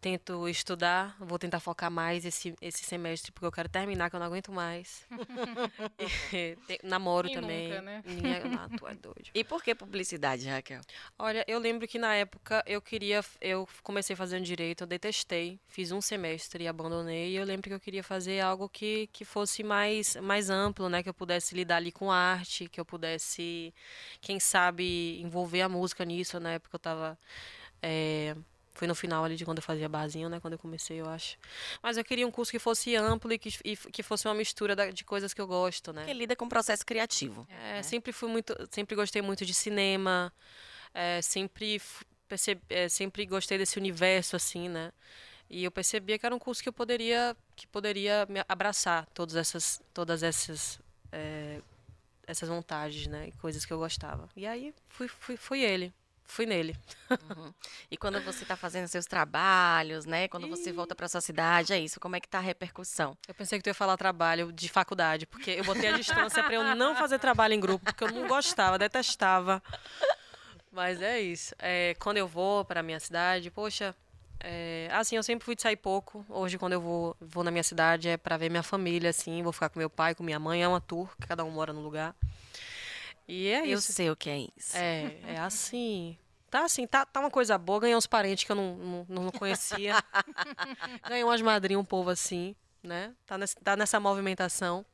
Tento 0.00 0.48
estudar, 0.48 1.16
vou 1.18 1.38
tentar 1.38 1.60
focar 1.60 1.90
mais 1.90 2.24
esse, 2.24 2.54
esse 2.60 2.84
semestre, 2.84 3.32
porque 3.32 3.46
eu 3.46 3.52
quero 3.52 3.68
terminar, 3.68 4.08
que 4.10 4.16
eu 4.16 4.20
não 4.20 4.26
aguento 4.26 4.52
mais. 4.52 5.06
E, 6.32 6.56
te- 6.66 6.80
namoro 6.84 7.26
Quem 7.28 7.40
também. 7.40 7.68
nunca, 7.68 7.82
né? 7.82 8.02
Ninguém, 8.04 8.32
ah, 8.56 8.68
tu 8.76 8.86
é 8.86 8.94
doido. 8.94 9.30
E 9.34 9.42
por 9.44 9.62
que 9.62 9.74
publicidade, 9.74 10.46
Raquel? 10.48 10.80
Olha, 11.18 11.44
eu 11.48 11.58
lembro 11.58 11.88
que 11.88 11.98
na 11.98 12.14
época 12.14 12.62
eu 12.66 12.80
queria, 12.80 13.24
eu 13.40 13.68
comecei 13.82 14.14
fazendo 14.14 14.44
direito, 14.44 14.82
eu 14.82 14.86
detestei, 14.86 15.58
fiz 15.66 15.90
um 15.90 16.00
semestre 16.00 16.64
e 16.64 16.68
abandonei. 16.68 17.30
E 17.32 17.36
eu 17.36 17.44
lembro 17.44 17.68
que 17.68 17.74
eu 17.74 17.80
queria 17.80 18.02
fazer 18.04 18.40
algo 18.40 18.68
que, 18.68 19.08
que 19.12 19.24
fosse 19.24 19.62
mais, 19.64 20.16
mais 20.16 20.48
amplo, 20.50 20.88
né? 20.88 21.02
Que 21.02 21.08
eu 21.08 21.14
pudesse 21.14 21.54
lidar 21.54 21.76
ali 21.76 21.90
com 21.90 22.10
arte, 22.12 22.68
que 22.68 22.80
eu 22.80 22.84
pudesse, 22.84 23.74
quem 24.20 24.38
sabe, 24.38 25.20
envolver 25.20 25.62
a 25.62 25.68
música 25.68 26.04
nisso. 26.04 26.38
Na 26.38 26.52
época 26.52 26.76
eu 26.76 26.80
tava. 26.80 27.18
é, 27.82 28.36
foi 28.78 28.86
no 28.88 28.94
final 28.94 29.24
ali 29.24 29.34
de 29.36 29.44
quando 29.44 29.58
eu 29.58 29.62
fazia 29.62 29.88
barzinho, 29.88 30.28
né? 30.28 30.38
Quando 30.40 30.52
eu 30.52 30.58
comecei, 30.58 31.00
eu 31.00 31.08
acho. 31.08 31.36
Mas 31.82 31.96
eu 31.96 32.04
queria 32.04 32.26
um 32.26 32.30
curso 32.30 32.50
que 32.52 32.58
fosse 32.58 32.94
amplo 32.94 33.32
e 33.32 33.38
que, 33.38 33.50
e 33.64 33.76
que 33.76 34.02
fosse 34.02 34.28
uma 34.28 34.34
mistura 34.34 34.76
da- 34.76 34.90
de 34.90 35.04
coisas 35.04 35.34
que 35.34 35.40
eu 35.40 35.46
gosto, 35.46 35.92
né? 35.92 36.04
Que 36.04 36.12
lida 36.12 36.36
com 36.36 36.44
o 36.44 36.48
processo 36.48 36.86
criativo. 36.86 37.46
É, 37.50 37.82
sempre 37.82 38.12
fui 38.12 38.28
muito, 38.28 38.54
sempre 38.70 38.94
gostei 38.94 39.20
muito 39.20 39.44
de 39.44 39.52
cinema, 39.52 40.32
é, 40.94 41.20
sempre 41.20 41.74
f- 41.76 42.04
perceb- 42.28 42.62
é, 42.70 42.88
sempre 42.88 43.26
gostei 43.26 43.58
desse 43.58 43.78
universo 43.78 44.36
assim, 44.36 44.68
né? 44.68 44.92
E 45.50 45.64
eu 45.64 45.70
percebia 45.70 46.18
que 46.18 46.26
era 46.26 46.34
um 46.34 46.38
curso 46.38 46.62
que 46.62 46.68
eu 46.68 46.72
poderia, 46.72 47.36
que 47.56 47.66
poderia 47.66 48.26
me 48.28 48.44
abraçar 48.48 49.06
todas 49.14 49.34
essas, 49.34 49.82
todas 49.92 50.22
essas, 50.22 50.78
é, 51.10 51.60
essas 52.26 52.48
vontades, 52.48 53.06
né? 53.06 53.28
E 53.28 53.32
coisas 53.32 53.64
que 53.64 53.72
eu 53.72 53.78
gostava. 53.78 54.28
E 54.36 54.46
aí 54.46 54.74
fui, 54.88 55.08
fui, 55.08 55.36
fui 55.36 55.62
ele, 55.62 55.92
fui 56.28 56.46
nele. 56.46 56.76
E 57.90 57.96
quando 57.96 58.20
você 58.20 58.42
está 58.42 58.54
fazendo 58.54 58.86
seus 58.86 59.06
trabalhos, 59.06 60.04
né? 60.04 60.28
Quando 60.28 60.46
você 60.46 60.70
volta 60.72 60.94
para 60.94 61.08
sua 61.08 61.20
cidade, 61.20 61.72
é 61.72 61.80
isso. 61.80 61.98
Como 61.98 62.14
é 62.14 62.20
que 62.20 62.28
tá 62.28 62.38
a 62.38 62.42
repercussão? 62.42 63.16
Eu 63.26 63.34
pensei 63.34 63.58
que 63.58 63.64
tu 63.64 63.68
ia 63.68 63.74
falar 63.74 63.96
trabalho 63.96 64.52
de 64.52 64.68
faculdade, 64.68 65.26
porque 65.26 65.50
eu 65.52 65.64
botei 65.64 65.88
a 65.88 65.96
distância 65.96 66.44
para 66.44 66.54
eu 66.54 66.76
não 66.76 66.94
fazer 66.94 67.18
trabalho 67.18 67.54
em 67.54 67.60
grupo, 67.60 67.84
porque 67.84 68.04
eu 68.04 68.12
não 68.12 68.28
gostava, 68.28 68.78
detestava. 68.78 69.62
Mas 70.70 71.00
é 71.00 71.18
isso. 71.20 71.54
É, 71.58 71.96
quando 71.98 72.18
eu 72.18 72.28
vou 72.28 72.64
para 72.64 72.82
minha 72.82 73.00
cidade, 73.00 73.50
poxa, 73.50 73.94
é, 74.40 74.88
assim, 74.92 75.16
eu 75.16 75.22
sempre 75.22 75.44
fui 75.44 75.56
de 75.56 75.62
sair 75.62 75.76
pouco. 75.76 76.24
Hoje, 76.28 76.58
quando 76.58 76.74
eu 76.74 76.80
vou, 76.80 77.16
vou 77.20 77.42
na 77.42 77.50
minha 77.50 77.64
cidade, 77.64 78.08
é 78.08 78.16
para 78.16 78.36
ver 78.36 78.50
minha 78.50 78.62
família, 78.62 79.10
assim, 79.10 79.42
vou 79.42 79.52
ficar 79.52 79.70
com 79.70 79.78
meu 79.78 79.90
pai, 79.90 80.14
com 80.14 80.22
minha 80.22 80.38
mãe, 80.38 80.62
é 80.62 80.68
uma 80.68 80.80
tour, 80.80 81.08
cada 81.26 81.44
um 81.44 81.50
mora 81.50 81.72
no 81.72 81.80
lugar. 81.80 82.14
E 83.28 83.48
é 83.48 83.60
Eu 83.60 83.78
isso. 83.78 83.92
sei 83.92 84.10
o 84.10 84.16
que 84.16 84.30
é 84.30 84.38
isso. 84.56 84.76
É, 84.76 85.14
é 85.26 85.38
assim. 85.38 86.16
Tá 86.50 86.64
assim, 86.64 86.86
tá, 86.86 87.04
tá 87.04 87.20
uma 87.20 87.30
coisa 87.30 87.58
boa. 87.58 87.80
Ganhei 87.80 87.94
uns 87.94 88.06
parentes 88.06 88.44
que 88.44 88.50
eu 88.50 88.56
não, 88.56 88.74
não, 88.76 89.06
não 89.08 89.30
conhecia. 89.30 89.94
Ganhei 91.06 91.22
umas 91.22 91.42
madrinhas, 91.42 91.80
um 91.80 91.84
povo 91.84 92.08
assim, 92.08 92.56
né? 92.82 93.14
Tá, 93.26 93.36
nesse, 93.36 93.54
tá 93.56 93.76
nessa 93.76 94.00
movimentação. 94.00 94.84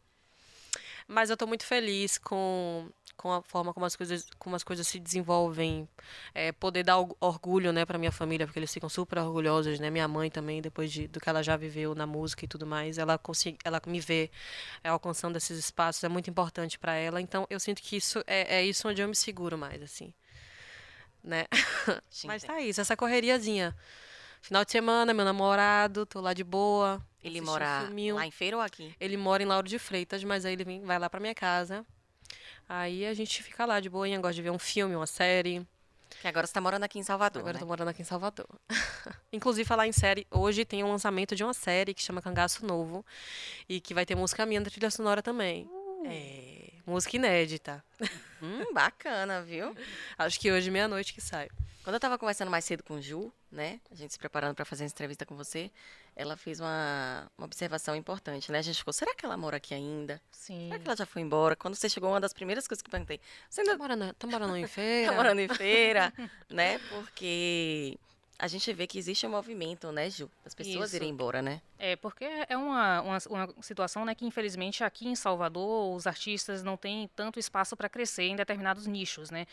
Mas 1.07 1.29
eu 1.31 1.37
tô 1.37 1.47
muito 1.47 1.64
feliz 1.67 2.17
com, 2.19 2.88
com 3.17 3.33
a 3.33 3.43
forma 3.43 3.75
como 3.75 3.85
as 3.87 3.95
coisas, 3.95 4.27
como 4.38 4.57
as 4.57 4.64
coisas 4.64 4.87
se 4.88 4.99
desenvolvem. 4.99 5.88
É, 6.35 6.51
poder 6.53 6.83
dar 6.83 6.99
org- 6.99 7.17
orgulho, 7.21 7.73
né, 7.73 7.85
pra 7.85 7.99
minha 7.99 8.12
família, 8.12 8.47
porque 8.47 8.59
eles 8.59 8.73
ficam 8.73 8.88
super 8.88 9.19
orgulhosos, 9.19 9.79
né? 9.79 9.90
Minha 9.90 10.09
mãe 10.09 10.31
também, 10.31 10.62
depois 10.62 10.90
de, 10.90 11.07
do 11.09 11.21
que 11.21 11.29
ela 11.29 11.43
já 11.43 11.57
viveu 11.57 11.95
na 11.95 12.07
música 12.07 12.45
e 12.45 12.49
tudo 12.49 12.67
mais, 12.67 12.99
ela, 12.99 13.19
consegui, 13.19 13.59
ela 13.64 13.81
me 13.87 14.01
vê 14.01 14.31
é, 14.83 14.88
alcançando 14.88 15.37
esses 15.37 15.59
espaços, 15.59 16.03
é 16.05 16.09
muito 16.09 16.31
importante 16.31 16.79
pra 16.79 16.95
ela. 16.95 17.21
Então, 17.21 17.47
eu 17.51 17.61
sinto 17.61 17.83
que 17.83 17.97
isso 17.97 18.23
é, 18.27 18.57
é 18.59 18.64
isso 18.64 18.88
onde 18.88 19.03
eu 19.03 19.09
me 19.09 19.17
seguro 19.17 19.59
mais, 19.59 19.83
assim. 19.83 20.12
Né? 21.23 21.47
Te 22.11 22.27
Mas 22.27 22.45
entendo. 22.45 22.57
tá 22.57 22.61
isso, 22.61 22.81
essa 22.81 22.97
correriazinha. 22.97 23.75
Final 24.45 24.63
de 24.63 24.73
semana, 24.73 25.15
meu 25.15 25.25
namorado, 25.25 26.05
tô 26.05 26.21
lá 26.21 26.35
de 26.35 26.45
boa. 26.45 27.03
Ele 27.23 27.41
um 27.41 27.47
mora 27.47 27.81
filminho. 27.87 28.15
lá 28.17 28.27
em 28.27 28.31
Feira 28.31 28.59
ou 28.59 28.63
aqui? 28.63 28.95
Ele 29.01 29.17
mora 29.17 29.43
em 29.43 29.47
Lauro 29.47 29.67
de 29.67 29.79
Freitas, 29.79 30.23
mas 30.23 30.45
aí 30.45 30.53
ele 30.53 30.65
vem, 30.65 30.83
vai 30.83 30.99
lá 30.99 31.09
pra 31.09 31.19
minha 31.19 31.35
casa. 31.35 31.83
Aí 32.69 33.07
a 33.07 33.15
gente 33.15 33.43
fica 33.43 33.65
lá 33.65 33.81
de 33.81 33.89
boinha, 33.89 34.21
gosta 34.21 34.35
de 34.35 34.43
ver 34.43 34.51
um 34.51 34.59
filme, 34.59 34.95
uma 34.95 35.07
série. 35.07 35.67
Que 36.21 36.29
agora 36.29 36.47
você 36.47 36.53
tá 36.53 36.61
morando 36.61 36.85
aqui 36.85 36.99
em 36.99 37.03
Salvador, 37.03 37.41
Agora 37.41 37.53
eu 37.53 37.55
né? 37.55 37.61
tô 37.61 37.67
morando 37.67 37.89
aqui 37.89 38.03
em 38.03 38.05
Salvador. 38.05 38.47
Inclusive, 39.33 39.67
falar 39.67 39.87
em 39.87 39.93
série, 39.93 40.27
hoje 40.31 40.63
tem 40.67 40.85
um 40.85 40.91
lançamento 40.91 41.35
de 41.35 41.43
uma 41.43 41.55
série 41.55 41.95
que 41.95 42.03
chama 42.03 42.21
Cangaço 42.21 42.67
Novo. 42.67 43.03
E 43.67 43.81
que 43.81 43.95
vai 43.95 44.05
ter 44.05 44.15
música 44.15 44.45
minha 44.45 44.61
da 44.61 44.71
trilha 44.71 44.91
sonora 44.91 45.23
também. 45.23 45.67
É, 46.05 46.63
música 46.87 47.16
inédita. 47.16 47.83
Hum, 48.42 48.73
bacana, 48.73 49.42
viu? 49.42 49.75
Acho 50.18 50.38
que 50.38 50.51
hoje, 50.53 50.70
meia-noite, 50.70 51.12
que 51.14 51.20
sai. 51.20 51.49
Quando 51.83 51.94
eu 51.94 52.01
tava 52.01 52.16
conversando 52.18 52.51
mais 52.51 52.64
cedo 52.64 52.83
com 52.83 52.94
o 52.94 53.03
Ju, 53.03 53.31
né? 53.53 53.79
A 53.90 53.94
gente 53.94 54.12
se 54.14 54.18
preparando 54.18 54.55
para 54.55 54.64
fazer 54.64 54.85
essa 54.85 54.94
entrevista 54.94 55.27
com 55.27 55.37
você, 55.37 55.70
ela 56.16 56.35
fez 56.35 56.59
uma, 56.59 57.31
uma 57.37 57.44
observação 57.44 57.94
importante, 57.94 58.51
né? 58.51 58.59
A 58.59 58.62
gente 58.62 58.79
ficou, 58.79 58.92
será 58.92 59.14
que 59.14 59.25
ela 59.25 59.37
mora 59.37 59.59
aqui 59.59 59.75
ainda? 59.75 60.20
Sim. 60.31 60.68
Será 60.68 60.79
que 60.79 60.88
ela 60.88 60.97
já 60.97 61.05
foi 61.07 61.20
embora? 61.20 61.55
Quando 61.55 61.75
você 61.75 61.88
chegou, 61.88 62.09
uma 62.11 62.20
das 62.20 62.33
primeiras 62.33 62.66
coisas 62.66 62.81
que 62.83 62.88
eu 62.88 62.90
perguntei, 62.90 63.20
você 63.51 63.61
ainda 63.61 63.73
Tá 63.73 63.79
morando, 63.79 64.14
tá 64.14 64.27
morando 64.27 64.57
em 64.57 64.66
feira? 64.68 65.11
tá 65.11 65.16
morando 65.16 65.40
em 65.40 65.49
feira, 65.49 66.12
né? 66.49 66.79
Porque 66.88 67.99
a 68.38 68.49
gente 68.49 68.73
vê 68.73 68.87
que 68.87 68.99
existe 68.99 69.27
um 69.27 69.31
movimento, 69.31 69.92
né, 69.92 70.09
Ju? 70.09 70.31
Das 70.42 70.55
pessoas 70.55 70.88
Isso. 70.88 70.97
irem 70.97 71.11
embora, 71.11 71.42
né? 71.42 71.61
É, 71.79 71.97
porque 71.97 72.25
é 72.25 72.57
uma, 72.57 73.01
uma, 73.01 73.19
uma 73.29 73.63
situação 73.63 74.05
né, 74.05 74.15
que, 74.15 74.25
infelizmente, 74.25 74.85
aqui 74.85 75.09
em 75.09 75.17
Salvador, 75.17 75.95
os 75.95 76.07
artistas 76.07 76.63
não 76.63 76.77
têm 76.77 77.09
tanto 77.17 77.39
espaço 77.39 77.77
para 77.77 77.89
crescer 77.89 78.25
em 78.25 78.37
determinados 78.37 78.87
nichos, 78.87 79.31
né? 79.31 79.47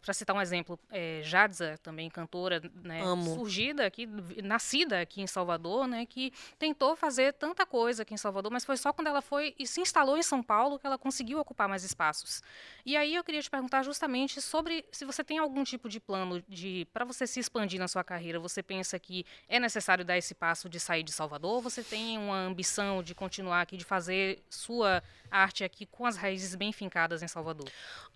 para 0.00 0.14
citar 0.14 0.34
um 0.34 0.40
exemplo, 0.40 0.78
é, 0.90 1.20
Jadza, 1.22 1.78
também 1.82 2.08
cantora, 2.08 2.60
né, 2.82 3.00
surgida 3.34 3.86
aqui, 3.86 4.06
nascida 4.42 5.00
aqui 5.00 5.20
em 5.20 5.26
Salvador, 5.26 5.86
né, 5.86 6.06
que 6.06 6.32
tentou 6.58 6.96
fazer 6.96 7.32
tanta 7.34 7.66
coisa 7.66 8.02
aqui 8.02 8.14
em 8.14 8.16
Salvador, 8.16 8.50
mas 8.52 8.64
foi 8.64 8.76
só 8.76 8.92
quando 8.92 9.08
ela 9.08 9.22
foi 9.22 9.54
e 9.58 9.66
se 9.66 9.80
instalou 9.80 10.16
em 10.16 10.22
São 10.22 10.42
Paulo 10.42 10.78
que 10.78 10.86
ela 10.86 10.98
conseguiu 10.98 11.38
ocupar 11.38 11.68
mais 11.68 11.84
espaços. 11.84 12.42
E 12.84 12.96
aí 12.96 13.14
eu 13.14 13.24
queria 13.24 13.42
te 13.42 13.50
perguntar 13.50 13.82
justamente 13.82 14.40
sobre 14.40 14.84
se 14.90 15.04
você 15.04 15.22
tem 15.22 15.38
algum 15.38 15.64
tipo 15.64 15.88
de 15.88 16.00
plano 16.00 16.42
de 16.48 16.86
para 16.92 17.04
você 17.04 17.26
se 17.26 17.40
expandir 17.40 17.78
na 17.78 17.88
sua 17.88 18.04
carreira, 18.04 18.38
você 18.38 18.62
pensa 18.62 18.98
que 18.98 19.24
é 19.48 19.58
necessário 19.58 20.04
dar 20.04 20.16
esse 20.16 20.34
passo 20.34 20.68
de 20.68 20.78
sair 20.78 21.02
de 21.02 21.12
Salvador? 21.12 21.31
Ou 21.42 21.60
você 21.60 21.82
tem 21.82 22.18
uma 22.18 22.36
ambição 22.46 23.02
de 23.02 23.14
continuar 23.14 23.60
aqui, 23.62 23.76
de 23.76 23.84
fazer 23.84 24.42
sua 24.50 25.02
arte 25.30 25.64
aqui 25.64 25.86
com 25.86 26.04
as 26.06 26.16
raízes 26.16 26.54
bem 26.54 26.72
fincadas 26.72 27.22
em 27.22 27.28
Salvador? 27.28 27.68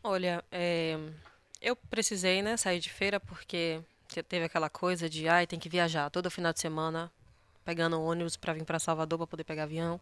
Olha, 0.02 0.44
é, 0.50 0.98
eu 1.60 1.74
precisei, 1.76 2.42
né, 2.42 2.56
sair 2.56 2.78
de 2.80 2.90
feira 2.90 3.18
porque 3.18 3.80
te- 4.08 4.22
teve 4.22 4.44
aquela 4.44 4.68
coisa 4.68 5.08
de, 5.08 5.28
ai, 5.28 5.46
tem 5.46 5.58
que 5.58 5.68
viajar 5.68 6.10
todo 6.10 6.30
final 6.30 6.52
de 6.52 6.60
semana, 6.60 7.10
pegando 7.64 8.00
ônibus 8.00 8.36
para 8.36 8.52
vir 8.52 8.64
para 8.64 8.78
Salvador 8.78 9.18
para 9.18 9.26
poder 9.26 9.44
pegar 9.44 9.64
avião. 9.64 10.00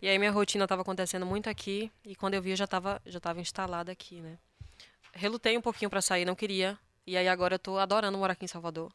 E 0.00 0.08
aí 0.08 0.18
minha 0.18 0.30
rotina 0.30 0.64
estava 0.64 0.82
acontecendo 0.82 1.26
muito 1.26 1.48
aqui 1.50 1.90
e 2.04 2.14
quando 2.14 2.34
eu 2.34 2.42
vi 2.42 2.50
eu 2.50 2.56
já 2.56 2.64
estava 2.64 3.00
já 3.06 3.18
tava 3.18 3.40
instalada 3.40 3.90
aqui, 3.90 4.20
né? 4.20 4.38
Relutei 5.12 5.56
um 5.56 5.60
pouquinho 5.60 5.88
para 5.90 6.02
sair, 6.02 6.24
não 6.24 6.34
queria. 6.34 6.78
E 7.06 7.16
aí 7.16 7.28
agora 7.28 7.54
eu 7.54 7.58
tô 7.58 7.78
adorando 7.78 8.16
morar 8.18 8.32
aqui 8.32 8.44
em 8.44 8.48
Salvador. 8.48 8.92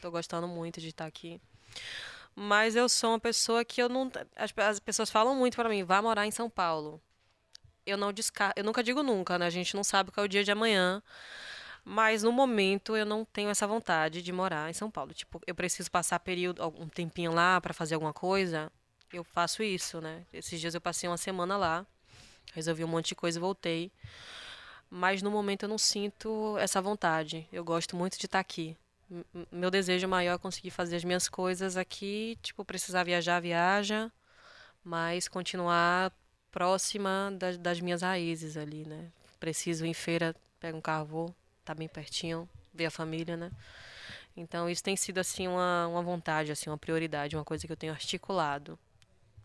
Tô 0.00 0.10
gostando 0.10 0.46
muito 0.48 0.80
de 0.80 0.88
estar 0.88 1.06
aqui. 1.06 1.40
Mas 2.34 2.76
eu 2.76 2.88
sou 2.88 3.10
uma 3.10 3.20
pessoa 3.20 3.64
que 3.64 3.82
eu 3.82 3.88
não. 3.88 4.10
As, 4.36 4.52
as 4.56 4.80
pessoas 4.80 5.10
falam 5.10 5.34
muito 5.34 5.56
para 5.56 5.68
mim, 5.68 5.84
vá 5.84 6.00
morar 6.00 6.26
em 6.26 6.30
São 6.30 6.48
Paulo 6.48 7.00
eu 7.86 7.96
não 7.96 8.12
descarto, 8.12 8.58
eu 8.58 8.64
nunca 8.64 8.82
digo 8.82 9.02
nunca, 9.02 9.38
né? 9.38 9.46
A 9.46 9.50
gente 9.50 9.74
não 9.74 9.84
sabe 9.84 10.10
qual 10.10 10.24
é 10.24 10.26
o 10.26 10.28
dia 10.28 10.44
de 10.44 10.50
amanhã. 10.50 11.02
Mas 11.84 12.22
no 12.22 12.30
momento 12.30 12.96
eu 12.96 13.04
não 13.04 13.24
tenho 13.24 13.50
essa 13.50 13.66
vontade 13.66 14.22
de 14.22 14.32
morar 14.32 14.70
em 14.70 14.72
São 14.72 14.90
Paulo. 14.90 15.12
Tipo, 15.12 15.40
eu 15.46 15.54
preciso 15.54 15.90
passar 15.90 16.20
período, 16.20 16.62
algum 16.62 16.88
tempinho 16.88 17.32
lá 17.32 17.60
para 17.60 17.74
fazer 17.74 17.94
alguma 17.94 18.12
coisa. 18.12 18.70
Eu 19.12 19.24
faço 19.24 19.62
isso, 19.62 20.00
né? 20.00 20.24
Esses 20.32 20.60
dias 20.60 20.74
eu 20.74 20.80
passei 20.80 21.08
uma 21.08 21.16
semana 21.16 21.56
lá, 21.56 21.84
resolvi 22.54 22.84
um 22.84 22.88
monte 22.88 23.08
de 23.08 23.14
coisa 23.16 23.38
e 23.38 23.40
voltei. 23.40 23.92
Mas 24.88 25.22
no 25.22 25.30
momento 25.30 25.64
eu 25.64 25.68
não 25.68 25.78
sinto 25.78 26.56
essa 26.58 26.80
vontade. 26.80 27.48
Eu 27.52 27.64
gosto 27.64 27.96
muito 27.96 28.18
de 28.18 28.26
estar 28.26 28.38
aqui. 28.38 28.76
Meu 29.50 29.70
desejo 29.70 30.08
maior 30.08 30.34
é 30.34 30.38
conseguir 30.38 30.70
fazer 30.70 30.96
as 30.96 31.04
minhas 31.04 31.28
coisas 31.28 31.76
aqui, 31.76 32.38
tipo, 32.42 32.64
precisar 32.64 33.04
viajar, 33.04 33.40
viaja, 33.40 34.10
mas 34.84 35.28
continuar 35.28 36.12
próxima 36.50 37.32
das, 37.38 37.58
das 37.58 37.80
minhas 37.80 38.02
raízes 38.02 38.56
ali, 38.56 38.86
né? 38.86 39.10
Preciso 39.38 39.84
ir 39.84 39.90
em 39.90 39.94
feira, 39.94 40.34
pego 40.60 40.78
um 40.78 40.80
carro, 40.80 41.06
vou, 41.06 41.34
tá 41.64 41.74
bem 41.74 41.88
pertinho, 41.88 42.48
ver 42.72 42.86
a 42.86 42.90
família, 42.90 43.36
né? 43.36 43.50
Então 44.36 44.68
isso 44.68 44.82
tem 44.82 44.96
sido 44.96 45.18
assim 45.18 45.46
uma, 45.46 45.86
uma 45.88 46.02
vontade, 46.02 46.52
assim, 46.52 46.70
uma 46.70 46.78
prioridade, 46.78 47.36
uma 47.36 47.44
coisa 47.44 47.66
que 47.66 47.72
eu 47.72 47.76
tenho 47.76 47.92
articulado. 47.92 48.78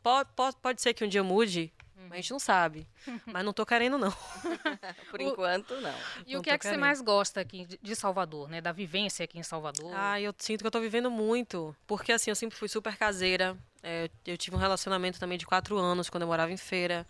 Pode, 0.01 0.29
pode, 0.35 0.55
pode 0.57 0.81
ser 0.81 0.93
que 0.93 1.03
um 1.03 1.07
dia 1.07 1.23
mude, 1.23 1.73
mas 2.03 2.11
a 2.11 2.15
gente 2.17 2.31
não 2.31 2.39
sabe. 2.39 2.87
Mas 3.25 3.43
não 3.45 3.51
tô 3.53 3.65
querendo, 3.65 3.97
não. 3.97 4.11
Por 5.11 5.19
O- 5.19 5.23
enquanto, 5.23 5.73
não. 5.81 5.93
E 6.25 6.33
Não 6.33 6.39
o 6.39 6.43
que 6.43 6.49
é 6.49 6.57
que 6.57 6.63
você 6.63 6.69
querendo. 6.69 6.81
mais 6.81 7.01
gosta 7.01 7.39
aqui 7.41 7.65
de- 7.65 7.79
de 7.81 7.95
Salvador, 7.95 8.47
né? 8.49 8.61
Da 8.61 8.71
vivência 8.71 9.23
aqui 9.23 9.37
em 9.39 9.43
Salvador? 9.43 9.91
Ah, 9.95 10.19
eu 10.21 10.33
sinto 10.37 10.61
que 10.61 10.67
eu 10.67 10.71
tô 10.71 10.79
vivendo 10.79 11.09
muito. 11.09 11.75
Porque 11.87 12.11
assim, 12.11 12.29
eu 12.31 12.35
sempre 12.35 12.57
fui 12.57 12.67
super 12.69 12.95
caseira. 12.97 13.57
É, 13.83 14.09
eu 14.25 14.37
tive 14.37 14.55
um 14.55 14.59
relacionamento 14.59 15.19
também 15.19 15.37
de 15.37 15.45
quatro 15.45 15.77
anos 15.77 16.09
quando 16.09 16.23
eu 16.23 16.27
morava 16.27 16.51
em 16.51 16.57
feira. 16.57 17.05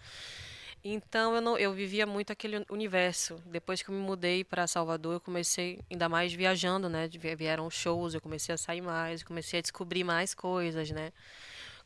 Então 0.83 1.35
eu 1.35 1.41
não, 1.41 1.57
eu 1.57 1.73
vivia 1.73 2.05
muito 2.05 2.31
aquele 2.31 2.63
universo. 2.69 3.41
Depois 3.45 3.81
que 3.81 3.89
eu 3.89 3.95
me 3.95 3.99
mudei 4.01 4.43
para 4.43 4.67
Salvador, 4.67 5.13
eu 5.15 5.19
comecei 5.19 5.79
ainda 5.91 6.07
mais 6.07 6.31
viajando, 6.33 6.87
né? 6.87 7.09
Vieram 7.37 7.69
shows, 7.69 8.13
eu 8.13 8.21
comecei 8.21 8.53
a 8.55 8.57
sair 8.57 8.81
mais, 8.81 9.23
comecei 9.23 9.59
a 9.59 9.61
descobrir 9.61 10.03
mais 10.03 10.33
coisas, 10.33 10.89
né? 10.91 11.11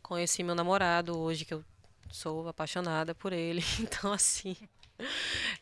Conheci 0.02 0.43
meu 0.43 0.56
namorado 0.56 1.18
hoje 1.18 1.45
que 1.45 1.54
eu 1.54 1.64
sou 2.12 2.47
apaixonada 2.47 3.16
por 3.16 3.34
ele. 3.34 3.64
Então 3.80 4.12
assim, 4.14 4.55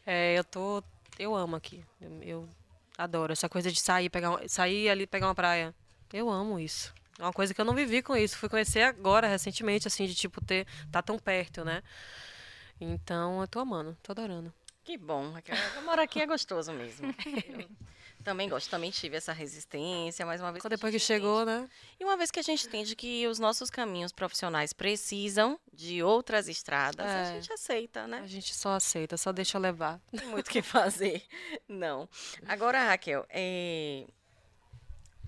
é, 0.05 0.37
eu 0.37 0.43
tô, 0.43 0.83
eu 1.17 1.35
amo 1.35 1.55
aqui. 1.55 1.83
Eu, 2.01 2.23
eu 2.23 2.49
adoro 2.97 3.31
essa 3.33 3.47
coisa 3.47 3.71
de 3.71 3.79
sair, 3.79 4.09
pegar, 4.09 4.37
sair 4.47 4.89
ali 4.89 5.07
pegar 5.07 5.27
uma 5.27 5.35
praia. 5.35 5.73
Eu 6.11 6.29
amo 6.29 6.59
isso. 6.59 6.93
É 7.17 7.23
uma 7.23 7.33
coisa 7.33 7.53
que 7.53 7.59
eu 7.59 7.65
não 7.65 7.75
vivi 7.75 8.01
com 8.01 8.15
isso. 8.15 8.37
Fui 8.37 8.49
conhecer 8.49 8.81
agora, 8.81 9.27
recentemente, 9.27 9.87
assim, 9.87 10.05
de 10.05 10.15
tipo 10.15 10.43
ter. 10.43 10.65
tá 10.91 11.01
tão 11.01 11.19
perto, 11.19 11.63
né? 11.63 11.83
Então 12.79 13.41
eu 13.41 13.47
tô 13.47 13.59
amando, 13.59 13.95
tô 14.01 14.13
adorando. 14.13 14.53
Que 14.83 14.97
bom, 14.97 15.31
Raquel. 15.31 15.55
Morar 15.83 16.03
aqui 16.03 16.21
é 16.21 16.25
gostoso 16.25 16.71
mesmo. 16.71 17.13
Eu 17.25 17.67
também 18.23 18.49
gosto, 18.49 18.69
também 18.69 18.91
tive 18.91 19.17
essa 19.17 19.31
resistência, 19.31 20.25
mais 20.25 20.41
uma 20.41 20.51
vez. 20.51 20.61
Que 20.61 20.69
depois 20.69 20.93
que 20.93 20.99
chegou, 20.99 21.43
entende, 21.43 21.61
né? 21.61 21.69
E 21.99 22.03
uma 22.03 22.17
vez 22.17 22.29
que 22.29 22.39
a 22.39 22.43
gente 22.43 22.67
entende 22.67 22.95
que 22.95 23.27
os 23.27 23.39
nossos 23.39 23.69
caminhos 23.69 24.11
profissionais 24.11 24.73
precisam 24.73 25.59
de 25.73 26.03
outras 26.03 26.47
estradas, 26.47 27.05
é, 27.05 27.21
a 27.21 27.33
gente 27.33 27.53
aceita, 27.53 28.07
né? 28.07 28.19
A 28.19 28.27
gente 28.27 28.53
só 28.53 28.73
aceita, 28.73 29.17
só 29.17 29.31
deixa 29.31 29.57
levar. 29.57 30.01
Não 30.11 30.19
tem 30.19 30.29
muito 30.29 30.47
o 30.47 30.51
que 30.51 30.61
fazer. 30.61 31.23
Não. 31.67 32.09
Agora, 32.47 32.83
Raquel, 32.83 33.25
é, 33.29 34.05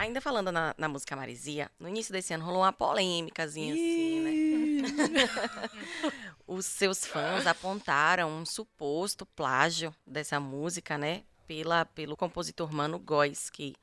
Ainda 0.02 0.20
falando 0.20 0.52
na, 0.52 0.74
na, 0.80 0.89
música 0.89 1.16
Marizia, 1.16 1.70
no 1.80 1.88
início 1.88 2.12
desse 2.12 2.34
ano 2.34 2.44
rolou 2.44 2.64
uma 2.64 2.74
polêmicazinha 2.74 3.72
assim, 3.72 4.20
né? 4.20 5.30
Os 6.48 6.66
seus 6.66 7.06
fãs 7.06 7.46
apontaram 7.46 8.28
um 8.32 8.44
suposto 8.44 9.28
plágio 9.28 9.94
dessa 10.06 10.39
música, 10.39 10.98
né? 10.98 11.24
Pela, 11.52 11.84
pelo 11.84 12.16
compositor 12.16 12.72
Mano 12.72 12.97
Góes, 12.97 13.49
que 13.49 13.76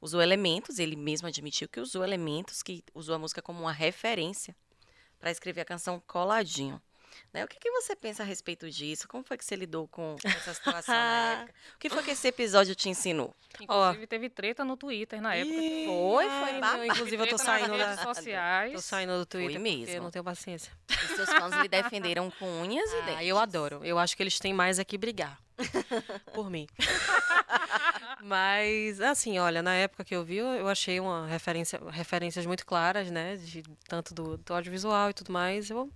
usou 0.00 0.22
elementos, 0.22 0.78
ele 0.78 0.94
mesmo 0.94 1.26
admitiu 1.26 1.68
que 1.68 1.80
usou 1.80 2.04
elementos, 2.04 2.62
que 2.62 2.84
usou 2.94 3.16
a 3.16 3.18
música 3.18 3.42
como 3.42 3.62
uma 3.62 3.72
referência 3.72 4.54
para 5.18 5.32
escrever 5.32 5.62
a 5.62 5.64
canção 5.64 6.00
Coladinho. 6.06 6.80
Né? 7.32 7.44
O 7.44 7.48
que, 7.48 7.58
que, 7.58 7.70
você 7.70 7.94
pensa 7.94 8.22
a 8.22 8.26
respeito 8.26 8.70
disso? 8.70 9.06
Como 9.08 9.22
foi 9.22 9.36
que 9.36 9.44
você 9.44 9.56
lidou 9.56 9.86
com 9.88 10.16
essa 10.24 10.54
situação 10.54 10.94
na 10.94 11.32
época? 11.42 11.54
O 11.74 11.78
que 11.78 11.90
foi 11.90 12.02
que 12.02 12.10
esse 12.10 12.28
episódio 12.28 12.74
te 12.74 12.88
ensinou? 12.88 13.34
Inclusive, 13.60 14.04
oh. 14.04 14.06
teve 14.06 14.28
treta 14.28 14.64
no 14.64 14.76
Twitter 14.76 15.20
na 15.20 15.34
época. 15.34 15.56
Ih, 15.56 15.86
foi, 15.86 16.28
foi 16.28 16.52
babado. 16.60 16.84
Inclusive, 16.84 17.22
eu 17.22 17.28
tô 17.28 17.38
saindo 17.38 17.76
das 17.76 17.98
redes 17.98 18.16
sociais. 18.16 18.72
Tô 18.72 18.80
saindo 18.80 19.18
do 19.18 19.26
Twitter 19.26 19.52
foi 19.52 19.60
mesmo. 19.60 19.94
eu 19.94 20.02
não 20.02 20.10
tenho 20.10 20.24
paciência. 20.24 20.72
Os 20.90 21.16
seus 21.16 21.28
fãs 21.30 21.54
lhe 21.62 21.68
defenderam 21.68 22.30
com 22.30 22.46
unhas 22.60 22.90
ah, 22.92 22.98
e 22.98 23.02
dentes. 23.02 23.26
Eu 23.26 23.38
adoro. 23.38 23.80
Eu 23.84 23.98
acho 23.98 24.16
que 24.16 24.22
eles 24.22 24.38
têm 24.38 24.52
mais 24.52 24.78
aqui 24.78 24.98
brigar. 24.98 25.38
por 26.34 26.50
mim. 26.50 26.66
Mas, 28.22 29.00
assim, 29.00 29.38
olha, 29.38 29.62
na 29.62 29.74
época 29.74 30.04
que 30.04 30.14
eu 30.14 30.24
vi, 30.24 30.36
eu 30.36 30.68
achei 30.68 31.00
uma 31.00 31.26
referência, 31.26 31.80
referências 31.90 32.44
muito 32.46 32.66
claras, 32.66 33.10
né? 33.10 33.36
De, 33.36 33.62
tanto 33.88 34.14
do, 34.14 34.36
do 34.36 34.54
audiovisual 34.54 35.10
e 35.10 35.14
tudo 35.14 35.32
mais. 35.32 35.70
Eu 35.70 35.90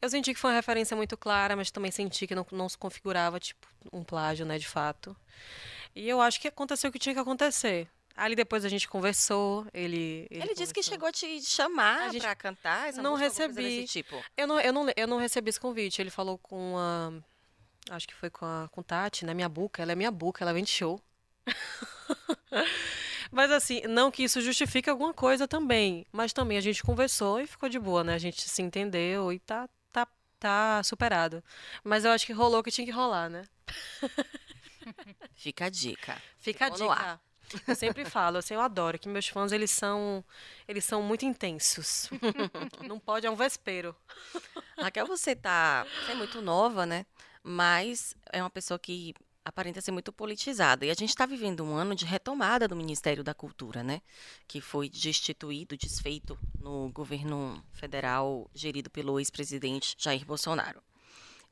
eu 0.00 0.08
senti 0.08 0.34
que 0.34 0.40
foi 0.40 0.50
uma 0.50 0.56
referência 0.56 0.96
muito 0.96 1.16
clara, 1.16 1.56
mas 1.56 1.70
também 1.70 1.90
senti 1.90 2.26
que 2.26 2.34
não, 2.34 2.46
não 2.52 2.68
se 2.68 2.76
configurava, 2.76 3.40
tipo, 3.40 3.66
um 3.92 4.04
plágio, 4.04 4.44
né, 4.44 4.58
de 4.58 4.68
fato. 4.68 5.16
E 5.94 6.08
eu 6.08 6.20
acho 6.20 6.40
que 6.40 6.48
aconteceu 6.48 6.90
o 6.90 6.92
que 6.92 6.98
tinha 6.98 7.14
que 7.14 7.20
acontecer. 7.20 7.88
Ali 8.16 8.34
depois 8.34 8.64
a 8.64 8.68
gente 8.68 8.88
conversou, 8.88 9.66
ele... 9.74 10.26
Ele, 10.30 10.44
ele 10.44 10.54
disse 10.54 10.72
que 10.72 10.82
chegou 10.82 11.06
a 11.06 11.12
te 11.12 11.40
chamar 11.42 12.10
gente... 12.10 12.22
pra 12.22 12.34
cantar 12.34 12.92
Não 12.94 13.14
recebi. 13.14 13.86
Tipo. 13.86 14.22
Eu, 14.36 14.46
não, 14.46 14.58
eu, 14.58 14.72
não, 14.72 14.86
eu 14.96 15.06
não 15.06 15.18
recebi 15.18 15.50
esse 15.50 15.60
convite. 15.60 16.00
Ele 16.00 16.08
falou 16.08 16.38
com 16.38 16.76
a... 16.78 17.12
Acho 17.90 18.08
que 18.08 18.14
foi 18.14 18.30
com 18.30 18.46
a 18.46 18.68
com 18.70 18.82
Tati, 18.82 19.26
né? 19.26 19.34
Minha 19.34 19.50
boca. 19.50 19.82
Ela 19.82 19.92
é 19.92 19.94
minha 19.94 20.10
boca, 20.10 20.42
ela 20.42 20.54
vende 20.54 20.70
show. 20.70 21.00
Mas 23.30 23.50
assim, 23.50 23.82
não 23.82 24.10
que 24.10 24.24
isso 24.24 24.40
justifique 24.40 24.88
alguma 24.88 25.12
coisa 25.12 25.46
também. 25.46 26.06
Mas 26.10 26.32
também 26.32 26.56
a 26.56 26.62
gente 26.62 26.82
conversou 26.82 27.38
e 27.38 27.46
ficou 27.46 27.68
de 27.68 27.78
boa, 27.78 28.02
né? 28.02 28.14
A 28.14 28.18
gente 28.18 28.48
se 28.48 28.62
entendeu 28.62 29.30
e 29.30 29.38
tá, 29.38 29.68
tá 30.38 30.82
superado. 30.82 31.42
Mas 31.82 32.04
eu 32.04 32.10
acho 32.10 32.26
que 32.26 32.32
rolou 32.32 32.60
o 32.60 32.62
que 32.62 32.70
tinha 32.70 32.86
que 32.86 32.92
rolar, 32.92 33.28
né? 33.28 33.44
Fica 35.34 35.66
a 35.66 35.68
dica. 35.68 36.20
Fica 36.38 36.66
a 36.66 36.68
dica. 36.68 37.20
Eu 37.66 37.76
sempre 37.76 38.04
falo, 38.04 38.38
assim, 38.38 38.54
eu 38.54 38.60
adoro 38.60 38.98
que 38.98 39.08
meus 39.08 39.28
fãs 39.28 39.52
eles 39.52 39.70
são 39.70 40.24
eles 40.66 40.84
são 40.84 41.02
muito 41.02 41.24
intensos. 41.24 42.10
Não 42.88 42.98
pode 42.98 43.26
é 43.26 43.30
um 43.30 43.36
vespero. 43.36 43.94
Raquel, 44.78 45.06
você 45.06 45.34
tá, 45.36 45.84
você 45.84 46.12
é 46.12 46.14
muito 46.14 46.40
nova, 46.42 46.84
né? 46.84 47.06
Mas 47.42 48.16
é 48.32 48.42
uma 48.42 48.50
pessoa 48.50 48.78
que 48.78 49.14
aparenta 49.46 49.80
ser 49.80 49.92
muito 49.92 50.12
politizada. 50.12 50.84
E 50.84 50.90
a 50.90 50.94
gente 50.94 51.10
está 51.10 51.24
vivendo 51.24 51.62
um 51.62 51.76
ano 51.76 51.94
de 51.94 52.04
retomada 52.04 52.66
do 52.66 52.74
Ministério 52.74 53.22
da 53.22 53.32
Cultura, 53.32 53.80
né? 53.80 54.02
Que 54.48 54.60
foi 54.60 54.90
destituído, 54.90 55.76
desfeito 55.76 56.36
no 56.58 56.90
governo 56.90 57.64
federal 57.72 58.50
gerido 58.52 58.90
pelo 58.90 59.20
ex-presidente 59.20 59.94
Jair 59.96 60.26
Bolsonaro. 60.26 60.82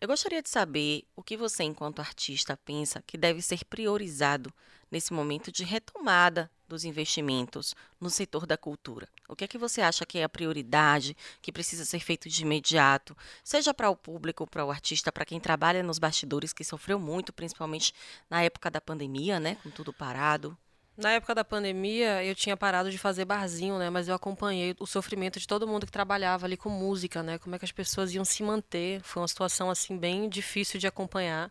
Eu 0.01 0.09
gostaria 0.09 0.43
de 0.43 0.49
saber 0.51 1.05
o 1.15 1.23
que 1.23 1.37
você, 1.37 1.63
enquanto 1.63 2.01
artista, 2.01 2.59
pensa 2.65 3.01
que 3.07 3.17
deve 3.17 3.41
ser 3.41 3.65
priorizado 3.65 4.53
nesse 4.91 5.13
momento 5.13 5.51
de 5.51 5.65
retomada 5.65 6.51
dos 6.69 6.85
investimentos 6.85 7.75
no 8.01 8.11
setor 8.11 8.47
da 8.47 8.57
cultura? 8.57 9.09
O 9.29 9.37
que 9.37 9.45
é 9.45 9.49
que 9.49 9.59
você 9.59 9.81
acha 9.81 10.07
que 10.07 10.19
é 10.19 10.25
a 10.25 10.29
prioridade, 10.29 11.17
que 11.41 11.53
precisa 11.53 11.85
ser 11.85 12.01
feito 12.01 12.29
de 12.29 12.43
imediato, 12.43 13.17
seja 13.43 13.73
para 13.75 13.91
o 13.91 13.97
público, 13.97 14.47
para 14.47 14.65
o 14.65 14.71
artista, 14.71 15.13
para 15.13 15.25
quem 15.25 15.41
trabalha 15.41 15.83
nos 15.83 15.99
bastidores, 15.99 16.53
que 16.53 16.65
sofreu 16.65 16.99
muito, 16.99 17.33
principalmente 17.33 17.93
na 18.29 18.43
época 18.43 18.71
da 18.71 18.81
pandemia, 18.81 19.39
né, 19.39 19.57
com 19.63 19.71
tudo 19.71 19.93
parado? 19.93 20.57
Na 20.97 21.11
época 21.11 21.35
da 21.35 21.45
pandemia, 21.45 22.23
eu 22.23 22.37
tinha 22.37 22.57
parado 22.57 22.89
de 22.89 22.97
fazer 22.97 23.25
barzinho, 23.25 23.79
né? 23.79 23.91
Mas 23.91 24.07
eu 24.07 24.15
acompanhei 24.15 24.77
o 24.79 24.87
sofrimento 24.87 25.41
de 25.41 25.47
todo 25.47 25.67
mundo 25.67 25.87
que 25.87 25.91
trabalhava 25.91 26.47
ali 26.47 26.57
com 26.57 26.69
música, 26.69 27.21
né? 27.21 27.37
Como 27.37 27.57
é 27.57 27.59
que 27.59 27.65
as 27.65 27.73
pessoas 27.73 28.15
iam 28.15 28.25
se 28.25 28.45
manter. 28.45 29.01
Foi 29.03 29.21
uma 29.21 29.27
situação, 29.27 29.69
assim, 29.69 29.99
bem 29.99 30.29
difícil 30.29 30.79
de 30.79 30.87
acompanhar. 30.87 31.51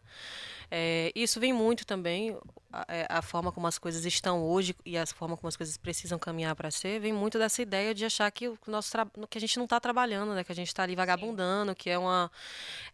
É, 0.76 1.11
isso 1.13 1.39
vem 1.39 1.53
muito 1.53 1.86
também, 1.86 2.36
a, 2.71 2.84
é, 2.88 3.05
a, 3.07 3.21
forma 3.21 3.51
como 3.51 3.67
as 3.67 3.78
coisas 3.78 4.03
estão 4.05 4.43
hoje 4.43 4.76
e 4.84 4.97
a 4.97 5.05
forma 5.05 5.38
como 5.38 5.47
as 5.47 5.55
coisas 5.55 5.78
precisam 5.78 6.17
caminhar 6.17 6.55
para 6.55 6.71
ser, 6.71 6.99
vem 6.99 7.13
muito 7.13 7.38
dessa 7.38 7.61
ideia 7.61 7.93
de 7.93 8.03
achar 8.03 8.32
que 8.32 8.47
o 8.47 8.57
nosso 8.65 8.91
que 9.30 9.38
a 9.38 9.41
gente 9.41 9.55
não 9.57 9.65
está 9.65 9.80
trabalhando, 9.80 10.34
né? 10.34 10.43
Que 10.43 10.51
a 10.51 10.55
gente 10.55 10.69
está 10.69 10.82
ali 10.82 10.95
vagabundando, 10.95 11.76
que 11.76 11.91
é 11.91 11.97
uma 11.99 12.32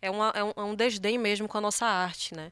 é, 0.02 0.12
uma 0.12 0.34
é 0.36 0.44
um, 0.44 0.52
é 0.58 0.62
um 0.62 0.76
desdém 0.76 1.18
mesmo 1.18 1.48
com 1.48 1.58
a 1.58 1.62
nossa 1.62 1.86
arte, 1.86 2.36
né? 2.36 2.52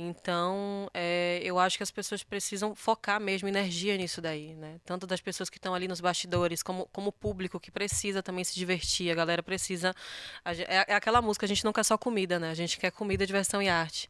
Então, 0.00 0.88
é, 0.94 1.40
eu 1.42 1.58
acho 1.58 1.76
que 1.76 1.82
as 1.82 1.90
pessoas 1.90 2.22
precisam 2.22 2.72
focar 2.72 3.20
mesmo 3.20 3.48
energia 3.48 3.96
nisso 3.96 4.22
daí, 4.22 4.54
né? 4.54 4.80
Tanto 4.84 5.08
das 5.08 5.20
pessoas 5.20 5.50
que 5.50 5.58
estão 5.58 5.74
ali 5.74 5.88
nos 5.88 6.00
bastidores, 6.00 6.62
como, 6.62 6.86
como 6.92 7.08
o 7.08 7.12
público 7.12 7.58
que 7.58 7.68
precisa 7.68 8.22
também 8.22 8.44
se 8.44 8.54
divertir. 8.54 9.10
A 9.10 9.14
galera 9.16 9.42
precisa. 9.42 9.92
A, 10.44 10.54
é, 10.54 10.84
é, 10.86 10.94
aquela 10.94 11.20
música, 11.20 11.46
a 11.46 11.48
gente 11.48 11.64
não 11.64 11.72
quer 11.72 11.84
só 11.84 11.98
comida, 11.98 12.38
né? 12.38 12.50
A 12.50 12.54
gente 12.54 12.78
quer 12.78 12.92
comida, 12.92 13.26
diversão 13.26 13.60
e 13.60 13.68
arte. 13.68 14.08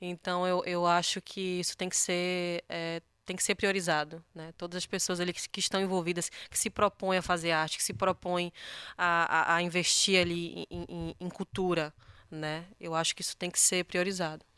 Então, 0.00 0.44
eu, 0.48 0.64
eu 0.66 0.84
acho 0.84 1.20
que 1.22 1.60
isso 1.60 1.76
tem 1.76 1.88
que 1.88 1.96
ser. 1.96 2.64
É, 2.68 3.00
tem 3.24 3.36
que 3.36 3.44
ser 3.44 3.54
priorizado, 3.54 4.24
né? 4.34 4.52
Todas 4.58 4.78
as 4.78 4.86
pessoas 4.86 5.20
ali 5.20 5.32
que, 5.32 5.48
que, 5.48 5.60
estão 5.60 5.80
envolvidas, 5.80 6.28
que 6.50 6.58
se 6.58 6.68
propõem 6.68 7.18
a 7.18 7.22
fazer 7.22 7.52
arte, 7.52 7.76
que 7.78 7.84
se 7.84 7.94
propõem 7.94 8.52
a, 8.98 9.52
a, 9.52 9.56
a 9.56 9.62
investir 9.62 10.20
ali 10.20 10.66
em, 10.68 10.84
em, 10.88 11.16
em 11.20 11.28
cultura, 11.28 11.94
né? 12.28 12.66
Eu 12.80 12.96
acho 12.96 13.14
que 13.14 13.22
isso 13.22 13.36
tem 13.36 13.48
que 13.48 13.60
ser 13.60 13.84
priorizado. 13.84 14.49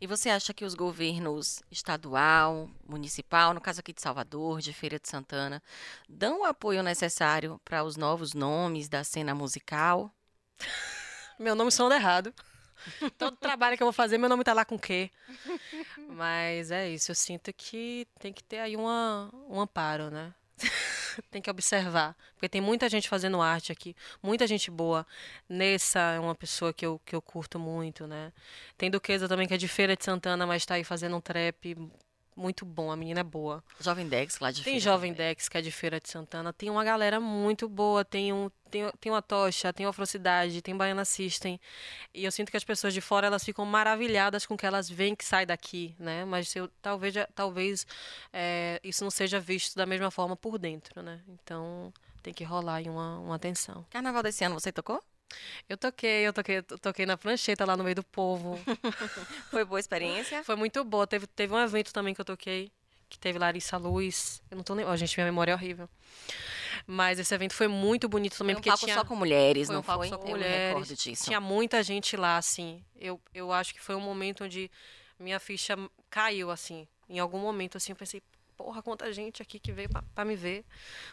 E 0.00 0.06
você 0.06 0.28
acha 0.30 0.52
que 0.52 0.64
os 0.64 0.74
governos 0.74 1.62
estadual, 1.70 2.68
municipal, 2.88 3.54
no 3.54 3.60
caso 3.60 3.80
aqui 3.80 3.92
de 3.92 4.00
Salvador, 4.02 4.60
de 4.60 4.72
Feira 4.72 4.98
de 4.98 5.08
Santana, 5.08 5.62
dão 6.08 6.42
o 6.42 6.44
apoio 6.44 6.82
necessário 6.82 7.60
para 7.64 7.84
os 7.84 7.96
novos 7.96 8.34
nomes 8.34 8.88
da 8.88 9.02
cena 9.04 9.34
musical? 9.34 10.10
Meu 11.38 11.54
nome 11.54 11.70
sonda 11.70 11.96
errado. 11.96 12.32
Todo 13.18 13.36
trabalho 13.36 13.76
que 13.76 13.82
eu 13.82 13.86
vou 13.86 13.92
fazer, 13.92 14.18
meu 14.18 14.28
nome 14.28 14.44
tá 14.44 14.52
lá 14.52 14.64
com 14.64 14.78
quê? 14.78 15.10
Mas 16.08 16.70
é 16.70 16.88
isso, 16.88 17.10
eu 17.10 17.14
sinto 17.14 17.52
que 17.52 18.06
tem 18.18 18.32
que 18.32 18.42
ter 18.42 18.58
aí 18.58 18.76
uma, 18.76 19.30
um 19.48 19.60
amparo, 19.60 20.10
né? 20.10 20.34
tem 21.30 21.42
que 21.42 21.50
observar. 21.50 22.16
Porque 22.34 22.48
tem 22.48 22.60
muita 22.60 22.88
gente 22.88 23.08
fazendo 23.08 23.40
arte 23.40 23.72
aqui, 23.72 23.94
muita 24.22 24.46
gente 24.46 24.70
boa. 24.70 25.06
Nessa 25.48 26.00
é 26.14 26.20
uma 26.20 26.34
pessoa 26.34 26.72
que 26.72 26.84
eu, 26.84 27.00
que 27.04 27.14
eu 27.14 27.22
curto 27.22 27.58
muito, 27.58 28.06
né? 28.06 28.32
Tem 28.76 28.90
Duquesa 28.90 29.28
também, 29.28 29.46
que 29.46 29.54
é 29.54 29.56
de 29.56 29.68
Feira 29.68 29.96
de 29.96 30.04
Santana, 30.04 30.46
mas 30.46 30.62
está 30.62 30.74
aí 30.74 30.84
fazendo 30.84 31.16
um 31.16 31.20
trap 31.20 31.76
muito 32.36 32.64
bom, 32.64 32.90
a 32.90 32.96
menina 32.96 33.20
é 33.20 33.24
boa. 33.24 33.62
Jovem 33.80 34.08
Dex 34.08 34.38
lá 34.40 34.50
de 34.50 34.62
Tem 34.62 34.74
Feira 34.74 34.80
Jovem 34.80 35.12
também. 35.12 35.28
Dex, 35.28 35.48
que 35.48 35.58
é 35.58 35.62
de 35.62 35.70
Feira 35.70 36.00
de 36.00 36.08
Santana. 36.08 36.52
Tem 36.52 36.70
uma 36.70 36.84
galera 36.84 37.20
muito 37.20 37.68
boa, 37.68 38.04
tem 38.04 38.32
um 38.32 38.50
tem, 38.70 38.90
tem 39.00 39.12
uma 39.12 39.22
tocha, 39.22 39.72
tem 39.72 39.86
uma 39.86 39.90
Afrocidade, 39.90 40.60
tem 40.60 40.76
Baiana 40.76 41.04
System. 41.04 41.60
E 42.12 42.24
eu 42.24 42.32
sinto 42.32 42.50
que 42.50 42.56
as 42.56 42.64
pessoas 42.64 42.92
de 42.92 43.00
fora 43.00 43.28
elas 43.28 43.44
ficam 43.44 43.64
maravilhadas 43.64 44.44
com 44.46 44.54
o 44.54 44.56
que 44.56 44.66
elas 44.66 44.90
veem 44.90 45.14
que 45.14 45.24
sai 45.24 45.46
daqui, 45.46 45.94
né? 45.96 46.24
Mas 46.24 46.54
eu, 46.56 46.68
talvez, 46.82 47.14
talvez 47.34 47.86
é, 48.32 48.80
isso 48.82 49.04
não 49.04 49.10
seja 49.10 49.38
visto 49.38 49.76
da 49.76 49.86
mesma 49.86 50.10
forma 50.10 50.36
por 50.36 50.58
dentro, 50.58 51.02
né? 51.02 51.20
Então 51.28 51.92
tem 52.20 52.34
que 52.34 52.42
rolar 52.42 52.76
aí 52.76 52.88
uma, 52.88 53.18
uma 53.20 53.34
atenção. 53.36 53.86
Carnaval 53.90 54.22
desse 54.22 54.44
ano 54.44 54.58
você 54.58 54.72
tocou? 54.72 55.00
Eu 55.68 55.76
toquei, 55.76 56.26
eu 56.26 56.32
toquei, 56.32 56.62
toquei 56.62 57.06
na 57.06 57.16
prancheta 57.16 57.64
lá 57.64 57.76
no 57.76 57.84
meio 57.84 57.96
do 57.96 58.02
povo. 58.04 58.58
Foi 59.50 59.64
boa 59.64 59.80
experiência? 59.80 60.42
Foi 60.44 60.56
muito 60.56 60.82
boa. 60.84 61.06
Teve, 61.06 61.26
teve 61.26 61.52
um 61.54 61.58
evento 61.58 61.92
também 61.92 62.14
que 62.14 62.20
eu 62.20 62.24
toquei, 62.24 62.70
que 63.08 63.18
teve 63.18 63.38
Larissa 63.38 63.76
Luz. 63.76 64.42
Eu 64.50 64.56
não 64.56 64.64
tô 64.64 64.74
nem. 64.74 64.84
Ó, 64.84 64.94
gente, 64.96 65.16
minha 65.16 65.26
memória 65.26 65.52
é 65.52 65.54
horrível. 65.54 65.88
Mas 66.86 67.18
esse 67.18 67.34
evento 67.34 67.54
foi 67.54 67.68
muito 67.68 68.08
bonito 68.08 68.36
também, 68.36 68.54
Foi 68.54 68.60
um 68.60 68.62
porque 68.62 68.84
tinha. 68.84 68.94
só 68.96 69.04
com 69.04 69.16
mulheres, 69.16 69.66
foi 69.68 69.74
não 69.74 69.80
um 69.80 69.84
palco 69.84 70.00
foi? 70.02 70.08
só 70.08 70.18
com 70.18 70.26
Eu 70.28 70.30
mulheres. 70.32 70.68
recordo 70.68 70.96
disso. 70.96 71.24
Tinha 71.24 71.40
muita 71.40 71.82
gente 71.82 72.16
lá, 72.16 72.36
assim. 72.36 72.84
Eu, 73.00 73.20
eu 73.32 73.52
acho 73.52 73.72
que 73.72 73.80
foi 73.80 73.94
um 73.94 74.00
momento 74.00 74.44
onde 74.44 74.70
minha 75.18 75.38
ficha 75.40 75.76
caiu, 76.10 76.50
assim. 76.50 76.86
Em 77.08 77.18
algum 77.18 77.38
momento, 77.38 77.76
assim, 77.76 77.92
eu 77.92 77.96
pensei, 77.96 78.22
porra, 78.56 78.82
quanta 78.82 79.10
gente 79.12 79.40
aqui 79.40 79.58
que 79.58 79.72
veio 79.72 79.88
pra 80.14 80.24
me 80.24 80.36
ver. 80.36 80.64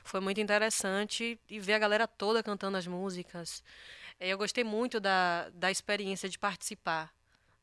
Foi 0.03 0.19
muito 0.19 0.41
interessante 0.41 1.39
e 1.49 1.59
ver 1.59 1.73
a 1.73 1.79
galera 1.79 2.07
toda 2.07 2.41
cantando 2.43 2.75
as 2.77 2.87
músicas. 2.87 3.63
Eh, 4.21 4.29
Eu 4.29 4.37
gostei 4.37 4.63
muito 4.63 4.99
da, 4.99 5.49
da 5.49 5.71
experiência 5.71 6.29
de 6.29 6.37
participar 6.37 7.11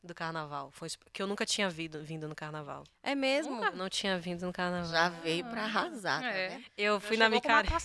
do 0.03 0.13
carnaval. 0.13 0.69
Foi 0.71 0.89
que 1.11 1.21
eu 1.21 1.27
nunca 1.27 1.45
tinha 1.45 1.69
vindo, 1.69 2.03
vindo 2.03 2.27
no 2.27 2.35
carnaval. 2.35 2.83
É 3.01 3.15
mesmo? 3.15 3.63
Eu 3.63 3.71
não 3.75 3.89
tinha 3.89 4.19
vindo 4.19 4.45
no 4.45 4.51
carnaval. 4.53 4.91
Já 4.91 5.09
veio 5.09 5.43
pra 5.45 5.63
arrasar, 5.63 6.21
tá 6.21 6.27
É. 6.27 6.61
Eu 6.77 6.99
Já 6.99 7.07
fui 7.07 7.17
na 7.17 7.25
com 7.25 7.31
uma 7.31 7.35
micareta. 7.37 7.79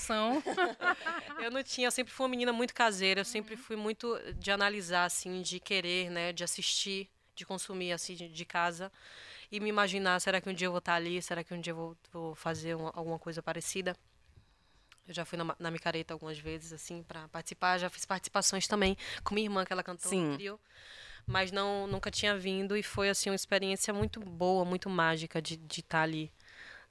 Eu 1.39 1.51
não 1.51 1.63
tinha, 1.63 1.87
eu 1.89 1.91
sempre 1.91 2.13
fui 2.13 2.25
uma 2.25 2.31
menina 2.31 2.53
muito 2.53 2.73
caseira, 2.73 3.21
eu 3.21 3.25
sempre 3.25 3.57
fui 3.57 3.77
muito 3.77 4.17
de 4.35 4.51
analisar, 4.51 5.05
assim, 5.05 5.43
de 5.43 5.59
querer, 5.61 6.09
né, 6.11 6.33
de 6.33 6.43
assistir, 6.45 7.09
de 7.35 7.45
consumir, 7.45 7.93
assim, 7.93 8.15
de, 8.15 8.29
de 8.29 8.45
casa, 8.45 8.91
e 9.51 9.61
me 9.61 9.69
imaginar, 9.69 10.21
será 10.21 10.41
que 10.41 10.49
um 10.49 10.55
dia 10.55 10.69
eu 10.69 10.71
vou 10.71 10.79
estar 10.79 10.95
ali, 10.95 11.21
será 11.21 11.43
que 11.45 11.53
um 11.53 11.61
dia 11.61 11.73
eu 11.73 11.77
vou, 11.77 11.97
vou 12.13 12.35
fazer 12.35 12.75
uma- 12.77 12.93
alguma 12.95 13.19
coisa 13.19 13.43
parecida? 13.43 13.95
Eu 15.07 15.13
já 15.15 15.25
fui 15.25 15.37
na, 15.37 15.55
na 15.59 15.71
micareta 15.71 16.15
algumas 16.15 16.39
vezes, 16.39 16.73
assim, 16.73 17.03
para 17.03 17.29
participar, 17.29 17.79
já 17.79 17.91
fiz 17.91 18.05
participações 18.07 18.67
também 18.67 18.97
com 19.23 19.35
minha 19.35 19.47
irmã, 19.47 19.65
que 19.65 19.73
ela 19.73 19.83
cantou 19.83 20.11
Sim. 20.11 20.31
no 20.31 20.35
trio, 20.37 20.61
mas 21.27 21.53
não, 21.53 21.87
nunca 21.87 22.11
tinha 22.11 22.37
vindo, 22.37 22.77
e 22.77 22.83
foi, 22.83 23.09
assim, 23.11 23.31
uma 23.31 23.37
experiência 23.37 23.93
muito 23.93 24.21
boa, 24.21 24.65
muito 24.65 24.89
mágica 24.89 25.41
de 25.43 25.57
de 25.57 25.81
estar 25.81 26.03
ali, 26.03 26.33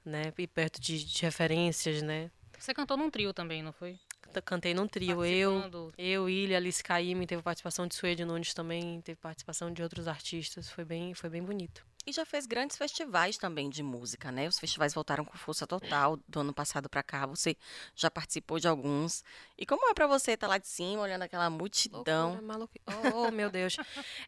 né, 0.04 0.32
e 0.38 0.46
perto 0.46 0.80
de, 0.80 1.04
de 1.04 1.22
referências, 1.22 2.02
né, 2.02 2.30
Você 2.58 2.72
cantou 2.72 2.96
num 2.96 3.10
trio 3.10 3.32
também, 3.32 3.62
não 3.62 3.72
foi? 3.72 3.98
Cantei 4.44 4.74
num 4.74 4.88
trio, 4.88 5.24
eu, 5.24 5.92
eu, 5.96 6.28
Ilha, 6.28 6.56
Alice 6.56 6.82
Caymmi, 6.82 7.26
teve 7.26 7.42
participação 7.42 7.86
de 7.86 7.94
Suede 7.94 8.24
Nunes 8.24 8.52
também, 8.52 9.00
teve 9.00 9.16
participação 9.20 9.72
de 9.72 9.82
outros 9.82 10.08
artistas, 10.08 10.68
foi 10.68 10.84
bem, 10.84 11.14
foi 11.14 11.30
bem 11.30 11.42
bonito. 11.42 11.86
E 12.06 12.12
já 12.12 12.24
fez 12.26 12.44
grandes 12.44 12.76
festivais 12.76 13.38
também 13.38 13.70
de 13.70 13.82
música, 13.82 14.30
né? 14.30 14.46
Os 14.46 14.58
festivais 14.58 14.92
voltaram 14.92 15.24
com 15.24 15.36
força 15.38 15.66
total 15.66 16.18
do 16.28 16.40
ano 16.40 16.52
passado 16.52 16.88
pra 16.88 17.02
cá. 17.02 17.24
Você 17.26 17.56
já 17.96 18.10
participou 18.10 18.58
de 18.60 18.68
alguns. 18.68 19.24
E 19.56 19.64
como 19.64 19.88
é 19.88 19.94
pra 19.94 20.06
você 20.06 20.32
estar 20.32 20.46
lá 20.46 20.58
de 20.58 20.66
cima, 20.68 21.00
olhando 21.02 21.22
aquela 21.22 21.48
multidão? 21.48 22.32
Loucura, 22.32 22.42
maluqui- 22.46 22.80
Oh, 23.14 23.30
meu 23.30 23.50
Deus. 23.50 23.76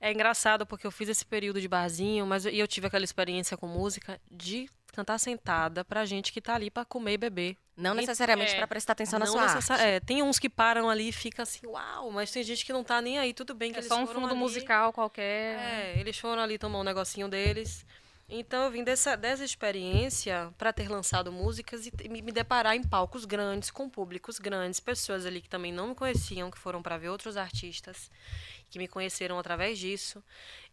É 0.00 0.10
engraçado 0.10 0.66
porque 0.66 0.86
eu 0.86 0.90
fiz 0.90 1.08
esse 1.10 1.24
período 1.26 1.60
de 1.60 1.68
barzinho, 1.68 2.26
mas 2.26 2.46
e 2.46 2.58
eu 2.58 2.66
tive 2.66 2.86
aquela 2.86 3.04
experiência 3.04 3.56
com 3.56 3.66
música 3.66 4.18
de 4.30 4.70
cantar 4.92 5.18
sentada 5.18 5.84
pra 5.84 6.06
gente 6.06 6.32
que 6.32 6.40
tá 6.40 6.54
ali 6.54 6.70
pra 6.70 6.84
comer 6.84 7.12
e 7.12 7.18
beber. 7.18 7.58
Não 7.76 7.94
necessariamente 7.94 8.54
é, 8.54 8.56
pra 8.56 8.66
prestar 8.66 8.92
atenção 8.94 9.18
na 9.18 9.26
sua 9.26 9.42
necessa- 9.42 9.74
arte. 9.74 9.84
é, 9.84 10.00
tem 10.00 10.22
uns 10.22 10.38
que 10.38 10.48
param 10.48 10.88
ali 10.88 11.08
e 11.08 11.12
fica 11.12 11.42
assim, 11.42 11.66
uau, 11.66 12.10
mas 12.10 12.30
tem 12.30 12.42
gente 12.42 12.64
que 12.64 12.72
não 12.72 12.82
tá 12.82 13.02
nem 13.02 13.18
aí, 13.18 13.34
tudo 13.34 13.54
bem 13.54 13.70
que 13.70 13.76
É 13.76 13.80
eles 13.80 13.88
só 13.88 13.96
um 14.00 14.06
foram 14.06 14.22
fundo 14.22 14.30
ali. 14.32 14.40
musical 14.40 14.92
qualquer. 14.94 15.58
É, 15.58 16.00
eles 16.00 16.18
foram 16.18 16.42
ali 16.42 16.56
tomar 16.58 16.80
um 16.80 16.84
negocinho 16.84 17.28
deles. 17.28 17.84
Então 18.28 18.64
eu 18.64 18.70
vim 18.72 18.82
dessa, 18.82 19.16
dessa 19.16 19.44
experiência 19.44 20.52
para 20.58 20.72
ter 20.72 20.88
lançado 20.88 21.30
músicas 21.30 21.86
e 21.86 22.08
me 22.08 22.20
me 22.20 22.32
deparar 22.32 22.74
em 22.74 22.82
palcos 22.82 23.24
grandes, 23.24 23.70
com 23.70 23.88
públicos 23.88 24.40
grandes, 24.40 24.80
pessoas 24.80 25.24
ali 25.24 25.40
que 25.40 25.48
também 25.48 25.72
não 25.72 25.88
me 25.88 25.94
conheciam, 25.94 26.50
que 26.50 26.58
foram 26.58 26.82
para 26.82 26.98
ver 26.98 27.08
outros 27.08 27.36
artistas, 27.36 28.10
que 28.68 28.78
me 28.80 28.88
conheceram 28.88 29.38
através 29.38 29.78
disso, 29.78 30.22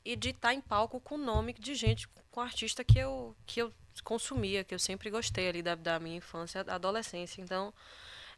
e 0.04 0.16
de 0.16 0.30
estar 0.30 0.54
em 0.54 0.62
palco 0.62 1.00
com 1.00 1.16
nome 1.16 1.54
de 1.54 1.76
gente, 1.76 2.08
com 2.32 2.42
artista 2.42 2.84
que 2.84 2.98
eu, 2.98 3.36
que 3.46 3.62
eu 3.62 3.72
consumia, 4.04 4.64
que 4.64 4.74
eu 4.74 4.80
sempre 4.80 5.12
gostei 5.12 5.48
ali 5.48 5.62
da, 5.62 5.76
da 5.76 6.00
minha 6.00 6.18
infância, 6.18 6.64
da 6.64 6.74
adolescência. 6.74 7.40
Então, 7.40 7.72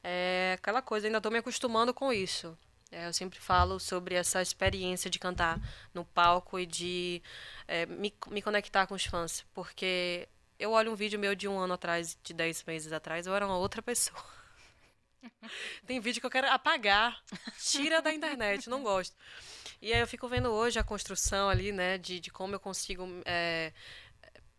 é 0.03 0.55
aquela 0.57 0.81
coisa, 0.81 1.07
ainda 1.07 1.19
estou 1.19 1.31
me 1.31 1.37
acostumando 1.37 1.93
com 1.93 2.11
isso. 2.11 2.57
É, 2.95 3.07
eu 3.07 3.11
sempre 3.13 3.37
falo 3.37 3.77
sobre 3.77 4.15
essa 4.15 4.41
experiência 4.41 5.09
de 5.09 5.19
cantar 5.19 5.59
no 5.93 6.05
palco 6.05 6.57
e 6.57 6.65
de 6.65 7.21
é, 7.67 7.85
me, 7.85 8.13
me 8.29 8.41
conectar 8.41 8.87
com 8.87 8.95
os 8.95 9.03
fãs. 9.03 9.45
Porque 9.53 10.29
eu 10.57 10.71
olho 10.71 10.93
um 10.93 10.95
vídeo 10.95 11.19
meu 11.19 11.35
de 11.35 11.45
um 11.45 11.59
ano 11.59 11.73
atrás, 11.73 12.17
de 12.23 12.33
dez 12.33 12.63
meses 12.63 12.93
atrás, 12.93 13.27
eu 13.27 13.35
era 13.35 13.45
uma 13.45 13.57
outra 13.57 13.81
pessoa. 13.81 14.23
Tem 15.85 15.99
vídeo 15.99 16.21
que 16.21 16.25
eu 16.25 16.31
quero 16.31 16.49
apagar. 16.49 17.21
Tira 17.59 18.01
da 18.01 18.13
internet, 18.13 18.69
não 18.69 18.81
gosto. 18.81 19.13
E 19.81 19.91
aí 19.91 19.99
eu 19.99 20.07
fico 20.07 20.29
vendo 20.29 20.49
hoje 20.49 20.79
a 20.79 20.83
construção 20.83 21.49
ali, 21.49 21.73
né, 21.73 21.97
de, 21.97 22.21
de 22.21 22.31
como 22.31 22.55
eu 22.55 22.61
consigo 22.61 23.05
é, 23.25 23.73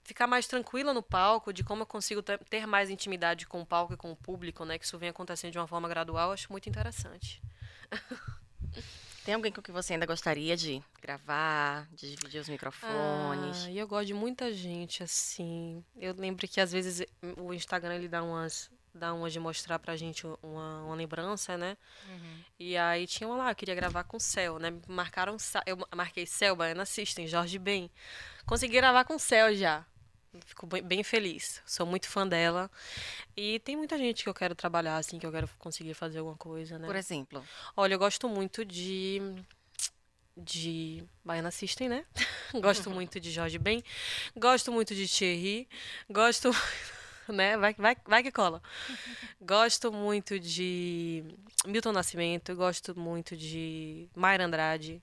ficar 0.04 0.26
mais 0.26 0.46
tranquila 0.46 0.92
no 0.92 1.02
palco, 1.02 1.54
de 1.54 1.64
como 1.64 1.82
eu 1.82 1.86
consigo 1.86 2.22
ter, 2.22 2.66
mais 2.66 2.90
intimidade 2.90 3.46
com 3.46 3.62
o 3.62 3.66
palco 3.66 3.94
e 3.94 3.96
com 3.96 4.12
o 4.12 4.16
público, 4.16 4.62
né, 4.66 4.78
que 4.78 4.84
isso 4.84 4.98
vem 4.98 5.08
acontecendo 5.08 5.52
de 5.52 5.58
uma 5.58 5.66
forma 5.66 5.88
gradual, 5.88 6.28
eu 6.28 6.34
acho 6.34 6.52
muito 6.52 6.68
interessante. 6.68 7.40
Tem 9.26 9.34
alguém 9.34 9.50
com 9.50 9.60
que 9.60 9.72
você 9.72 9.94
ainda 9.94 10.06
gostaria 10.06 10.56
de 10.56 10.80
gravar, 11.02 11.88
de 11.92 12.14
dividir 12.14 12.40
os 12.40 12.48
microfones? 12.48 13.64
Ah, 13.64 13.72
eu 13.72 13.88
gosto 13.88 14.06
de 14.06 14.14
muita 14.14 14.52
gente, 14.52 15.02
assim. 15.02 15.84
Eu 15.96 16.14
lembro 16.16 16.46
que 16.46 16.60
às 16.60 16.70
vezes 16.70 17.04
o 17.36 17.52
Instagram 17.52 17.96
ele 17.96 18.06
dá 18.06 18.22
umas, 18.22 18.70
dá 18.94 19.12
umas 19.12 19.32
de 19.32 19.40
mostrar 19.40 19.80
pra 19.80 19.96
gente 19.96 20.24
uma, 20.40 20.82
uma 20.84 20.94
lembrança, 20.94 21.58
né? 21.58 21.76
E 22.56 22.76
aí 22.76 23.04
tinha 23.08 23.26
uma 23.26 23.36
lá, 23.36 23.50
eu 23.50 23.56
queria 23.56 23.74
gravar 23.74 24.04
com 24.04 24.16
o 24.16 24.20
Céu, 24.20 24.60
né? 24.60 24.72
Marcaram, 24.86 25.36
eu 25.66 25.76
marquei 25.96 26.24
Céu, 26.24 26.54
Baiana 26.54 26.86
System, 26.86 27.26
Jorge 27.26 27.58
Ben. 27.58 27.90
Consegui 28.46 28.76
gravar 28.76 29.04
com 29.04 29.16
o 29.16 29.18
Céu 29.18 29.52
já. 29.56 29.84
Fico 30.44 30.66
bem, 30.66 31.02
feliz. 31.02 31.62
Sou 31.66 31.86
muito 31.86 32.08
fã 32.08 32.26
dela. 32.26 32.70
E 33.36 33.58
tem 33.60 33.76
muita 33.76 33.96
gente 33.96 34.22
que 34.22 34.28
eu 34.28 34.34
quero 34.34 34.54
trabalhar, 34.54 34.96
assim, 34.96 35.18
que 35.18 35.26
eu 35.26 35.32
quero 35.32 35.48
conseguir 35.58 35.94
fazer 35.94 36.18
alguma 36.18 36.36
coisa, 36.36 36.78
né? 36.78 36.86
Por 36.86 36.96
exemplo, 36.96 37.44
Olha, 37.76 37.94
eu 37.94 37.98
gosto 37.98 38.28
muito 38.28 38.64
de. 38.64 39.20
De 40.38 41.02
Baiana 41.24 41.50
System, 41.50 41.88
né? 41.88 42.04
gosto 42.60 42.90
muito 42.90 43.18
de 43.18 43.30
Jorge 43.30 43.58
Ben. 43.58 43.82
Gosto 44.36 44.70
muito 44.70 44.94
de 44.94 45.08
Thierry. 45.08 45.68
Gosto. 46.10 46.50
Né? 47.28 47.56
Vai, 47.56 47.74
vai, 47.74 47.96
vai 48.06 48.22
que 48.22 48.30
cola. 48.30 48.62
Gosto 49.42 49.92
muito 49.92 50.38
de 50.38 51.24
Milton 51.66 51.90
Nascimento. 51.90 52.54
Gosto 52.54 52.96
muito 52.96 53.36
de 53.36 54.08
Mayra 54.14 54.44
Andrade. 54.44 55.02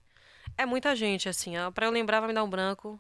É 0.58 0.66
muita 0.66 0.96
gente, 0.96 1.28
assim. 1.28 1.58
ó, 1.58 1.70
Pra 1.70 1.86
eu 1.86 1.92
lembrar, 1.92 2.22
vai 2.22 2.30
me 2.30 2.34
dar 2.34 2.46
um 2.46 2.50
branco. 2.50 2.98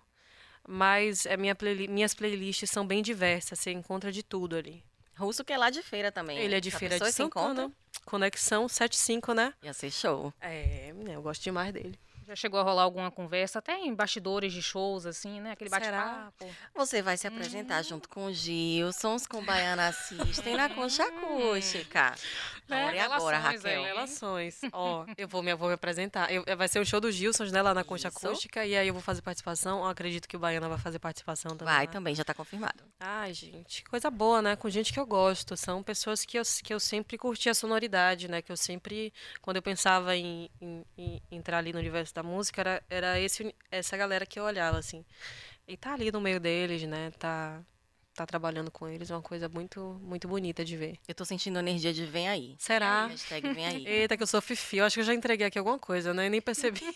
Mas 0.67 1.25
é 1.25 1.35
minha 1.35 1.55
minhas 1.89 2.13
playlists 2.13 2.69
são 2.69 2.85
bem 2.85 3.01
diversas. 3.01 3.59
Você 3.59 3.71
encontra 3.71 4.11
de 4.11 4.23
tudo 4.23 4.55
ali. 4.55 4.83
Russo 5.15 5.43
que 5.43 5.53
é 5.53 5.57
lá 5.57 5.69
de 5.69 5.81
feira 5.81 6.11
também. 6.11 6.37
Ele 6.39 6.49
né? 6.49 6.57
é 6.57 6.59
de 6.59 6.69
Já 6.69 6.79
Feira 6.79 6.99
de? 6.99 7.11
Santana. 7.11 7.71
Conexão 8.05 8.67
75, 8.67 9.33
né? 9.33 9.53
Ia 9.61 9.73
ser 9.73 9.91
show. 9.91 10.33
É, 10.41 10.93
eu 11.07 11.21
gosto 11.21 11.43
demais 11.43 11.71
dele. 11.71 11.97
Já 12.33 12.37
chegou 12.37 12.59
a 12.59 12.63
rolar 12.63 12.81
alguma 12.81 13.11
conversa, 13.11 13.59
até 13.59 13.77
em 13.77 13.93
bastidores 13.93 14.51
de 14.51 14.59
shows, 14.61 15.05
assim, 15.05 15.39
né? 15.39 15.51
Aquele 15.51 15.69
bate-papo. 15.69 16.49
Você 16.73 16.99
vai 16.99 17.15
se 17.15 17.27
apresentar 17.27 17.81
Hum. 17.81 17.83
junto 17.83 18.09
com 18.09 18.25
o 18.25 18.33
Gilsons, 18.33 19.27
com 19.27 19.37
o 19.37 19.45
Baiana 19.45 19.89
Assistem 19.89 20.55
na 20.57 20.67
Concha 20.67 21.03
Acústica. 21.03 22.15
Né? 22.67 22.79
Agora 22.81 22.95
e 22.95 22.99
agora, 22.99 23.37
Relações 23.37 23.65
aí, 23.65 23.71
Raquel? 23.75 23.81
né? 23.83 23.87
Relações. 23.89 24.61
Ó, 24.73 25.05
eu 25.15 25.27
vou 25.27 25.43
me, 25.43 25.51
eu 25.51 25.57
vou 25.57 25.67
me 25.67 25.75
apresentar. 25.75 26.31
Eu- 26.33 26.43
vai 26.57 26.67
ser 26.67 26.79
um 26.79 26.85
show 26.85 26.99
do 26.99 27.11
Gilson, 27.11 27.43
né, 27.45 27.61
lá 27.61 27.71
na 27.73 27.83
Concha 27.83 28.07
Isso. 28.07 28.17
Acústica. 28.25 28.65
E 28.65 28.75
aí 28.75 28.87
eu 28.87 28.93
vou 28.95 29.03
fazer 29.03 29.21
participação. 29.21 29.79
Eu 29.83 29.85
acredito 29.89 30.27
que 30.27 30.35
o 30.35 30.39
Baiana 30.39 30.67
vai 30.67 30.79
fazer 30.79 30.97
participação 30.97 31.55
também. 31.55 31.71
Vai 31.71 31.85
né? 31.85 31.91
também, 31.91 32.15
já 32.15 32.23
tá 32.23 32.33
confirmado. 32.33 32.83
Ai, 32.99 33.31
gente, 33.33 33.83
coisa 33.83 34.09
boa, 34.09 34.41
né? 34.41 34.55
Com 34.55 34.69
gente 34.71 34.91
que 34.91 34.99
eu 34.99 35.05
gosto. 35.05 35.55
São 35.55 35.83
pessoas 35.83 36.25
que 36.25 36.39
eu, 36.39 36.43
que 36.63 36.73
eu 36.73 36.79
sempre 36.79 37.15
curti 37.15 37.47
a 37.49 37.53
sonoridade, 37.53 38.27
né? 38.27 38.41
Que 38.41 38.51
eu 38.51 38.57
sempre, 38.57 39.13
quando 39.41 39.57
eu 39.57 39.61
pensava 39.61 40.15
em, 40.15 40.49
em- 40.59 40.85
em 40.97 41.21
entrar 41.29 41.59
ali 41.59 41.71
no 41.73 41.79
universo 41.79 42.11
da 42.15 42.22
música, 42.23 42.61
era, 42.61 42.83
era 42.89 43.19
esse, 43.19 43.53
essa 43.69 43.95
galera 43.97 44.25
que 44.25 44.39
eu 44.39 44.43
olhava, 44.43 44.77
assim. 44.77 45.05
E 45.67 45.77
tá 45.77 45.93
ali 45.93 46.11
no 46.11 46.19
meio 46.19 46.39
deles, 46.39 46.83
né? 46.83 47.11
Tá, 47.19 47.61
tá 48.13 48.25
trabalhando 48.25 48.69
com 48.69 48.87
eles, 48.87 49.09
é 49.09 49.15
uma 49.15 49.21
coisa 49.21 49.49
muito, 49.49 49.99
muito 50.01 50.27
bonita 50.27 50.63
de 50.63 50.77
ver. 50.77 50.97
Eu 51.07 51.15
tô 51.15 51.25
sentindo 51.25 51.59
energia 51.59 51.93
de 51.93 52.05
vem 52.05 52.29
aí. 52.29 52.55
Será? 52.59 53.07
Hashtag 53.07 53.53
vem 53.53 53.65
aí. 53.65 53.85
Eita, 53.87 54.15
que 54.17 54.23
eu 54.23 54.27
sou 54.27 54.41
fifi. 54.41 54.77
Eu 54.77 54.85
acho 54.85 54.95
que 54.95 54.99
eu 55.01 55.05
já 55.05 55.13
entreguei 55.13 55.47
aqui 55.47 55.57
alguma 55.57 55.79
coisa, 55.79 56.13
né? 56.13 56.27
E 56.27 56.29
nem 56.29 56.41
percebi. 56.41 56.81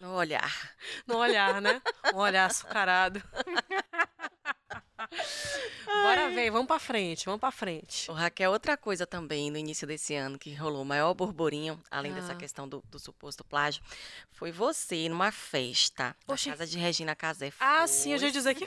No 0.00 0.14
olhar. 0.14 0.74
No 1.06 1.16
olhar, 1.16 1.60
né? 1.60 1.82
Um 2.14 2.18
olhar 2.18 2.46
açucarado. 2.46 3.22
Bora 5.86 6.28
ver, 6.30 6.50
vamos 6.50 6.66
pra 6.66 6.78
frente, 6.78 7.24
vamos 7.24 7.40
pra 7.40 7.50
frente. 7.50 8.10
Ô, 8.10 8.14
Raquel, 8.14 8.50
outra 8.50 8.76
coisa 8.76 9.06
também 9.06 9.50
no 9.50 9.56
início 9.56 9.86
desse 9.86 10.14
ano 10.14 10.38
que 10.38 10.54
rolou 10.54 10.82
o 10.82 10.84
maior 10.84 11.14
burburinho, 11.14 11.80
além 11.90 12.12
dessa 12.12 12.32
Ah. 12.32 12.36
questão 12.36 12.68
do, 12.68 12.82
do 12.90 12.98
suposto 12.98 13.44
plágio, 13.44 13.82
foi 14.32 14.50
você 14.52 15.08
numa 15.08 15.30
festa 15.32 16.14
na 16.26 16.36
casa 16.36 16.66
de 16.66 16.78
Regina 16.78 17.14
Casé. 17.14 17.52
Ah, 17.58 17.86
sim, 17.86 18.12
eu 18.12 18.18
já 18.18 18.26
ia 18.26 18.32
dizer 18.32 18.54
que 18.54 18.66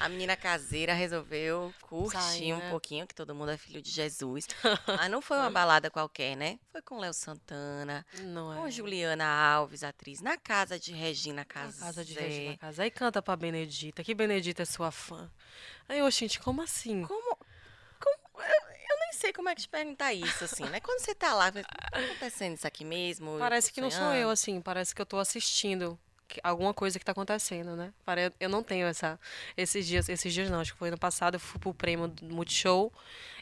A 0.00 0.08
menina 0.08 0.36
caseira 0.36 0.94
resolveu 0.94 1.74
curtir 1.82 2.16
Sair, 2.20 2.52
um 2.54 2.58
né? 2.58 2.70
pouquinho, 2.70 3.06
que 3.06 3.14
todo 3.14 3.34
mundo 3.34 3.50
é 3.50 3.56
filho 3.56 3.82
de 3.82 3.90
Jesus. 3.90 4.46
Mas 4.86 5.10
não 5.10 5.20
foi 5.20 5.36
uma 5.38 5.50
balada 5.50 5.90
qualquer, 5.90 6.36
né? 6.36 6.58
Foi 6.70 6.80
com 6.82 6.98
Léo 6.98 7.12
Santana, 7.12 8.06
Não 8.20 8.52
é. 8.52 8.56
com 8.56 8.70
Juliana 8.70 9.26
Alves, 9.26 9.82
atriz, 9.82 10.20
na 10.20 10.36
casa 10.36 10.78
de 10.78 10.92
Regina 10.92 11.38
Na 11.40 11.44
Casé. 11.44 11.80
casa 11.80 12.04
de 12.04 12.14
Regina 12.14 12.56
Casé. 12.56 12.84
Aí 12.84 12.90
canta 12.92 13.20
pra 13.20 13.34
Benedita, 13.34 14.04
que 14.04 14.14
Benedita 14.14 14.62
é 14.62 14.66
sua 14.66 14.92
fã. 14.92 15.28
Aí, 15.88 16.00
ô, 16.00 16.08
gente, 16.10 16.38
como 16.38 16.62
assim? 16.62 17.04
Como, 17.04 17.36
como- 18.00 18.18
eu, 18.36 18.44
eu 18.90 18.98
nem 19.00 19.12
sei 19.14 19.32
como 19.32 19.48
é 19.48 19.54
que 19.56 19.62
te 19.62 19.68
perguntar 19.68 20.12
isso, 20.12 20.44
assim, 20.44 20.64
né? 20.66 20.78
Quando 20.78 21.00
você 21.00 21.12
tá 21.14 21.34
lá, 21.34 21.50
tá 21.50 21.60
acontecendo 21.92 22.54
isso 22.56 22.66
aqui 22.68 22.84
mesmo? 22.84 23.36
Parece 23.38 23.72
que 23.72 23.80
não 23.80 23.90
sou 23.90 24.14
eu, 24.14 24.30
assim, 24.30 24.60
parece 24.60 24.94
que 24.94 25.02
eu 25.02 25.06
tô 25.06 25.18
assistindo 25.18 25.98
alguma 26.42 26.74
coisa 26.74 26.98
que 26.98 27.04
tá 27.04 27.12
acontecendo, 27.12 27.76
né? 27.76 27.92
Eu 28.38 28.48
não 28.48 28.62
tenho 28.62 28.86
essa, 28.86 29.18
esses 29.56 29.86
dias, 29.86 30.08
esses 30.08 30.32
dias 30.32 30.50
não, 30.50 30.60
acho 30.60 30.72
que 30.72 30.78
foi 30.78 30.88
ano 30.88 30.98
passado, 30.98 31.34
eu 31.34 31.40
fui 31.40 31.60
pro 31.60 31.74
prêmio 31.74 32.08
do 32.08 32.34
Multishow 32.34 32.92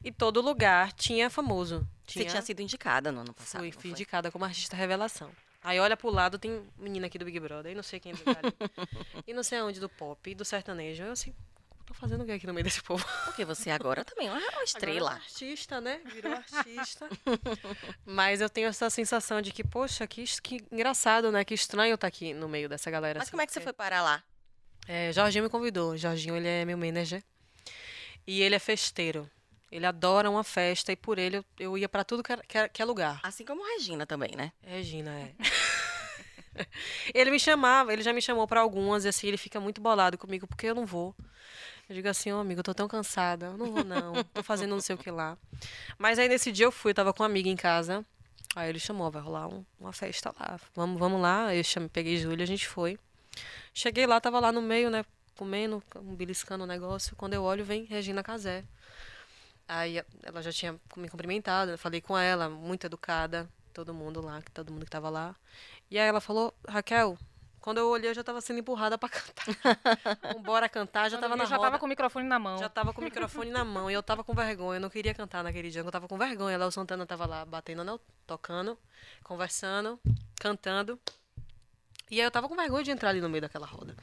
e 0.04 0.12
todo 0.12 0.40
lugar 0.40 0.92
tinha 0.92 1.28
famoso. 1.28 1.86
Você 2.06 2.24
tinha 2.24 2.42
sido 2.42 2.60
indicada 2.60 3.10
no 3.10 3.20
ano 3.20 3.34
passado. 3.34 3.60
Fui, 3.60 3.72
fui 3.72 3.90
indicada 3.90 4.30
como 4.30 4.44
artista 4.44 4.76
revelação. 4.76 5.30
Aí 5.62 5.80
olha 5.80 5.96
pro 5.96 6.10
lado, 6.10 6.38
tem 6.38 6.62
menina 6.78 7.08
aqui 7.08 7.18
do 7.18 7.24
Big 7.24 7.40
Brother, 7.40 7.70
aí 7.70 7.74
não 7.74 7.82
sei 7.82 7.98
quem 7.98 8.12
é 8.12 8.14
do 8.14 8.22
e 9.26 9.34
não 9.34 9.42
sei 9.42 9.58
aonde 9.58 9.80
do 9.80 9.88
pop, 9.88 10.30
e 10.30 10.34
do 10.34 10.44
sertanejo. 10.44 11.02
Eu 11.02 11.10
assim, 11.12 11.34
tô 11.86 11.94
fazendo 11.94 12.22
o 12.22 12.26
que 12.26 12.32
aqui 12.32 12.46
no 12.46 12.52
meio 12.52 12.64
desse 12.64 12.82
povo? 12.82 13.04
Porque 13.24 13.44
você 13.44 13.70
agora 13.70 14.04
também 14.04 14.28
é 14.28 14.30
uma 14.30 14.40
Agora 14.40 14.64
estrela. 14.64 15.12
é 15.12 15.14
artista, 15.14 15.80
né? 15.80 16.00
Virou 16.12 16.32
artista. 16.32 17.08
Mas 18.04 18.40
eu 18.40 18.50
tenho 18.50 18.68
essa 18.68 18.90
sensação 18.90 19.40
de 19.40 19.52
que, 19.52 19.62
poxa, 19.64 20.06
que, 20.06 20.24
que 20.42 20.64
engraçado, 20.70 21.30
né? 21.30 21.44
Que 21.44 21.54
estranho 21.54 21.94
estar 21.94 22.06
aqui 22.08 22.34
no 22.34 22.48
meio 22.48 22.68
dessa 22.68 22.90
galera. 22.90 23.18
Mas 23.18 23.28
assim, 23.28 23.30
como 23.30 23.42
é 23.42 23.46
que 23.46 23.52
você 23.52 23.60
foi 23.60 23.72
parar 23.72 24.02
lá? 24.02 24.22
É, 24.88 25.12
Jorginho 25.12 25.44
me 25.44 25.50
convidou. 25.50 25.96
Jorginho, 25.96 26.36
ele 26.36 26.48
é 26.48 26.64
meu 26.64 26.76
manager. 26.76 27.22
E 28.26 28.42
ele 28.42 28.54
é 28.54 28.58
festeiro. 28.58 29.30
Ele 29.70 29.86
adora 29.86 30.30
uma 30.30 30.44
festa 30.44 30.92
e 30.92 30.96
por 30.96 31.18
ele 31.18 31.38
eu, 31.38 31.44
eu 31.58 31.78
ia 31.78 31.88
pra 31.88 32.04
tudo 32.04 32.22
que, 32.22 32.36
que, 32.48 32.68
que 32.68 32.82
é 32.82 32.84
lugar. 32.84 33.20
Assim 33.22 33.44
como 33.44 33.64
Regina 33.74 34.06
também, 34.06 34.30
né? 34.36 34.52
Regina, 34.62 35.10
é. 35.10 35.34
ele 37.12 37.30
me 37.30 37.38
chamava, 37.38 37.92
ele 37.92 38.02
já 38.02 38.12
me 38.12 38.22
chamou 38.22 38.46
pra 38.46 38.60
algumas 38.60 39.04
e 39.04 39.08
assim, 39.08 39.26
ele 39.26 39.36
fica 39.36 39.58
muito 39.60 39.80
bolado 39.80 40.16
comigo 40.16 40.46
porque 40.46 40.66
eu 40.66 40.74
não 40.74 40.86
vou. 40.86 41.14
Eu 41.88 41.94
digo 41.94 42.08
assim, 42.08 42.32
ô 42.32 42.38
amigo, 42.40 42.60
eu 42.60 42.64
tô 42.64 42.74
tão 42.74 42.88
cansada, 42.88 43.46
eu 43.46 43.56
não 43.56 43.72
vou 43.72 43.84
não, 43.84 44.12
tô 44.34 44.42
fazendo 44.42 44.70
não 44.70 44.80
sei 44.80 44.96
o 44.96 44.98
que 44.98 45.10
lá. 45.10 45.38
Mas 45.98 46.18
aí 46.18 46.28
nesse 46.28 46.50
dia 46.50 46.66
eu 46.66 46.72
fui, 46.72 46.90
eu 46.90 46.94
tava 46.94 47.12
com 47.12 47.22
uma 47.22 47.28
amiga 47.28 47.48
em 47.48 47.54
casa, 47.56 48.04
aí 48.56 48.68
ele 48.68 48.80
chamou, 48.80 49.08
vai 49.10 49.22
rolar 49.22 49.46
um- 49.46 49.64
uma 49.78 49.92
festa 49.92 50.34
lá, 50.38 50.58
vamos, 50.74 50.98
vamos 50.98 51.20
lá, 51.20 51.54
eu 51.54 51.62
chamei, 51.62 51.88
peguei 51.88 52.16
Júlia, 52.16 52.42
a 52.42 52.46
gente 52.46 52.66
foi. 52.66 52.98
Cheguei 53.72 54.04
lá, 54.06 54.20
tava 54.20 54.40
lá 54.40 54.50
no 54.50 54.60
meio, 54.60 54.90
né, 54.90 55.04
comendo, 55.36 55.80
beliscando 56.16 56.64
o 56.64 56.66
negócio, 56.66 57.14
quando 57.14 57.34
eu 57.34 57.42
olho 57.44 57.64
vem 57.64 57.84
Regina 57.84 58.22
Casé. 58.22 58.64
Aí 59.68 60.02
ela 60.22 60.42
já 60.42 60.52
tinha 60.52 60.72
me 60.96 61.08
cumprimentado, 61.08 61.76
falei 61.78 62.00
com 62.00 62.16
ela, 62.16 62.48
muito 62.48 62.86
educada, 62.86 63.48
todo 63.72 63.92
mundo 63.92 64.20
lá, 64.20 64.40
todo 64.54 64.72
mundo 64.72 64.84
que 64.84 64.90
tava 64.90 65.08
lá. 65.10 65.34
E 65.90 65.98
aí 65.98 66.06
ela 66.08 66.20
falou, 66.20 66.54
Raquel, 66.68 67.18
quando 67.66 67.78
eu 67.78 67.88
olhei 67.88 68.08
eu 68.08 68.14
já 68.14 68.22
tava 68.22 68.40
sendo 68.40 68.60
empurrada 68.60 68.96
pra 68.96 69.08
cantar. 69.10 69.44
Vambora 70.32 70.68
cantar, 70.68 71.10
já 71.10 71.16
Quando 71.16 71.22
tava 71.22 71.32
eu 71.34 71.36
vi, 71.36 71.38
na 71.38 71.44
eu 71.44 71.48
já 71.48 71.56
roda. 71.56 71.66
tava 71.68 71.80
com 71.80 71.86
o 71.86 71.88
microfone 71.88 72.28
na 72.28 72.38
mão. 72.38 72.58
Já 72.58 72.68
tava 72.68 72.92
com 72.92 73.00
o 73.00 73.04
microfone 73.04 73.50
na 73.50 73.64
mão 73.64 73.90
e 73.90 73.94
eu 73.94 74.02
tava 74.04 74.22
com 74.22 74.32
vergonha, 74.32 74.76
eu 74.76 74.80
não 74.80 74.88
queria 74.88 75.12
cantar 75.12 75.42
naquele 75.42 75.68
dia, 75.68 75.80
eu 75.82 75.90
tava 75.90 76.06
com 76.06 76.16
vergonha. 76.16 76.56
Léo 76.56 76.70
Santana 76.70 77.04
tava 77.04 77.26
lá 77.26 77.44
batendo, 77.44 77.82
não, 77.82 77.98
tocando, 78.24 78.78
conversando, 79.24 79.98
cantando. 80.38 80.96
E 82.08 82.20
aí 82.20 82.24
eu 82.26 82.30
tava 82.30 82.48
com 82.48 82.54
vergonha 82.54 82.84
de 82.84 82.92
entrar 82.92 83.08
ali 83.08 83.20
no 83.20 83.28
meio 83.28 83.42
daquela 83.42 83.66
roda. 83.66 83.96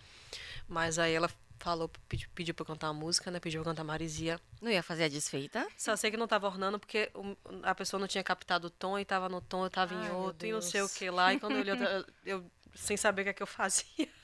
Mas 0.68 1.00
aí 1.00 1.14
ela 1.14 1.30
falou, 1.58 1.90
pediu, 2.10 2.28
pediu 2.36 2.54
pra 2.54 2.64
eu 2.64 2.68
cantar 2.68 2.88
uma 2.92 3.00
música, 3.00 3.32
né? 3.32 3.40
Pediu 3.40 3.62
pra 3.62 3.72
eu 3.72 3.74
cantar 3.74 3.86
Marizia. 3.86 4.38
Não 4.62 4.70
ia 4.70 4.84
fazer 4.84 5.06
a 5.06 5.08
desfeita? 5.08 5.66
Só 5.78 5.96
sei 5.96 6.12
que 6.12 6.18
não 6.18 6.28
tava 6.28 6.48
ornando 6.48 6.78
porque 6.78 7.10
o- 7.16 7.38
a 7.64 7.74
pessoa 7.74 7.98
não 7.98 8.08
tinha 8.10 8.26
captado 8.26 8.68
o 8.68 8.70
tom 8.70 9.00
e 9.00 9.06
tava 9.06 9.30
no 9.30 9.40
tom, 9.40 9.64
eu 9.66 9.70
tava 9.70 9.96
Ai, 9.96 10.08
em 10.08 10.12
outro 10.12 10.46
e 10.46 10.52
não 10.52 10.62
sei 10.62 10.82
o 10.82 10.90
que 10.90 11.10
lá. 11.10 11.34
E 11.34 11.40
quando 11.40 11.54
eu 11.54 11.60
olhei, 11.60 11.74
eu, 11.74 12.06
eu 12.26 12.52
sem 12.76 12.98
saber 12.98 13.22
o 13.22 13.26
que 13.26 13.30
é 13.30 13.34
que 13.34 13.44
eu 13.44 13.48
fazia. 13.48 14.08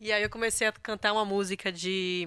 E 0.00 0.12
aí 0.12 0.22
eu 0.22 0.30
comecei 0.30 0.66
a 0.66 0.72
cantar 0.72 1.12
uma 1.12 1.24
música 1.24 1.70
de. 1.70 2.26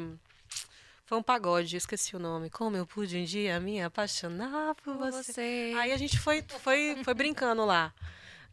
Foi 1.06 1.18
um 1.18 1.24
pagode, 1.24 1.78
esqueci 1.78 2.16
o 2.16 2.20
nome. 2.20 2.50
Como 2.50 2.76
eu 2.76 2.86
pude 2.86 3.18
um 3.18 3.24
dia 3.24 3.60
me 3.60 3.82
apaixonar 3.82 4.76
por 4.76 4.96
você. 4.98 5.34
Você. 5.34 5.74
Aí 5.78 5.92
a 5.92 5.98
gente 5.98 6.18
foi, 6.20 6.44
foi, 6.60 7.04
foi 7.04 7.14
brincando 7.14 7.66
lá. 7.66 7.94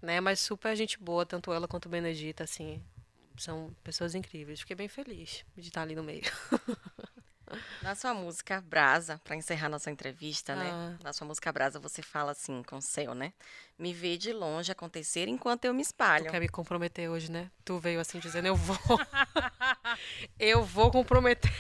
Né? 0.01 0.21
Mas 0.21 0.41
super 0.41 0.75
gente 0.77 0.99
boa, 0.99 1.25
tanto 1.25 1.53
ela 1.53 1.67
quanto 1.69 1.89
Benedita, 1.89 2.45
assim. 2.45 2.83
São 3.37 3.75
pessoas 3.83 4.15
incríveis. 4.15 4.61
Fiquei 4.61 4.77
bem 4.77 4.89
feliz 4.89 5.45
de 5.57 5.69
estar 5.69 5.83
ali 5.83 5.95
no 5.95 6.03
meio. 6.03 6.23
Na 7.83 7.95
sua 7.95 8.15
música 8.15 8.61
Brasa, 8.61 9.21
pra 9.23 9.37
encerrar 9.37 9.69
nossa 9.69 9.91
entrevista, 9.91 10.55
né? 10.57 10.71
Ah. 10.73 10.97
Na 11.03 11.13
sua 11.13 11.27
música 11.27 11.53
Brasa, 11.53 11.79
você 11.79 12.03
fala 12.03 12.33
assim 12.33 12.63
com 12.63 12.77
o 12.77 12.83
céu, 12.83 13.15
né? 13.15 13.33
Me 13.79 13.93
vê 13.93 14.17
de 14.17 14.33
longe 14.33 14.71
acontecer 14.73 15.29
enquanto 15.29 15.65
eu 15.65 15.75
me 15.75 15.83
espalho. 15.83 16.27
Tu 16.27 16.31
quer 16.31 16.41
me 16.41 16.49
comprometer 16.49 17.09
hoje, 17.11 17.31
né? 17.31 17.51
Tu 17.65 17.79
veio 17.79 18.01
assim 18.01 18.19
dizendo, 18.19 18.47
eu 18.47 18.57
vou. 18.57 18.79
eu 20.39 20.65
vou 20.65 20.91
comprometer. 20.91 21.53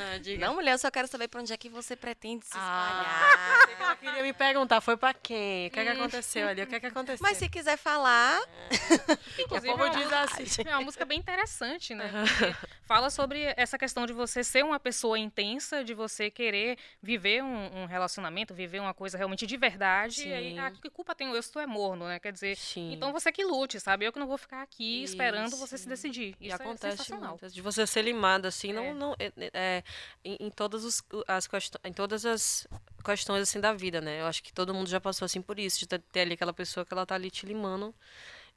Ah. 0.00 0.38
Não, 0.38 0.54
mulher, 0.54 0.72
eu 0.72 0.78
só 0.78 0.90
quero 0.90 1.06
saber 1.08 1.28
pra 1.28 1.40
onde 1.40 1.52
é 1.52 1.56
que 1.56 1.68
você 1.68 1.94
pretende 1.94 2.44
se 2.46 2.52
Ah, 2.54 3.60
espalhar. 3.68 3.80
ela 3.80 3.96
queria 3.96 4.22
me 4.22 4.32
perguntar, 4.32 4.80
foi 4.80 4.96
pra 4.96 5.12
quem? 5.12 5.66
O 5.68 5.70
que, 5.70 5.80
é 5.80 5.84
que 5.84 5.88
aconteceu 5.90 6.48
ali? 6.48 6.62
O 6.62 6.66
que, 6.66 6.74
é 6.74 6.80
que 6.80 6.86
aconteceu? 6.86 7.18
Mas 7.22 7.36
se 7.38 7.48
quiser 7.48 7.76
falar, 7.76 8.40
Inclusive, 9.38 9.68
o 9.68 9.72
povo 9.78 9.84
é 9.84 9.90
uma- 9.90 9.96
diz 9.96 10.12
assim. 10.12 10.62
É 10.66 10.74
uma 10.76 10.84
música 10.84 11.04
bem 11.04 11.18
interessante, 11.18 11.94
né? 11.94 12.10
Porque 12.10 12.54
fala 12.86 13.10
sobre 13.10 13.52
essa 13.56 13.76
questão 13.78 14.06
de 14.06 14.12
você 14.12 14.42
ser 14.42 14.64
uma 14.64 14.80
pessoa 14.80 15.18
intensa, 15.18 15.84
de 15.84 15.94
você 15.94 16.30
querer 16.30 16.78
viver 17.02 17.42
um, 17.42 17.82
um 17.82 17.86
relacionamento, 17.86 18.54
viver 18.54 18.80
uma 18.80 18.94
coisa 18.94 19.16
realmente 19.18 19.46
de 19.46 19.56
verdade. 19.56 20.26
E 20.28 20.32
aí, 20.32 20.50
Sim. 20.52 20.58
ah, 20.58 20.70
que 20.70 20.90
culpa 20.90 21.14
tem 21.14 21.28
eu 21.30 21.42
se 21.42 21.50
tu 21.52 21.58
é 21.58 21.66
morno, 21.66 22.06
né? 22.06 22.18
Quer 22.18 22.32
dizer, 22.32 22.56
Sim. 22.56 22.92
então 22.92 23.12
você 23.12 23.30
que 23.32 23.44
lute, 23.44 23.78
sabe? 23.80 24.04
Eu 24.06 24.12
que 24.12 24.18
não 24.18 24.26
vou 24.26 24.38
ficar 24.38 24.62
aqui 24.62 25.02
esperando 25.04 25.56
você 25.56 25.76
se 25.76 25.82
Isso. 25.82 25.88
decidir. 25.88 26.36
E 26.40 26.46
Isso 26.48 26.56
acontece 26.56 26.86
é 26.86 26.90
sensacional. 26.96 27.30
muito. 27.40 27.50
De 27.54 27.60
você 27.60 27.86
ser 27.86 28.02
limada, 28.02 28.48
assim, 28.48 28.70
É. 28.70 28.72
não, 28.72 28.94
não, 28.94 29.16
é, 29.18 29.32
é, 29.52 29.82
em, 30.24 30.36
em 30.40 30.50
todas 30.50 30.84
os, 30.84 31.02
as 31.26 31.46
questões, 31.46 31.80
em 31.84 31.92
todas 31.92 32.24
as 32.26 32.66
questões, 33.04 33.42
assim, 33.42 33.60
da 33.60 33.72
vida, 33.72 34.00
né? 34.00 34.20
Eu 34.20 34.26
acho 34.26 34.42
que 34.42 34.52
todo 34.52 34.74
mundo 34.74 34.88
já 34.88 35.00
passou, 35.00 35.26
assim, 35.26 35.40
por 35.42 35.58
isso, 35.58 35.78
de 35.80 35.86
ter, 35.86 36.20
ali 36.20 36.34
aquela 36.34 36.52
pessoa 36.52 36.84
que 36.84 36.92
ela 36.92 37.06
tá 37.06 37.14
ali 37.14 37.30
te 37.30 37.46
limando 37.46 37.94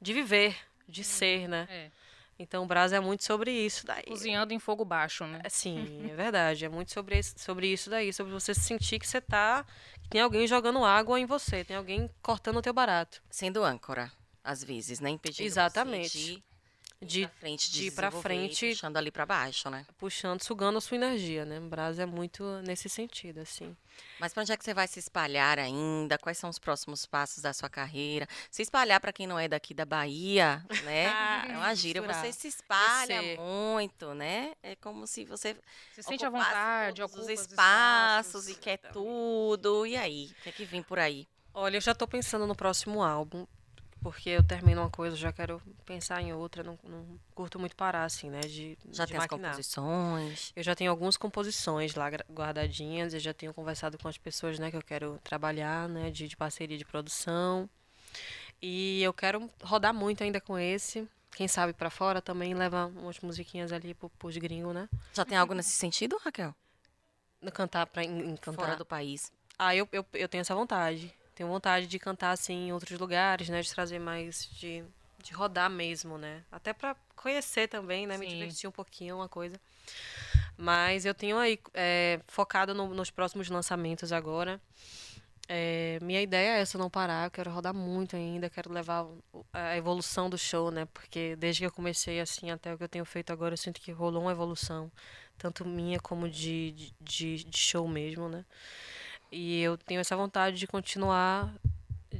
de 0.00 0.12
viver, 0.12 0.56
de 0.88 1.02
ser, 1.04 1.48
né? 1.48 1.66
É. 1.70 1.90
Então, 2.36 2.64
o 2.64 2.66
Brasa 2.66 2.96
é 2.96 3.00
muito 3.00 3.22
sobre 3.24 3.52
isso 3.52 3.86
daí. 3.86 4.02
Cozinhando 4.02 4.52
em 4.52 4.58
fogo 4.58 4.84
baixo, 4.84 5.24
né? 5.24 5.40
É, 5.44 5.48
Sim, 5.48 6.10
é 6.10 6.14
verdade. 6.16 6.64
É 6.64 6.68
muito 6.68 6.92
sobre, 6.92 7.16
esse- 7.16 7.38
sobre 7.38 7.68
isso 7.68 7.88
daí, 7.88 8.12
sobre 8.12 8.32
você 8.32 8.52
sentir 8.52 8.98
que 8.98 9.06
você 9.06 9.20
tá. 9.20 9.64
que 10.02 10.08
tem 10.08 10.20
alguém 10.20 10.44
jogando 10.46 10.84
água 10.84 11.18
em 11.18 11.26
você, 11.26 11.64
tem 11.64 11.76
alguém 11.76 12.10
cortando 12.20 12.56
o 12.56 12.62
teu 12.62 12.72
barato. 12.72 13.22
sendo 13.30 13.62
âncora, 13.62 14.10
às 14.42 14.62
vezes, 14.64 14.98
né? 14.98 15.10
Impedindo 15.10 15.46
Exatamente. 15.46 16.18
você 16.18 16.18
de 16.34 16.44
ir 17.00 17.06
De 17.06 17.20
pra 17.26 17.28
frente, 17.38 17.70
de, 17.70 17.84
ir 17.86 17.90
desenvolver, 17.90 18.22
frente. 18.22 18.68
puxando 18.70 18.96
ali 18.96 19.10
pra 19.10 19.26
baixo, 19.26 19.68
né? 19.70 19.84
puxando, 19.98 20.42
sugando 20.42 20.78
a 20.78 20.80
sua 20.80 20.96
energia, 20.96 21.44
né? 21.44 21.58
O 21.58 21.68
Brasa 21.68 22.02
é 22.02 22.06
muito 22.06 22.42
nesse 22.62 22.88
sentido, 22.88 23.40
assim. 23.40 23.76
Mas 24.18 24.32
pra 24.32 24.42
onde 24.42 24.52
é 24.52 24.56
que 24.56 24.64
você 24.64 24.74
vai 24.74 24.88
se 24.88 24.98
espalhar 24.98 25.58
ainda? 25.58 26.18
Quais 26.18 26.36
são 26.38 26.50
os 26.50 26.58
próximos 26.58 27.06
passos 27.06 27.42
da 27.42 27.52
sua 27.52 27.68
carreira? 27.68 28.26
Se 28.50 28.62
espalhar 28.62 29.00
pra 29.00 29.12
quem 29.12 29.26
não 29.26 29.38
é 29.38 29.46
daqui 29.46 29.72
da 29.74 29.84
Bahia, 29.84 30.64
né? 30.84 31.06
Ah, 31.08 31.46
é 31.48 31.56
uma 31.56 31.74
gíria. 31.74 32.02
Você 32.02 32.32
se 32.32 32.48
espalha 32.48 33.20
Você. 33.22 33.36
muito, 33.38 34.14
né? 34.14 34.52
É 34.62 34.74
como 34.76 35.06
se 35.06 35.24
você 35.24 35.56
Se 35.92 36.02
sente 36.02 36.24
à 36.24 36.30
vontade, 36.30 37.02
ocupa 37.02 37.20
os 37.20 37.28
espaços, 37.28 38.48
e 38.48 38.54
quer 38.54 38.80
Exatamente. 38.82 38.92
tudo. 38.94 39.86
E 39.86 39.96
aí? 39.96 40.30
O 40.38 40.42
que 40.42 40.48
é 40.48 40.52
que 40.52 40.64
vem 40.64 40.82
por 40.82 40.98
aí? 40.98 41.26
Olha, 41.52 41.76
eu 41.76 41.80
já 41.80 41.94
tô 41.94 42.06
pensando 42.08 42.46
no 42.48 42.56
próximo 42.56 43.00
álbum, 43.02 43.46
porque 44.04 44.28
eu 44.28 44.42
termino 44.42 44.82
uma 44.82 44.90
coisa, 44.90 45.16
já 45.16 45.32
quero 45.32 45.62
pensar 45.86 46.20
em 46.20 46.30
outra, 46.34 46.62
não, 46.62 46.78
não 46.84 47.18
curto 47.34 47.58
muito 47.58 47.74
parar, 47.74 48.04
assim, 48.04 48.28
né? 48.28 48.40
De, 48.40 48.76
Já 48.92 49.06
de 49.06 49.12
tem 49.12 49.16
as 49.18 49.24
maquinar. 49.24 49.52
composições? 49.52 50.52
Eu 50.54 50.62
já 50.62 50.74
tenho 50.74 50.90
algumas 50.90 51.16
composições 51.16 51.94
lá 51.94 52.10
guardadinhas, 52.30 53.14
eu 53.14 53.20
já 53.20 53.32
tenho 53.32 53.54
conversado 53.54 53.96
com 53.96 54.06
as 54.06 54.18
pessoas, 54.18 54.58
né, 54.58 54.70
que 54.70 54.76
eu 54.76 54.82
quero 54.82 55.18
trabalhar, 55.24 55.88
né, 55.88 56.10
de, 56.10 56.28
de 56.28 56.36
parceria 56.36 56.76
de 56.76 56.84
produção. 56.84 57.66
E 58.60 59.02
eu 59.02 59.14
quero 59.14 59.50
rodar 59.62 59.94
muito 59.94 60.22
ainda 60.22 60.38
com 60.38 60.58
esse. 60.58 61.08
Quem 61.34 61.48
sabe 61.48 61.72
pra 61.72 61.88
fora 61.88 62.20
também 62.20 62.52
levar 62.52 62.88
umas 62.88 63.18
musiquinhas 63.20 63.72
ali 63.72 63.94
pro, 63.94 64.10
pros 64.10 64.36
gringos, 64.36 64.74
né? 64.74 64.86
Já 65.14 65.24
tem 65.24 65.38
algo 65.38 65.54
nesse 65.54 65.70
sentido, 65.70 66.20
Raquel? 66.22 66.54
Cantar 67.54 67.86
pra 67.86 68.04
em, 68.04 68.32
em 68.32 68.36
cantar. 68.36 68.66
Fora 68.66 68.76
do 68.76 68.84
país. 68.84 69.32
Ah, 69.58 69.74
eu, 69.74 69.88
eu, 69.92 70.04
eu 70.12 70.28
tenho 70.28 70.42
essa 70.42 70.54
vontade. 70.54 71.10
Tenho 71.34 71.48
vontade 71.48 71.86
de 71.86 71.98
cantar 71.98 72.30
assim 72.30 72.68
em 72.68 72.72
outros 72.72 72.98
lugares, 72.98 73.48
né? 73.48 73.60
De 73.60 73.70
trazer 73.70 73.98
mais 73.98 74.48
de, 74.52 74.84
de 75.22 75.32
rodar 75.32 75.68
mesmo, 75.68 76.16
né? 76.16 76.42
Até 76.50 76.72
pra 76.72 76.94
conhecer 77.16 77.68
também, 77.68 78.06
né? 78.06 78.16
Me 78.16 78.26
Sim. 78.26 78.32
divertir 78.32 78.68
um 78.68 78.72
pouquinho, 78.72 79.16
uma 79.16 79.28
coisa. 79.28 79.60
Mas 80.56 81.04
eu 81.04 81.14
tenho 81.14 81.36
aí 81.38 81.58
é, 81.74 82.20
focado 82.28 82.74
no- 82.74 82.94
nos 82.94 83.10
próximos 83.10 83.48
lançamentos 83.48 84.12
agora. 84.12 84.60
É, 85.48 85.98
minha 86.00 86.22
ideia 86.22 86.56
é 86.56 86.60
essa, 86.60 86.78
não 86.78 86.88
parar. 86.88 87.26
Eu 87.26 87.30
quero 87.30 87.50
rodar 87.50 87.74
muito 87.74 88.16
ainda, 88.16 88.48
quero 88.48 88.72
levar 88.72 89.06
a 89.52 89.76
evolução 89.76 90.30
do 90.30 90.38
show, 90.38 90.70
né? 90.70 90.86
Porque 90.94 91.36
desde 91.36 91.60
que 91.62 91.66
eu 91.66 91.72
comecei 91.72 92.20
assim 92.20 92.50
até 92.50 92.72
o 92.72 92.78
que 92.78 92.84
eu 92.84 92.88
tenho 92.88 93.04
feito 93.04 93.32
agora, 93.32 93.52
eu 93.54 93.58
sinto 93.58 93.80
que 93.80 93.90
rolou 93.92 94.22
uma 94.22 94.32
evolução, 94.32 94.90
tanto 95.36 95.64
minha 95.66 95.98
como 96.00 96.28
de, 96.28 96.92
de, 97.00 97.44
de 97.44 97.58
show 97.58 97.86
mesmo, 97.86 98.28
né? 98.28 98.44
E 99.36 99.60
eu 99.60 99.76
tenho 99.76 100.00
essa 100.00 100.16
vontade 100.16 100.56
de 100.56 100.64
continuar, 100.64 101.52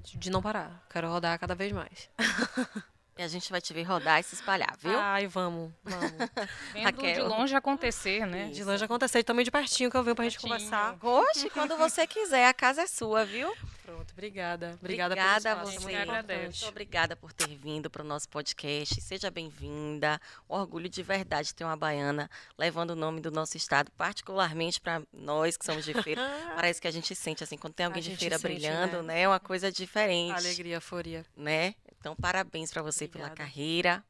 de, 0.03 0.31
não 0.31 0.43
parar. 0.43 0.85
Quero 0.91 1.09
rodar 1.09 1.39
cada 1.39 1.55
vez 1.55 1.73
mais. 1.73 2.11
E 3.17 3.23
a 3.23 3.29
gente 3.29 3.49
vai 3.49 3.61
te 3.61 3.73
ver 3.73 3.85
rodar 3.85 4.19
e 4.19 4.25
se 4.25 4.35
espalhar, 4.35 4.77
viu? 4.77 4.99
Ai, 4.99 5.29
vamos, 5.29 5.71
vamos. 5.85 6.11
Vendo 6.75 7.01
de 7.01 7.21
longe 7.21 7.55
acontecer, 7.55 8.27
né? 8.27 8.49
De 8.49 8.65
longe 8.65 8.85
acontecer. 8.85 9.21
E 9.21 9.23
também 9.23 9.45
de 9.45 9.53
pertinho 9.53 9.89
que 9.89 9.97
eu 9.97 10.03
venho 10.03 10.17
pra 10.17 10.25
gente 10.25 10.41
Pertinho. 10.41 10.69
conversar. 10.69 10.97
Oxe, 11.01 11.49
quando 11.51 11.77
você 11.77 12.09
quiser, 12.09 12.49
a 12.49 12.53
casa 12.53 12.83
é 12.83 12.89
sua, 12.89 13.25
viu? 13.25 13.55
Pronto, 13.85 14.13
obrigada. 14.13 14.79
Obrigada, 14.81 15.13
Obrigada 15.15 15.51
espaço, 15.51 15.73
você. 15.73 16.05
muito 16.07 16.67
obrigada 16.67 17.15
por 17.15 17.35
ter 17.35 17.55
vindo 17.55 17.91
para 17.91 18.03
o 18.03 18.05
nosso 18.05 18.27
podcast. 18.31 18.99
Seja 19.01 19.31
bem-vinda. 19.31 20.19
Orgulho 20.49 20.89
de 20.89 21.03
verdade 21.03 21.55
ter 21.55 21.65
uma 21.65 21.77
baiana 21.77 22.31
levando 22.57 22.91
o 22.93 22.97
nome 22.97 23.21
do 23.21 23.31
nosso 23.31 23.59
estado, 23.59 23.91
particularmente 23.93 24.81
para 24.81 25.03
nós 25.13 25.59
que 25.59 25.67
somos 25.67 25.85
de 25.85 25.93
feira. 26.03 26.23
Parece 26.57 26.81
que 26.81 26.89
a 26.89 26.91
gente 26.91 27.15
sente 27.15 27.45
assim, 27.45 27.59
quando 27.59 27.75
tem 27.75 27.85
alguém 27.85 28.01
A 28.01 28.05
de 28.05 28.17
feira 28.17 28.39
sente, 28.39 28.55
brilhando, 28.55 29.03
né? 29.03 29.15
né? 29.15 29.21
É 29.23 29.29
uma 29.29 29.41
coisa 29.41 29.71
diferente, 29.71 30.33
Alegria, 30.35 30.77
euforia. 30.77 31.27
né? 31.37 31.75
Então, 32.01 32.17
parabéns 32.17 32.73
para 32.73 32.81
você 32.83 33.07
pela 33.07 33.27
Obrigada. 33.27 33.51
carreira. 33.51 34.05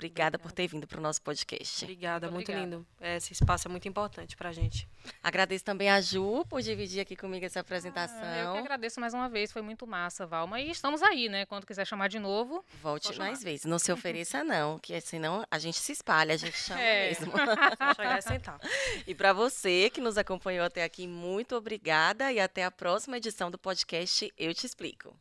Obrigada 0.00 0.38
por 0.38 0.50
ter 0.50 0.66
vindo 0.66 0.86
para 0.86 0.98
o 0.98 1.02
nosso 1.02 1.20
podcast. 1.20 1.84
Obrigada, 1.84 2.30
Muito 2.30 2.50
muito 2.50 2.58
lindo. 2.64 2.86
Esse 2.98 3.34
espaço 3.34 3.68
é 3.68 3.70
muito 3.70 3.86
importante 3.86 4.34
pra 4.34 4.50
gente. 4.50 4.88
Agradeço 5.22 5.62
também 5.62 5.90
a 5.90 6.00
Ju 6.00 6.42
por 6.48 6.62
dividir 6.62 7.00
aqui 7.00 7.14
comigo 7.14 7.44
essa 7.44 7.60
apresentação. 7.60 8.18
Ah, 8.22 8.38
eu 8.38 8.52
que 8.54 8.58
agradeço 8.60 8.98
mais 8.98 9.12
uma 9.12 9.28
vez, 9.28 9.52
foi 9.52 9.60
muito 9.60 9.86
massa, 9.86 10.26
Valma. 10.26 10.58
E 10.58 10.70
estamos 10.70 11.02
aí, 11.02 11.28
né? 11.28 11.44
Quando 11.44 11.66
quiser 11.66 11.86
chamar 11.86 12.08
de 12.08 12.18
novo. 12.18 12.64
Volte 12.82 13.14
mais 13.18 13.42
vezes. 13.42 13.66
Não 13.66 13.78
se 13.78 13.92
ofereça, 13.92 14.42
não, 14.44 14.78
que 14.78 14.98
senão 15.02 15.44
a 15.50 15.58
gente 15.58 15.78
se 15.78 15.92
espalha, 15.92 16.32
a 16.32 16.38
gente 16.38 16.56
chama 16.58 16.80
É. 16.80 17.08
mesmo. 17.10 17.30
Só 17.76 17.94
chegar 17.94 18.18
e 18.18 18.22
sentar. 18.22 18.58
E 19.06 19.14
para 19.14 19.34
você 19.34 19.90
que 19.90 20.00
nos 20.00 20.16
acompanhou 20.16 20.64
até 20.64 20.82
aqui, 20.82 21.06
muito 21.06 21.54
obrigada 21.54 22.32
e 22.32 22.40
até 22.40 22.64
a 22.64 22.70
próxima 22.70 23.18
edição 23.18 23.50
do 23.50 23.58
podcast 23.58 24.32
Eu 24.38 24.54
Te 24.54 24.64
Explico. 24.64 25.14